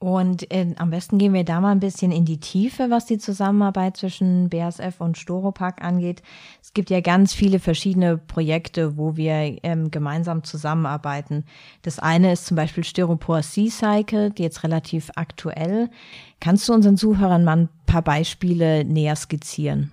Und 0.00 0.52
äh, 0.52 0.74
am 0.76 0.90
besten 0.90 1.18
gehen 1.18 1.34
wir 1.34 1.42
da 1.42 1.60
mal 1.60 1.72
ein 1.72 1.80
bisschen 1.80 2.12
in 2.12 2.24
die 2.24 2.38
Tiefe, 2.38 2.88
was 2.88 3.06
die 3.06 3.18
Zusammenarbeit 3.18 3.96
zwischen 3.96 4.48
BASF 4.48 5.00
und 5.00 5.18
Storopack 5.18 5.82
angeht. 5.82 6.22
Es 6.62 6.72
gibt 6.72 6.90
ja 6.90 7.00
ganz 7.00 7.34
viele 7.34 7.58
verschiedene 7.58 8.16
Projekte, 8.16 8.96
wo 8.96 9.16
wir 9.16 9.58
ähm, 9.64 9.90
gemeinsam 9.90 10.44
zusammenarbeiten. 10.44 11.44
Das 11.82 11.98
eine 11.98 12.32
ist 12.32 12.46
zum 12.46 12.56
Beispiel 12.56 12.84
Styropor 12.84 13.42
Sea 13.42 13.70
Cycle, 13.70 14.30
die 14.30 14.44
jetzt 14.44 14.62
relativ 14.62 15.10
aktuell. 15.16 15.90
Kannst 16.38 16.68
du 16.68 16.74
unseren 16.74 16.96
Zuhörern 16.96 17.42
mal 17.42 17.56
ein 17.56 17.68
paar 17.86 18.02
Beispiele 18.02 18.84
näher 18.84 19.16
skizzieren? 19.16 19.90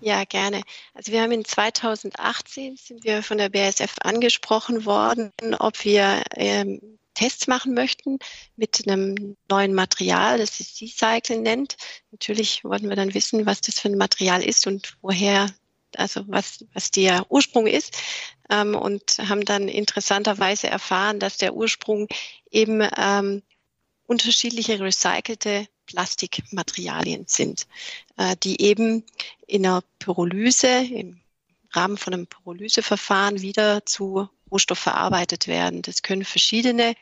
Ja, 0.00 0.22
gerne. 0.24 0.62
Also 0.94 1.10
wir 1.10 1.22
haben 1.22 1.32
in 1.32 1.44
2018 1.44 2.76
sind 2.76 3.02
wir 3.02 3.24
von 3.24 3.36
der 3.36 3.48
BASF 3.48 3.96
angesprochen 4.02 4.86
worden, 4.86 5.32
ob 5.58 5.84
wir 5.84 6.22
ähm, 6.36 6.80
Tests 7.20 7.46
machen 7.48 7.74
möchten 7.74 8.18
mit 8.56 8.88
einem 8.88 9.36
neuen 9.50 9.74
Material, 9.74 10.38
das 10.38 10.56
sich 10.56 10.74
C-Cycle 10.74 11.38
nennt. 11.40 11.76
Natürlich 12.12 12.64
wollten 12.64 12.88
wir 12.88 12.96
dann 12.96 13.12
wissen, 13.12 13.44
was 13.44 13.60
das 13.60 13.78
für 13.78 13.88
ein 13.88 13.98
Material 13.98 14.42
ist 14.42 14.66
und 14.66 14.96
woher, 15.02 15.46
also 15.96 16.22
was, 16.28 16.64
was 16.72 16.90
der 16.90 17.30
Ursprung 17.30 17.66
ist. 17.66 17.94
Ähm, 18.48 18.74
und 18.74 19.18
haben 19.18 19.44
dann 19.44 19.68
interessanterweise 19.68 20.68
erfahren, 20.68 21.20
dass 21.20 21.36
der 21.36 21.54
Ursprung 21.54 22.08
eben 22.50 22.88
ähm, 22.96 23.42
unterschiedliche 24.06 24.80
recycelte 24.80 25.68
Plastikmaterialien 25.84 27.26
sind, 27.26 27.66
äh, 28.16 28.34
die 28.42 28.62
eben 28.62 29.04
in 29.46 29.66
einer 29.66 29.82
Pyrolyse, 29.98 30.68
im 30.68 31.20
Rahmen 31.72 31.98
von 31.98 32.14
einem 32.14 32.26
Pyrolyseverfahren 32.26 33.42
wieder 33.42 33.84
zu 33.84 34.26
Rohstoff 34.50 34.78
verarbeitet 34.78 35.48
werden. 35.48 35.82
Das 35.82 36.02
können 36.02 36.24
verschiedene 36.24 36.94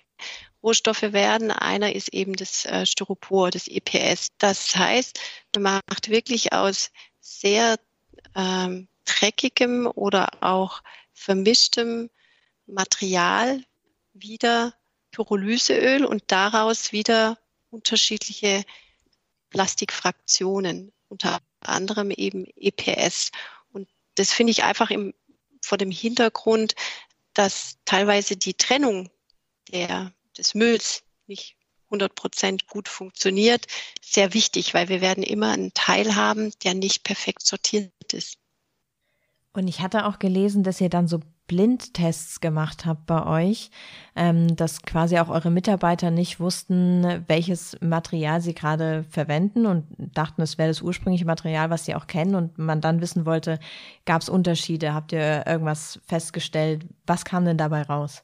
Rohstoffe 0.62 1.02
werden. 1.02 1.50
Einer 1.50 1.94
ist 1.94 2.12
eben 2.12 2.34
das 2.34 2.64
äh, 2.64 2.84
Styropor, 2.86 3.50
das 3.50 3.68
EPS. 3.68 4.28
Das 4.38 4.74
heißt, 4.74 5.20
man 5.56 5.80
macht 5.88 6.08
wirklich 6.08 6.52
aus 6.52 6.90
sehr 7.20 7.78
ähm, 8.34 8.88
dreckigem 9.04 9.86
oder 9.86 10.28
auch 10.42 10.82
vermischtem 11.12 12.10
Material 12.66 13.62
wieder 14.12 14.74
Pyrolyseöl 15.10 16.04
und 16.04 16.24
daraus 16.28 16.92
wieder 16.92 17.38
unterschiedliche 17.70 18.64
Plastikfraktionen, 19.50 20.92
unter 21.08 21.40
anderem 21.60 22.10
eben 22.10 22.46
EPS. 22.56 23.30
Und 23.72 23.88
das 24.16 24.32
finde 24.32 24.50
ich 24.50 24.64
einfach 24.64 24.90
im, 24.90 25.14
vor 25.62 25.78
dem 25.78 25.90
Hintergrund, 25.90 26.74
dass 27.34 27.78
teilweise 27.84 28.36
die 28.36 28.54
Trennung 28.54 29.10
der, 29.72 30.12
des 30.36 30.54
Mülls 30.54 31.02
nicht 31.26 31.56
100 31.86 32.14
Prozent 32.14 32.66
gut 32.66 32.88
funktioniert, 32.88 33.66
sehr 34.02 34.34
wichtig, 34.34 34.74
weil 34.74 34.88
wir 34.88 35.00
werden 35.00 35.22
immer 35.22 35.52
einen 35.52 35.72
Teil 35.74 36.16
haben, 36.16 36.52
der 36.64 36.74
nicht 36.74 37.02
perfekt 37.02 37.46
sortiert 37.46 37.92
ist. 38.12 38.38
Und 39.52 39.68
ich 39.68 39.80
hatte 39.80 40.06
auch 40.06 40.18
gelesen, 40.18 40.62
dass 40.62 40.80
ihr 40.80 40.90
dann 40.90 41.08
so 41.08 41.20
Blindtests 41.48 42.40
gemacht 42.40 42.84
habt 42.84 43.06
bei 43.06 43.26
euch, 43.26 43.70
ähm, 44.14 44.54
dass 44.54 44.82
quasi 44.82 45.18
auch 45.18 45.30
eure 45.30 45.50
Mitarbeiter 45.50 46.10
nicht 46.10 46.38
wussten, 46.38 47.24
welches 47.26 47.76
Material 47.80 48.40
sie 48.42 48.54
gerade 48.54 49.04
verwenden 49.08 49.66
und 49.66 49.86
dachten, 49.96 50.42
es 50.42 50.58
wäre 50.58 50.68
das 50.68 50.82
ursprüngliche 50.82 51.24
Material, 51.24 51.70
was 51.70 51.86
sie 51.86 51.94
auch 51.94 52.06
kennen 52.06 52.34
und 52.34 52.58
man 52.58 52.82
dann 52.82 53.00
wissen 53.00 53.24
wollte, 53.24 53.58
gab 54.04 54.20
es 54.20 54.28
Unterschiede? 54.28 54.92
Habt 54.92 55.12
ihr 55.12 55.46
irgendwas 55.46 55.98
festgestellt? 56.06 56.86
Was 57.06 57.24
kam 57.24 57.46
denn 57.46 57.56
dabei 57.58 57.82
raus? 57.82 58.22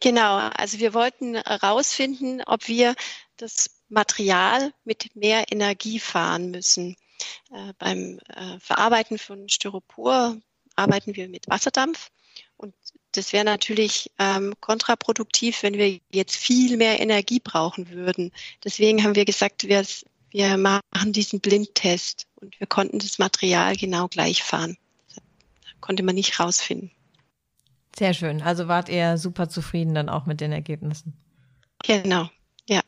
Genau, 0.00 0.36
also 0.36 0.78
wir 0.78 0.94
wollten 0.94 1.36
herausfinden, 1.36 2.42
ob 2.46 2.68
wir 2.68 2.94
das 3.36 3.70
Material 3.88 4.72
mit 4.84 5.14
mehr 5.14 5.50
Energie 5.50 5.98
fahren 5.98 6.50
müssen. 6.50 6.96
Äh, 7.50 7.72
beim 7.78 8.18
äh, 8.28 8.58
Verarbeiten 8.60 9.18
von 9.18 9.48
Styropor 9.48 10.36
arbeiten 10.74 11.16
wir 11.16 11.28
mit 11.28 11.48
Wasserdampf 11.48 12.10
und 12.56 12.74
das 13.12 13.32
wäre 13.32 13.44
natürlich 13.44 14.10
ähm, 14.18 14.54
kontraproduktiv, 14.60 15.62
wenn 15.62 15.74
wir 15.74 15.98
jetzt 16.12 16.36
viel 16.36 16.76
mehr 16.76 17.00
Energie 17.00 17.40
brauchen 17.40 17.90
würden. 17.90 18.32
Deswegen 18.62 19.02
haben 19.02 19.14
wir 19.14 19.24
gesagt, 19.24 19.68
wir, 19.68 19.84
wir 20.30 20.56
machen 20.56 21.12
diesen 21.12 21.40
Blindtest 21.40 22.26
und 22.36 22.58
wir 22.60 22.66
konnten 22.66 22.98
das 22.98 23.18
Material 23.18 23.76
genau 23.76 24.08
gleich 24.08 24.42
fahren. 24.42 24.76
Das 25.14 25.22
konnte 25.80 26.02
man 26.02 26.14
nicht 26.14 26.38
rausfinden. 26.38 26.90
Sehr 27.98 28.12
schön. 28.12 28.42
Also 28.42 28.68
wart 28.68 28.88
ihr 28.88 29.16
super 29.16 29.48
zufrieden 29.48 29.94
dann 29.94 30.08
auch 30.08 30.26
mit 30.26 30.40
den 30.40 30.52
Ergebnissen. 30.52 31.14
Genau, 31.82 32.28
ja. 32.68 32.80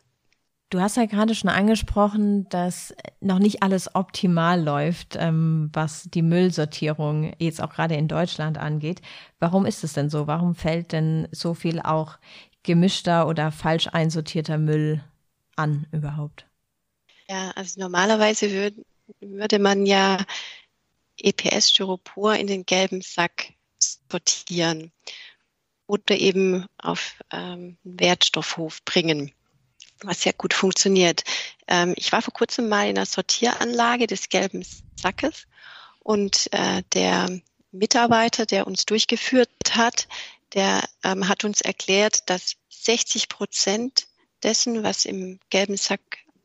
Du 0.70 0.80
hast 0.80 0.98
ja 0.98 1.06
gerade 1.06 1.34
schon 1.34 1.48
angesprochen, 1.48 2.46
dass 2.50 2.94
noch 3.20 3.38
nicht 3.38 3.62
alles 3.62 3.94
optimal 3.94 4.62
läuft, 4.62 5.16
ähm, 5.18 5.70
was 5.72 6.08
die 6.12 6.20
Müllsortierung 6.20 7.32
jetzt 7.38 7.62
auch 7.62 7.70
gerade 7.70 7.94
in 7.94 8.08
Deutschland 8.08 8.58
angeht. 8.58 9.00
Warum 9.38 9.64
ist 9.64 9.82
es 9.82 9.94
denn 9.94 10.10
so? 10.10 10.26
Warum 10.26 10.54
fällt 10.54 10.92
denn 10.92 11.26
so 11.32 11.54
viel 11.54 11.80
auch 11.80 12.18
gemischter 12.62 13.28
oder 13.28 13.50
falsch 13.50 13.88
einsortierter 13.90 14.58
Müll 14.58 15.02
an 15.56 15.86
überhaupt? 15.90 16.46
Ja, 17.30 17.50
also 17.52 17.80
normalerweise 17.80 18.50
würd, 18.50 18.74
würde 19.20 19.58
man 19.58 19.86
ja 19.86 20.18
EPS-Styropor 21.16 22.34
in 22.34 22.46
den 22.46 22.66
gelben 22.66 23.00
Sack 23.00 23.54
sortieren 23.78 24.92
oder 25.86 26.16
eben 26.16 26.66
auf 26.78 27.14
ähm, 27.32 27.78
Wertstoffhof 27.82 28.84
bringen, 28.84 29.32
was 30.02 30.22
sehr 30.22 30.34
gut 30.34 30.54
funktioniert. 30.54 31.24
Ähm, 31.66 31.94
ich 31.96 32.12
war 32.12 32.22
vor 32.22 32.34
kurzem 32.34 32.68
mal 32.68 32.88
in 32.88 32.96
einer 32.96 33.06
Sortieranlage 33.06 34.06
des 34.06 34.28
gelben 34.28 34.64
Sackes 34.96 35.46
und 36.00 36.48
äh, 36.52 36.82
der 36.92 37.40
Mitarbeiter, 37.72 38.46
der 38.46 38.66
uns 38.66 38.86
durchgeführt 38.86 39.50
hat, 39.72 40.08
der 40.54 40.82
ähm, 41.04 41.28
hat 41.28 41.44
uns 41.44 41.60
erklärt, 41.60 42.28
dass 42.30 42.56
60 42.70 43.28
Prozent 43.28 44.06
dessen, 44.42 44.82
was 44.82 45.04
im 45.04 45.40
gelben 45.50 45.76
Sack 45.76 46.00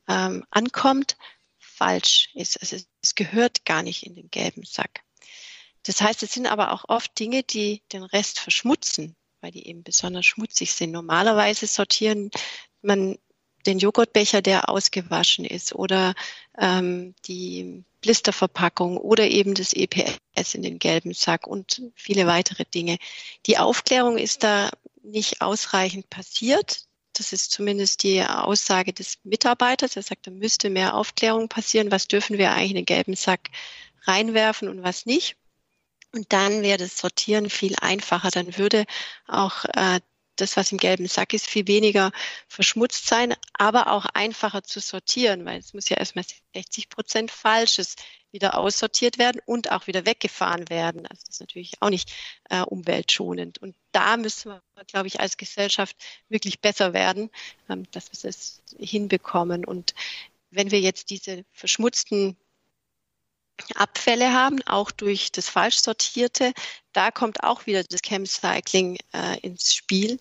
ähm, 0.08 0.46
ankommt, 0.52 1.18
falsch 1.60 2.30
ist. 2.34 2.60
Also 2.62 2.78
es 3.02 3.16
gehört 3.16 3.66
gar 3.66 3.84
nicht 3.84 4.06
in 4.06 4.16
den 4.16 4.30
gelben 4.30 4.64
Sack. 4.64 5.02
Das 5.84 6.02
heißt, 6.02 6.24
es 6.24 6.34
sind 6.34 6.48
aber 6.48 6.72
auch 6.72 6.86
oft 6.88 7.18
Dinge, 7.20 7.44
die 7.44 7.82
den 7.92 8.04
Rest 8.04 8.40
verschmutzen, 8.40 9.16
weil 9.42 9.52
die 9.52 9.68
eben 9.68 9.84
besonders 9.84 10.26
schmutzig 10.26 10.74
sind. 10.74 10.92
Normalerweise 10.92 11.68
sortieren 11.68 12.32
man 12.82 13.18
den 13.66 13.80
Joghurtbecher, 13.80 14.42
der 14.42 14.70
ausgewaschen 14.70 15.46
ist 15.46 15.74
oder 15.74 16.16
ähm, 16.58 17.16
die 17.26 17.84
Blisterverpackung 18.02 18.98
oder 18.98 19.28
eben 19.28 19.54
das 19.54 19.74
EPS 19.74 20.54
in 20.54 20.62
den 20.62 20.80
gelben 20.80 21.14
Sack 21.14 21.48
und 21.48 21.82
viele 21.96 22.28
weitere 22.28 22.66
Dinge. 22.66 22.98
Die 23.46 23.58
Aufklärung 23.58 24.18
ist 24.18 24.44
da 24.44 24.70
nicht 25.02 25.42
ausreichend 25.42 26.10
passiert. 26.10 26.86
Das 27.14 27.32
ist 27.32 27.52
zumindest 27.52 28.04
die 28.04 28.24
Aussage 28.24 28.92
des 28.92 29.20
Mitarbeiters. 29.24 29.96
Er 29.96 30.02
sagt, 30.02 30.28
da 30.28 30.32
müsste 30.32 30.70
mehr 30.70 30.96
Aufklärung 30.96 31.48
passieren. 31.48 31.92
Was 31.92 32.08
dürfen 32.08 32.38
wir 32.38 32.52
eigentlich 32.52 32.72
in 32.72 32.78
den 32.78 32.86
gelben 32.86 33.16
Sack 33.16 33.50
reinwerfen 34.02 34.68
und 34.68 34.84
was 34.84 35.06
nicht? 35.06 35.38
Und 36.14 36.32
dann 36.32 36.62
wäre 36.62 36.78
das 36.78 36.98
Sortieren 36.98 37.50
viel 37.50 37.76
einfacher. 37.82 38.30
Dann 38.30 38.58
würde 38.58 38.86
auch 39.28 39.66
äh, 39.74 40.00
das, 40.36 40.58
was 40.58 40.72
im 40.72 40.78
gelben 40.78 41.08
Sack 41.08 41.34
ist, 41.34 41.48
viel 41.48 41.68
weniger 41.68 42.12
verschmutzt 42.48 43.08
sein, 43.08 43.36
aber 43.54 43.92
auch 43.92 44.06
einfacher 44.06 44.64
zu 44.64 44.80
sortieren, 44.80 45.46
weil 45.46 45.60
es 45.60 45.74
muss 45.74 45.90
ja 45.90 45.98
erstmal 45.98 46.26
60 46.54 46.90
Prozent 46.90 47.32
Falsches 47.32 47.96
wieder 48.32 48.58
aussortiert 48.58 49.20
werden 49.20 49.42
und 49.46 49.72
auch 49.72 49.86
wieder 49.86 50.06
weggefahren 50.06 50.70
werden. 50.70 51.06
Also 51.06 51.22
das 51.26 51.36
ist 51.36 51.40
natürlich 51.40 51.74
auch 51.82 51.90
nicht 51.90 52.12
äh, 52.50 52.62
umweltschonend. 52.62 53.60
Und 53.60 53.76
da 53.92 54.18
müssen 54.18 54.52
wir, 54.52 54.62
glaube 54.88 55.08
ich, 55.08 55.20
als 55.20 55.38
Gesellschaft 55.38 55.96
wirklich 56.30 56.60
besser 56.60 56.94
werden, 56.94 57.30
ähm, 57.70 57.90
dass 57.92 58.12
wir 58.12 58.20
das 58.28 58.62
hinbekommen. 58.78 59.66
Und 59.66 59.94
wenn 60.50 60.72
wir 60.72 60.80
jetzt 60.80 61.12
diese 61.12 61.46
verschmutzten 61.52 62.36
Abfälle 63.76 64.34
haben, 64.34 64.62
auch 64.64 64.92
durch 64.92 65.32
das 65.32 65.50
falsch 65.50 65.78
sortierte. 65.78 66.54
Da 66.92 67.12
kommt 67.12 67.44
auch 67.44 67.66
wieder 67.66 67.84
das 67.84 68.02
Chemcycling 68.02 68.98
äh, 69.14 69.40
ins 69.40 69.74
Spiel, 69.74 70.20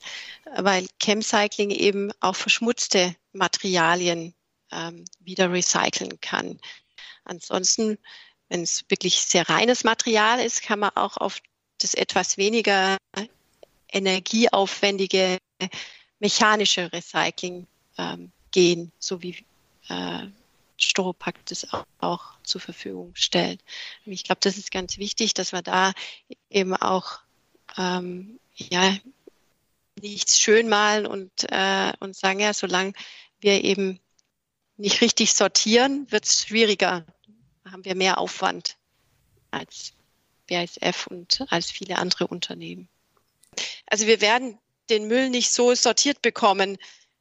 weil 0.57 0.87
Chemcycling 1.03 1.71
eben 1.71 2.13
auch 2.21 2.37
verschmutzte 2.37 3.15
Materialien 3.33 4.35
ähm, 4.71 5.05
wieder 5.21 5.51
recyceln 5.51 6.21
kann. 6.21 6.59
Ansonsten, 7.25 7.99
wenn 8.49 8.63
es 8.63 8.85
wirklich 8.89 9.21
sehr 9.21 9.49
reines 9.49 9.85
Material 9.85 10.41
ist, 10.41 10.63
kann 10.63 10.81
man 10.81 10.91
auch 10.91 11.17
auf 11.17 11.41
das 11.79 11.95
etwas 11.95 12.37
weniger 12.37 12.97
energieaufwendige 13.89 15.39
mechanische 16.19 16.93
Recycling 16.93 17.67
ähm, 17.99 18.33
gehen, 18.51 18.93
so 18.99 19.23
wie 19.23 19.45
äh, 19.89 20.27
Storopack 20.77 21.45
das 21.47 21.67
auch, 22.01 22.35
zur 22.43 22.61
Verfügung 22.61 23.13
stellt. 23.15 23.63
Ich 24.05 24.25
glaube, 24.25 24.41
das 24.41 24.59
ist 24.59 24.71
ganz 24.71 24.99
wichtig, 24.99 25.35
dass 25.35 25.53
wir 25.53 25.63
da 25.63 25.93
eben 26.51 26.75
auch 26.75 27.21
ähm, 27.77 28.41
ja, 28.55 28.97
nichts 30.01 30.39
schön 30.39 30.69
malen 30.69 31.07
und, 31.07 31.31
äh, 31.51 31.93
und 32.01 32.17
sagen, 32.17 32.41
ja, 32.41 32.53
solange 32.53 32.93
wir 33.41 33.65
eben 33.65 34.01
nicht 34.77 35.01
richtig 35.01 35.33
sortieren, 35.35 36.11
wird 36.11 36.25
es 36.25 36.47
schwieriger. 36.47 37.05
Da 37.65 37.71
haben 37.71 37.85
wir 37.85 37.95
mehr 37.95 38.19
Aufwand 38.19 38.77
als 39.51 39.93
BASF 40.49 41.07
und 41.07 41.45
als 41.51 41.71
viele 41.71 41.99
andere 41.99 42.27
Unternehmen. 42.27 42.89
Also 43.87 44.07
wir 44.07 44.21
werden 44.21 44.59
den 44.91 45.07
Müll 45.07 45.31
nicht 45.31 45.53
so 45.53 45.75
sortiert 45.75 46.23
bekommen, 46.23 46.79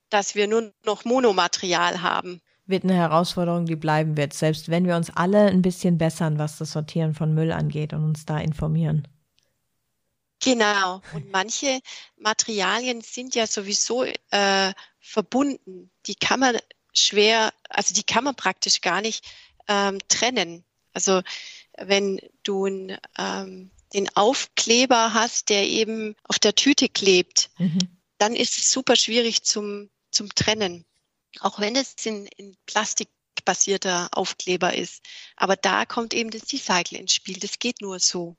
dass 0.10 0.36
wir 0.36 0.48
nur 0.48 0.74
noch 0.84 1.06
Monomaterial 1.06 2.02
haben 2.02 2.42
wird 2.72 2.84
eine 2.84 2.96
Herausforderung, 2.96 3.66
die 3.66 3.76
bleiben 3.76 4.18
wird, 4.18 4.34
selbst 4.34 4.70
wenn 4.70 4.86
wir 4.88 4.96
uns 4.96 5.10
alle 5.10 5.48
ein 5.48 5.62
bisschen 5.62 5.98
bessern, 5.98 6.40
was 6.40 6.58
das 6.58 6.72
Sortieren 6.72 7.14
von 7.14 7.34
Müll 7.34 7.52
angeht 7.52 7.94
und 7.94 8.04
uns 8.04 8.26
da 8.26 8.40
informieren. 8.40 9.08
Genau. 10.44 11.02
Und 11.14 11.32
manche 11.32 11.82
Materialien 12.18 13.02
sind 13.02 13.36
ja 13.36 13.46
sowieso 13.46 14.04
äh, 14.04 14.74
verbunden. 15.00 15.92
Die 16.08 16.16
kann 16.16 16.40
man 16.40 16.58
schwer, 16.94 17.54
also 17.70 17.94
die 17.94 18.04
kann 18.04 18.24
man 18.24 18.36
praktisch 18.36 18.82
gar 18.82 19.02
nicht 19.02 19.24
ähm, 19.68 20.00
trennen. 20.08 20.64
Also 20.94 21.22
wenn 21.78 22.20
du 22.44 22.68
ähm, 23.18 23.72
den 23.94 24.16
Aufkleber 24.16 25.14
hast, 25.14 25.50
der 25.50 25.68
eben 25.68 26.16
auf 26.24 26.40
der 26.40 26.56
Tüte 26.56 26.90
klebt, 26.90 27.52
mhm. 27.60 28.00
dann 28.18 28.36
ist 28.36 28.58
es 28.58 28.72
super 28.72 28.96
schwierig 28.96 29.44
zum, 29.44 29.90
zum 30.10 30.34
Trennen 30.34 30.86
auch 31.40 31.60
wenn 31.60 31.76
es 31.76 31.96
in, 32.06 32.28
in 32.38 32.56
Plastik 32.66 33.10
basierter 33.46 34.10
Aufkleber 34.12 34.76
ist. 34.76 35.04
Aber 35.36 35.56
da 35.56 35.86
kommt 35.86 36.14
eben 36.14 36.30
das 36.30 36.52
Recycle 36.52 37.00
ins 37.00 37.14
Spiel. 37.14 37.40
Das 37.40 37.60
geht 37.60 37.82
nur 37.82 38.00
so. 38.00 38.36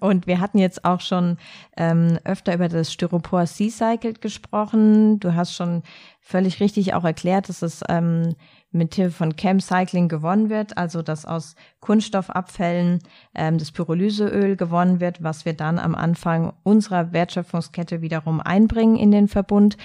Und 0.00 0.26
wir 0.26 0.40
hatten 0.40 0.58
jetzt 0.58 0.84
auch 0.84 1.00
schon 1.00 1.38
ähm, 1.76 2.18
öfter 2.24 2.54
über 2.54 2.68
das 2.68 2.92
Styropor 2.92 3.46
Sea-Cycled 3.46 4.20
gesprochen. 4.20 5.20
Du 5.20 5.34
hast 5.34 5.54
schon 5.54 5.82
völlig 6.20 6.60
richtig 6.60 6.94
auch 6.94 7.04
erklärt, 7.04 7.48
dass 7.48 7.62
es 7.62 7.82
ähm, 7.88 8.34
mit 8.70 8.94
Hilfe 8.94 9.14
von 9.14 9.36
Chemcycling 9.36 10.08
gewonnen 10.08 10.48
wird, 10.48 10.78
also 10.78 11.02
dass 11.02 11.26
aus 11.26 11.56
Kunststoffabfällen 11.80 13.00
ähm, 13.34 13.58
das 13.58 13.70
Pyrolyseöl 13.70 14.56
gewonnen 14.56 14.98
wird, 15.00 15.22
was 15.22 15.44
wir 15.44 15.52
dann 15.52 15.78
am 15.78 15.94
Anfang 15.94 16.54
unserer 16.62 17.12
Wertschöpfungskette 17.12 18.00
wiederum 18.00 18.40
einbringen 18.40 18.96
in 18.96 19.10
den 19.10 19.28
Verbund. 19.28 19.76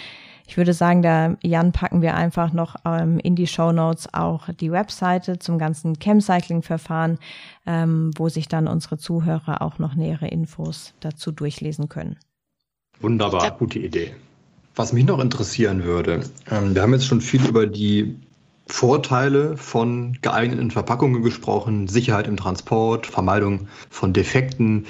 Ich 0.47 0.55
würde 0.55 0.73
sagen, 0.73 1.01
da 1.01 1.35
Jan 1.43 1.73
packen 1.73 2.01
wir 2.01 2.15
einfach 2.15 2.53
noch 2.53 2.77
ähm, 2.85 3.19
in 3.19 3.35
die 3.35 3.47
Show 3.47 3.73
Notes 3.73 4.13
auch 4.13 4.47
die 4.53 4.71
Webseite 4.71 5.39
zum 5.39 5.59
ganzen 5.59 5.99
Chemcycling-Verfahren, 5.99 7.19
ähm, 7.65 8.11
wo 8.15 8.29
sich 8.29 8.47
dann 8.47 8.67
unsere 8.67 8.97
Zuhörer 8.97 9.61
auch 9.61 9.77
noch 9.77 9.93
nähere 9.95 10.29
Infos 10.29 10.93
dazu 11.01 11.33
durchlesen 11.33 11.89
können. 11.89 12.17
Wunderbar, 13.01 13.51
gute 13.51 13.79
Idee. 13.79 14.15
Was 14.75 14.93
mich 14.93 15.05
noch 15.05 15.19
interessieren 15.19 15.83
würde, 15.83 16.21
ähm, 16.49 16.73
wir 16.73 16.81
haben 16.81 16.93
jetzt 16.93 17.07
schon 17.07 17.21
viel 17.21 17.45
über 17.45 17.67
die 17.67 18.15
Vorteile 18.67 19.57
von 19.57 20.17
geeigneten 20.21 20.71
Verpackungen 20.71 21.23
gesprochen, 21.23 21.87
Sicherheit 21.87 22.27
im 22.27 22.37
Transport, 22.37 23.05
Vermeidung 23.05 23.67
von 23.89 24.13
Defekten. 24.13 24.85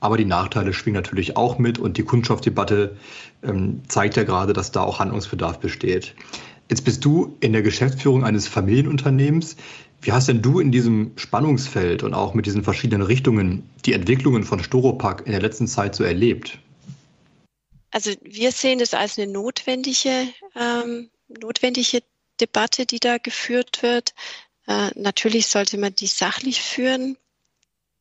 Aber 0.00 0.16
die 0.16 0.24
Nachteile 0.24 0.72
schwingen 0.72 0.96
natürlich 0.96 1.36
auch 1.36 1.58
mit 1.58 1.78
und 1.78 1.96
die 1.96 2.02
Kunststoffdebatte 2.02 2.96
ähm, 3.42 3.82
zeigt 3.88 4.16
ja 4.16 4.24
gerade, 4.24 4.52
dass 4.52 4.72
da 4.72 4.82
auch 4.82 4.98
Handlungsbedarf 4.98 5.58
besteht. 5.58 6.14
Jetzt 6.68 6.84
bist 6.84 7.04
du 7.04 7.36
in 7.40 7.52
der 7.52 7.62
Geschäftsführung 7.62 8.24
eines 8.24 8.48
Familienunternehmens. 8.48 9.56
Wie 10.02 10.12
hast 10.12 10.28
denn 10.28 10.42
du 10.42 10.60
in 10.60 10.72
diesem 10.72 11.12
Spannungsfeld 11.16 12.02
und 12.02 12.12
auch 12.12 12.34
mit 12.34 12.46
diesen 12.46 12.64
verschiedenen 12.64 13.02
Richtungen 13.02 13.68
die 13.84 13.92
Entwicklungen 13.92 14.44
von 14.44 14.62
Storopack 14.62 15.22
in 15.26 15.32
der 15.32 15.40
letzten 15.40 15.66
Zeit 15.66 15.94
so 15.94 16.04
erlebt? 16.04 16.58
Also 17.90 18.10
wir 18.22 18.52
sehen 18.52 18.78
das 18.78 18.94
als 18.94 19.18
eine 19.18 19.30
notwendige, 19.30 20.28
ähm, 20.54 21.08
notwendige 21.28 22.02
Debatte, 22.40 22.84
die 22.84 23.00
da 23.00 23.16
geführt 23.18 23.82
wird. 23.82 24.12
Äh, 24.66 24.90
natürlich 24.96 25.46
sollte 25.46 25.78
man 25.78 25.94
die 25.94 26.06
sachlich 26.06 26.60
führen 26.60 27.16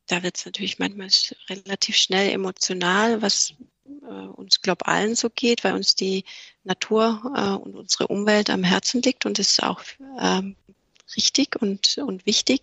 da 0.07 0.23
wird 0.23 0.37
es 0.37 0.45
natürlich 0.45 0.79
manchmal 0.79 1.09
relativ 1.49 1.95
schnell 1.95 2.31
emotional, 2.31 3.21
was 3.21 3.53
äh, 3.85 4.13
uns, 4.13 4.61
glaube 4.61 4.87
allen 4.87 5.15
so 5.15 5.29
geht, 5.29 5.63
weil 5.63 5.73
uns 5.73 5.95
die 5.95 6.25
Natur 6.63 7.21
äh, 7.35 7.51
und 7.51 7.75
unsere 7.75 8.07
Umwelt 8.07 8.49
am 8.49 8.63
Herzen 8.63 9.01
liegt 9.01 9.25
und 9.25 9.39
das 9.39 9.49
ist 9.49 9.63
auch 9.63 9.81
ähm, 10.19 10.55
richtig 11.15 11.61
und, 11.61 11.97
und 11.97 12.25
wichtig. 12.25 12.61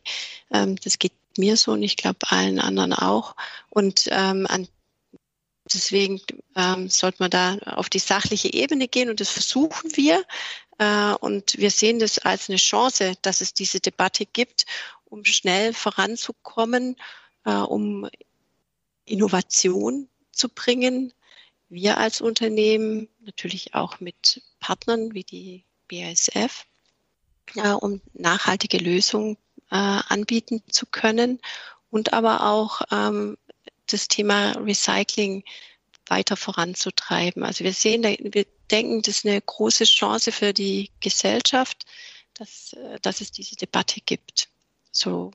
Ähm, 0.53 0.77
das 0.77 0.99
geht 0.99 1.13
mir 1.39 1.57
so 1.57 1.73
und 1.73 1.83
ich 1.83 1.97
glaube 1.97 2.19
allen 2.29 2.59
anderen 2.59 2.93
auch. 2.93 3.37
Und 3.71 4.09
ähm, 4.11 4.47
an, 4.49 4.69
deswegen 5.73 6.21
ähm, 6.57 6.89
sollte 6.89 7.19
man 7.21 7.31
da 7.31 7.57
auf 7.65 7.89
die 7.89 7.99
sachliche 7.99 8.53
Ebene 8.53 8.89
gehen 8.89 9.11
und 9.11 9.21
das 9.21 9.31
versuchen 9.31 9.97
wir. 9.97 10.25
Äh, 10.79 11.15
und 11.15 11.59
wir 11.59 11.71
sehen 11.71 11.99
das 11.99 12.19
als 12.19 12.49
eine 12.49 12.59
Chance, 12.59 13.15
dass 13.23 13.41
es 13.41 13.55
diese 13.55 13.81
Debatte 13.81 14.27
gibt, 14.27 14.67
um 15.05 15.25
schnell 15.25 15.73
voranzukommen 15.73 16.97
äh, 17.45 17.53
um 17.53 18.09
Innovation 19.05 20.09
zu 20.33 20.49
bringen. 20.49 21.13
Wir 21.69 21.99
als 21.99 22.21
Unternehmen 22.21 23.09
natürlich 23.21 23.75
auch 23.75 24.01
mit 24.01 24.43
Partnern 24.61 25.15
wie 25.15 25.25
die 25.25 25.65
BASF, 25.89 26.65
äh, 27.57 27.71
um 27.71 28.01
nachhaltige 28.13 28.79
Lösungen 28.79 29.37
äh, 29.71 29.77
anbieten 29.77 30.63
zu 30.71 30.87
können 30.87 31.41
und 31.91 32.13
aber 32.13 32.47
auch 32.47 32.83
ähm, 32.91 33.37
das 33.87 34.09
Thema 34.09 34.53
Recycling 34.53 35.45
weiter 36.07 36.37
voranzutreiben. 36.37 37.45
Also 37.45 37.65
wir 37.65 37.73
sehen, 37.73 38.03
wir 38.03 38.47
denken, 38.71 39.03
das 39.03 39.19
ist 39.19 39.27
eine 39.27 39.41
große 39.41 39.85
Chance 39.85 40.33
für 40.33 40.53
die 40.53 40.91
Gesellschaft, 41.01 41.85
dass, 42.35 42.73
äh, 42.75 42.99
dass 43.01 43.21
es 43.21 43.31
diese 43.31 43.57
Debatte 43.57 44.01
gibt. 44.01 44.49
So 44.91 45.33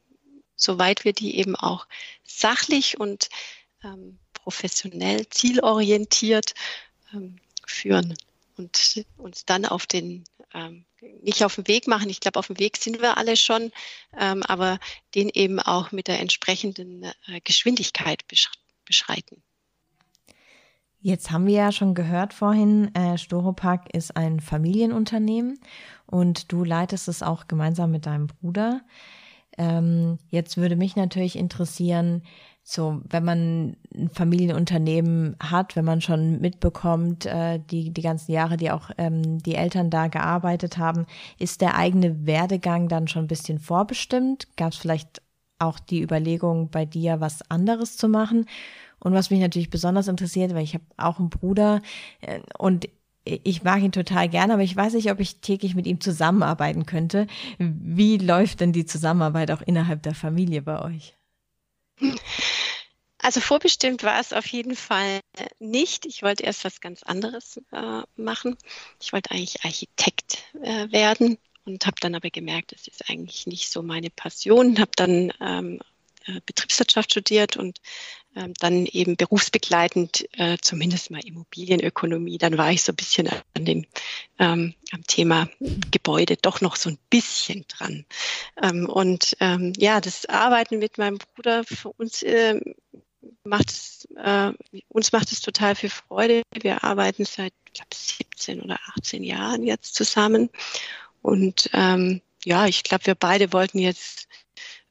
soweit 0.57 1.05
wir 1.05 1.13
die 1.13 1.37
eben 1.37 1.55
auch 1.55 1.87
sachlich 2.23 2.99
und 2.99 3.29
ähm, 3.83 4.19
professionell, 4.33 5.27
zielorientiert 5.29 6.53
ähm, 7.13 7.37
führen 7.65 8.17
und 8.57 9.05
uns 9.17 9.45
dann 9.45 9.65
auf 9.65 9.85
den, 9.85 10.23
ähm, 10.53 10.85
nicht 11.21 11.43
auf 11.43 11.55
den 11.55 11.67
Weg 11.67 11.87
machen. 11.87 12.09
Ich 12.09 12.19
glaube, 12.19 12.39
auf 12.39 12.47
dem 12.47 12.59
Weg 12.59 12.77
sind 12.77 13.01
wir 13.01 13.17
alle 13.17 13.37
schon, 13.37 13.71
ähm, 14.17 14.43
aber 14.43 14.79
den 15.15 15.29
eben 15.29 15.59
auch 15.59 15.91
mit 15.91 16.07
der 16.07 16.19
entsprechenden 16.19 17.03
äh, 17.03 17.41
Geschwindigkeit 17.43 18.23
beschreiten. 18.85 19.43
Jetzt 20.99 21.29
haben 21.29 21.45
wir 21.45 21.53
ja 21.53 21.71
schon 21.71 21.93
gehört 21.93 22.33
vorhin, 22.33 22.93
äh, 22.95 23.17
Storopack 23.17 23.93
ist 23.93 24.17
ein 24.17 24.39
Familienunternehmen 24.39 25.59
und 26.07 26.51
du 26.51 26.63
leitest 26.63 27.07
es 27.07 27.21
auch 27.21 27.47
gemeinsam 27.47 27.91
mit 27.91 28.07
deinem 28.07 28.27
Bruder. 28.27 28.81
Ähm, 29.57 30.19
jetzt 30.29 30.57
würde 30.57 30.75
mich 30.75 30.95
natürlich 30.95 31.35
interessieren, 31.35 32.21
so, 32.69 32.99
wenn 33.09 33.23
man 33.23 33.77
ein 33.95 34.09
Familienunternehmen 34.09 35.37
hat, 35.39 35.77
wenn 35.77 35.85
man 35.85 36.01
schon 36.01 36.41
mitbekommt, 36.41 37.25
äh, 37.25 37.59
die, 37.59 37.91
die 37.91 38.01
ganzen 38.01 38.33
Jahre, 38.33 38.57
die 38.57 38.71
auch 38.71 38.89
ähm, 38.97 39.37
die 39.39 39.55
Eltern 39.55 39.89
da 39.89 40.07
gearbeitet 40.09 40.77
haben, 40.77 41.05
ist 41.39 41.61
der 41.61 41.77
eigene 41.77 42.25
Werdegang 42.25 42.89
dann 42.89 43.07
schon 43.07 43.23
ein 43.23 43.29
bisschen 43.29 43.59
vorbestimmt? 43.59 44.49
Gab 44.57 44.73
es 44.73 44.77
vielleicht 44.77 45.21
auch 45.59 45.79
die 45.79 46.01
Überlegung 46.01 46.69
bei 46.69 46.83
dir, 46.83 47.21
was 47.21 47.49
anderes 47.49 47.95
zu 47.95 48.09
machen? 48.09 48.45
Und 48.99 49.13
was 49.13 49.29
mich 49.29 49.39
natürlich 49.39 49.69
besonders 49.69 50.09
interessiert, 50.09 50.53
weil 50.53 50.63
ich 50.63 50.73
habe 50.73 50.83
auch 50.97 51.19
einen 51.19 51.29
Bruder 51.29 51.81
äh, 52.19 52.41
und 52.57 52.89
ich 53.43 53.63
mag 53.63 53.81
ihn 53.81 53.91
total 53.91 54.29
gerne, 54.29 54.53
aber 54.53 54.63
ich 54.63 54.75
weiß 54.75 54.93
nicht, 54.93 55.11
ob 55.11 55.19
ich 55.19 55.39
täglich 55.39 55.75
mit 55.75 55.87
ihm 55.87 56.01
zusammenarbeiten 56.01 56.85
könnte. 56.85 57.27
Wie 57.57 58.17
läuft 58.17 58.61
denn 58.61 58.73
die 58.73 58.85
Zusammenarbeit 58.85 59.51
auch 59.51 59.61
innerhalb 59.61 60.03
der 60.03 60.15
Familie 60.15 60.61
bei 60.61 60.81
euch? 60.81 61.13
Also 63.19 63.41
vorbestimmt 63.41 64.03
war 64.03 64.19
es 64.19 64.31
auf 64.31 64.45
jeden 64.47 64.75
Fall 64.75 65.19
nicht. 65.59 66.05
Ich 66.05 66.23
wollte 66.23 66.43
erst 66.43 66.63
was 66.63 66.81
ganz 66.81 67.03
anderes 67.03 67.59
äh, 67.71 68.01
machen. 68.15 68.57
Ich 69.01 69.11
wollte 69.11 69.31
eigentlich 69.31 69.65
Architekt 69.65 70.43
äh, 70.61 70.91
werden 70.91 71.37
und 71.65 71.85
habe 71.85 71.97
dann 71.99 72.15
aber 72.15 72.29
gemerkt, 72.29 72.71
das 72.71 72.87
ist 72.87 73.09
eigentlich 73.09 73.47
nicht 73.47 73.69
so 73.69 73.83
meine 73.83 74.09
Passion. 74.09 74.79
Habe 74.79 74.91
dann 74.95 75.33
ähm, 75.41 75.79
äh, 76.25 76.39
Betriebswirtschaft 76.45 77.11
studiert 77.11 77.57
und 77.57 77.81
dann 78.59 78.85
eben 78.85 79.15
berufsbegleitend 79.15 80.27
äh, 80.33 80.57
zumindest 80.61 81.11
mal 81.11 81.25
Immobilienökonomie. 81.25 82.37
Dann 82.37 82.57
war 82.57 82.71
ich 82.71 82.83
so 82.83 82.91
ein 82.91 82.95
bisschen 82.95 83.29
an 83.53 83.65
dem 83.65 83.85
ähm, 84.39 84.73
am 84.91 85.03
Thema 85.07 85.49
Gebäude 85.91 86.37
doch 86.37 86.61
noch 86.61 86.75
so 86.75 86.89
ein 86.89 86.97
bisschen 87.09 87.65
dran. 87.67 88.05
Ähm, 88.61 88.87
und 88.87 89.35
ähm, 89.39 89.73
ja, 89.77 90.01
das 90.01 90.25
Arbeiten 90.25 90.79
mit 90.79 90.97
meinem 90.97 91.17
Bruder 91.17 91.63
für 91.63 91.89
uns 91.89 92.23
äh, 92.23 92.59
macht 93.43 93.69
es, 93.69 94.07
äh, 94.15 94.51
uns 94.89 95.11
macht 95.11 95.31
es 95.31 95.41
total 95.41 95.75
viel 95.75 95.89
Freude. 95.89 96.43
Wir 96.53 96.83
arbeiten 96.83 97.25
seit 97.25 97.53
glaub, 97.73 97.93
17 97.93 98.61
oder 98.61 98.79
18 98.97 99.23
Jahren 99.23 99.63
jetzt 99.63 99.95
zusammen. 99.95 100.49
Und 101.21 101.69
ähm, 101.73 102.21
ja, 102.45 102.67
ich 102.67 102.83
glaube, 102.83 103.07
wir 103.07 103.15
beide 103.15 103.51
wollten 103.53 103.79
jetzt 103.79 104.27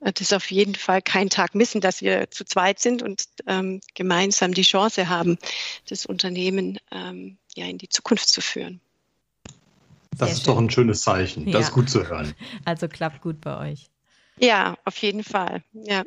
das 0.01 0.33
auf 0.33 0.51
jeden 0.51 0.75
Fall 0.75 1.03
keinen 1.03 1.31
Tag 1.31 1.55
missen, 1.55 1.81
dass 1.81 2.03
wir 2.03 2.31
zu 2.31 2.45
zweit 2.45 2.79
sind 2.79 3.03
und 3.03 3.25
ähm, 3.47 3.81
gemeinsam 3.95 4.53
die 4.53 4.63
Chance 4.63 5.09
haben, 5.09 5.39
das 5.89 6.07
Unternehmen 6.07 6.79
ähm, 6.93 7.39
ja 7.55 7.67
in 7.67 7.79
die 7.79 7.89
Zukunft 7.89 8.29
zu 8.29 8.41
führen. 8.41 8.81
Das 10.13 10.29
Sehr 10.29 10.29
ist 10.29 10.45
schön. 10.45 10.55
doch 10.55 10.59
ein 10.59 10.71
schönes 10.71 11.03
Zeichen. 11.03 11.47
Das 11.47 11.53
ja. 11.53 11.61
ist 11.61 11.73
gut 11.73 11.91
zu 11.91 12.09
hören. 12.09 12.35
Also 12.65 12.89
klappt 12.89 13.21
gut 13.21 13.41
bei 13.41 13.73
euch. 13.73 13.91
Ja, 14.39 14.77
auf 14.85 14.97
jeden 14.99 15.25
Fall. 15.25 15.63
Ja. 15.73 16.05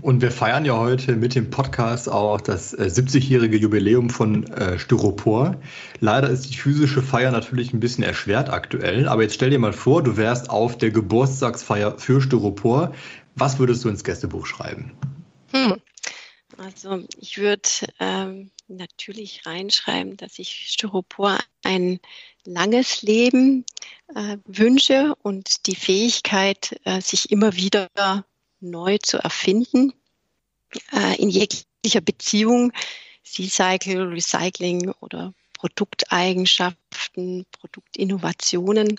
Und 0.00 0.22
wir 0.22 0.30
feiern 0.30 0.64
ja 0.64 0.76
heute 0.76 1.16
mit 1.16 1.34
dem 1.34 1.50
Podcast 1.50 2.08
auch 2.08 2.40
das 2.40 2.76
70-jährige 2.76 3.56
äh, 3.56 3.60
Jubiläum 3.60 4.10
von 4.10 4.46
äh, 4.46 4.78
Styropor. 4.78 5.56
Leider 5.98 6.30
ist 6.30 6.48
die 6.48 6.56
physische 6.56 7.02
Feier 7.02 7.32
natürlich 7.32 7.72
ein 7.72 7.80
bisschen 7.80 8.04
erschwert 8.04 8.48
aktuell, 8.48 9.08
aber 9.08 9.22
jetzt 9.22 9.34
stell 9.34 9.50
dir 9.50 9.58
mal 9.58 9.72
vor, 9.72 10.04
du 10.04 10.16
wärst 10.16 10.50
auf 10.50 10.78
der 10.78 10.92
Geburtstagsfeier 10.92 11.98
für 11.98 12.20
Styropor. 12.20 12.94
Was 13.34 13.58
würdest 13.58 13.84
du 13.84 13.88
ins 13.88 14.04
Gästebuch 14.04 14.46
schreiben? 14.46 14.92
Hm. 15.52 15.76
Also 16.56 17.04
ich 17.20 17.38
würde 17.38 17.68
ähm, 17.98 18.50
natürlich 18.68 19.46
reinschreiben, 19.46 20.16
dass 20.16 20.38
ich 20.38 20.66
Styropor 20.68 21.38
ein 21.64 21.98
langes 22.44 23.02
Leben 23.02 23.64
äh, 24.14 24.38
wünsche 24.44 25.14
und 25.22 25.66
die 25.66 25.76
Fähigkeit, 25.76 26.80
äh, 26.84 27.00
sich 27.00 27.30
immer 27.30 27.56
wieder 27.56 27.88
neu 28.60 28.98
zu 28.98 29.18
erfinden 29.18 29.92
äh, 30.92 31.20
in 31.20 31.30
jeglicher 31.30 32.00
Beziehung, 32.00 32.72
C-Cycle, 33.24 34.08
Recycling 34.08 34.90
oder 35.00 35.34
Produkteigenschaften, 35.54 37.46
Produktinnovationen. 37.52 38.98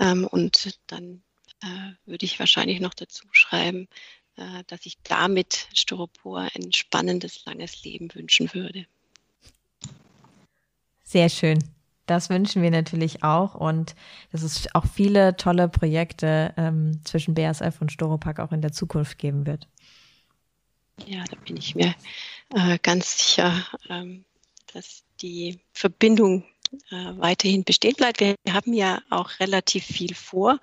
Ähm, 0.00 0.26
und 0.26 0.78
dann 0.86 1.22
äh, 1.62 1.92
würde 2.06 2.24
ich 2.24 2.38
wahrscheinlich 2.38 2.80
noch 2.80 2.94
dazu 2.94 3.26
schreiben, 3.32 3.88
äh, 4.36 4.64
dass 4.66 4.84
ich 4.86 4.98
damit 5.02 5.68
Styropor 5.74 6.48
ein 6.54 6.72
spannendes, 6.72 7.44
langes 7.44 7.84
Leben 7.84 8.12
wünschen 8.14 8.52
würde. 8.52 8.86
Sehr 11.04 11.28
schön. 11.28 11.58
Das 12.06 12.30
wünschen 12.30 12.62
wir 12.62 12.70
natürlich 12.70 13.22
auch 13.22 13.54
und 13.54 13.94
dass 14.32 14.42
es 14.42 14.74
auch 14.74 14.86
viele 14.86 15.36
tolle 15.36 15.68
Projekte 15.68 16.52
ähm, 16.56 17.00
zwischen 17.04 17.34
BASF 17.34 17.80
und 17.80 17.92
Storopack 17.92 18.40
auch 18.40 18.52
in 18.52 18.60
der 18.60 18.72
Zukunft 18.72 19.18
geben 19.18 19.46
wird. 19.46 19.68
Ja, 21.06 21.24
da 21.30 21.36
bin 21.44 21.56
ich 21.56 21.74
mir 21.74 21.94
äh, 22.54 22.78
ganz 22.82 23.18
sicher, 23.18 23.64
ähm, 23.88 24.24
dass 24.72 25.04
die 25.20 25.60
Verbindung 25.72 26.44
äh, 26.90 27.12
weiterhin 27.18 27.64
bestehen 27.64 27.94
bleibt. 27.94 28.20
Wir 28.20 28.36
haben 28.48 28.72
ja 28.72 29.02
auch 29.10 29.38
relativ 29.40 29.84
viel 29.84 30.14
vor, 30.14 30.58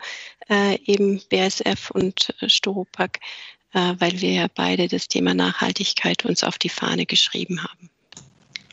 äh, 0.50 0.80
eben 0.86 1.22
BASF 1.30 1.92
und 1.92 2.34
äh, 2.42 2.50
Storopack, 2.50 3.20
äh, 3.74 3.96
weil 3.98 4.20
wir 4.20 4.32
ja 4.32 4.48
beide 4.54 4.88
das 4.88 5.08
Thema 5.08 5.34
Nachhaltigkeit 5.34 6.26
uns 6.26 6.44
auf 6.44 6.58
die 6.58 6.70
Fahne 6.70 7.06
geschrieben 7.06 7.64
haben. 7.64 7.90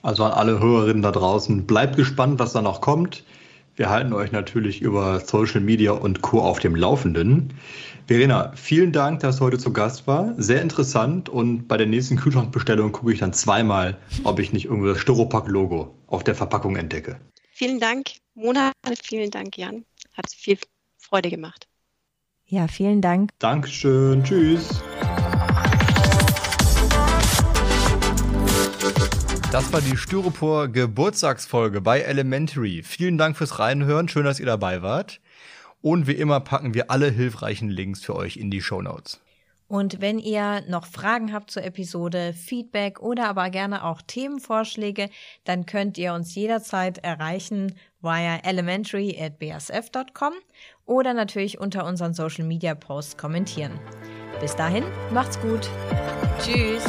Also 0.07 0.23
an 0.23 0.31
alle 0.31 0.61
Hörerinnen 0.61 1.03
da 1.03 1.11
draußen, 1.11 1.67
bleibt 1.67 1.97
gespannt, 1.97 2.39
was 2.39 2.53
da 2.53 2.63
noch 2.63 2.81
kommt. 2.81 3.25
Wir 3.75 3.91
halten 3.91 4.13
euch 4.13 4.31
natürlich 4.31 4.81
über 4.81 5.19
Social 5.19 5.61
Media 5.61 5.91
und 5.91 6.23
Co. 6.23 6.43
auf 6.43 6.61
dem 6.61 6.77
Laufenden. 6.77 7.55
Verena, 8.07 8.53
vielen 8.55 8.93
Dank, 8.93 9.19
dass 9.19 9.39
du 9.39 9.45
heute 9.45 9.59
zu 9.59 9.73
Gast 9.73 10.07
war. 10.07 10.33
Sehr 10.37 10.63
interessant 10.63 11.29
und 11.29 11.67
bei 11.67 11.77
der 11.77 11.89
nächsten 11.89 12.15
Kühlschrankbestellung 12.19 12.93
gucke 12.93 13.13
ich 13.13 13.19
dann 13.19 13.33
zweimal, 13.33 13.97
ob 14.23 14.39
ich 14.39 14.53
nicht 14.53 14.67
irgendwo 14.67 14.87
das 14.87 15.01
Styropack-Logo 15.01 15.93
auf 16.07 16.23
der 16.23 16.37
Verpackung 16.37 16.77
entdecke. 16.77 17.19
Vielen 17.51 17.81
Dank, 17.81 18.13
Mona. 18.37 18.71
Vielen 19.03 19.33
Dank, 19.33 19.59
Jan. 19.59 19.85
Hat 20.17 20.27
viel 20.31 20.57
Freude 20.99 21.31
gemacht. 21.31 21.67
Ja, 22.45 22.69
vielen 22.69 23.01
Dank. 23.01 23.33
Dankeschön. 23.41 24.23
Tschüss. 24.23 24.81
Das 29.53 29.73
war 29.73 29.81
die 29.81 29.97
Styropor 29.97 30.69
Geburtstagsfolge 30.69 31.81
bei 31.81 32.01
Elementary. 32.01 32.83
Vielen 32.83 33.17
Dank 33.17 33.37
fürs 33.37 33.59
Reinhören. 33.59 34.09
Schön, 34.09 34.25
dass 34.25 34.41
ihr 34.41 34.47
dabei 34.47 34.83
wart. 34.83 35.21
Und 35.81 36.09
wie 36.09 36.13
immer 36.13 36.41
packen 36.41 36.75
wir 36.75 36.91
alle 36.91 37.11
hilfreichen 37.11 37.71
Links 37.71 38.03
für 38.05 38.17
euch 38.17 38.37
in 38.37 38.51
die 38.51 38.61
Show 38.61 38.83
Notes. 38.83 39.21
Und 39.69 40.01
wenn 40.01 40.19
ihr 40.19 40.63
noch 40.69 40.87
Fragen 40.87 41.33
habt 41.33 41.51
zur 41.51 41.65
Episode, 41.65 42.33
Feedback 42.33 43.01
oder 43.01 43.29
aber 43.29 43.51
gerne 43.51 43.85
auch 43.85 44.01
Themenvorschläge, 44.03 45.11
dann 45.45 45.67
könnt 45.67 45.99
ihr 45.99 46.13
uns 46.13 46.35
jederzeit 46.35 46.99
erreichen 46.99 47.75
via 48.01 48.37
elementary 48.45 49.17
at 49.21 49.39
bsf.com 49.39 50.35
oder 50.85 51.15
natürlich 51.15 51.59
unter 51.59 51.85
unseren 51.85 52.15
Social 52.15 52.45
Media 52.45 52.75
Posts 52.75 53.17
kommentieren. 53.17 53.79
Bis 54.41 54.55
dahin, 54.55 54.85
macht's 55.13 55.41
gut. 55.41 55.69
Tschüss. 56.41 56.85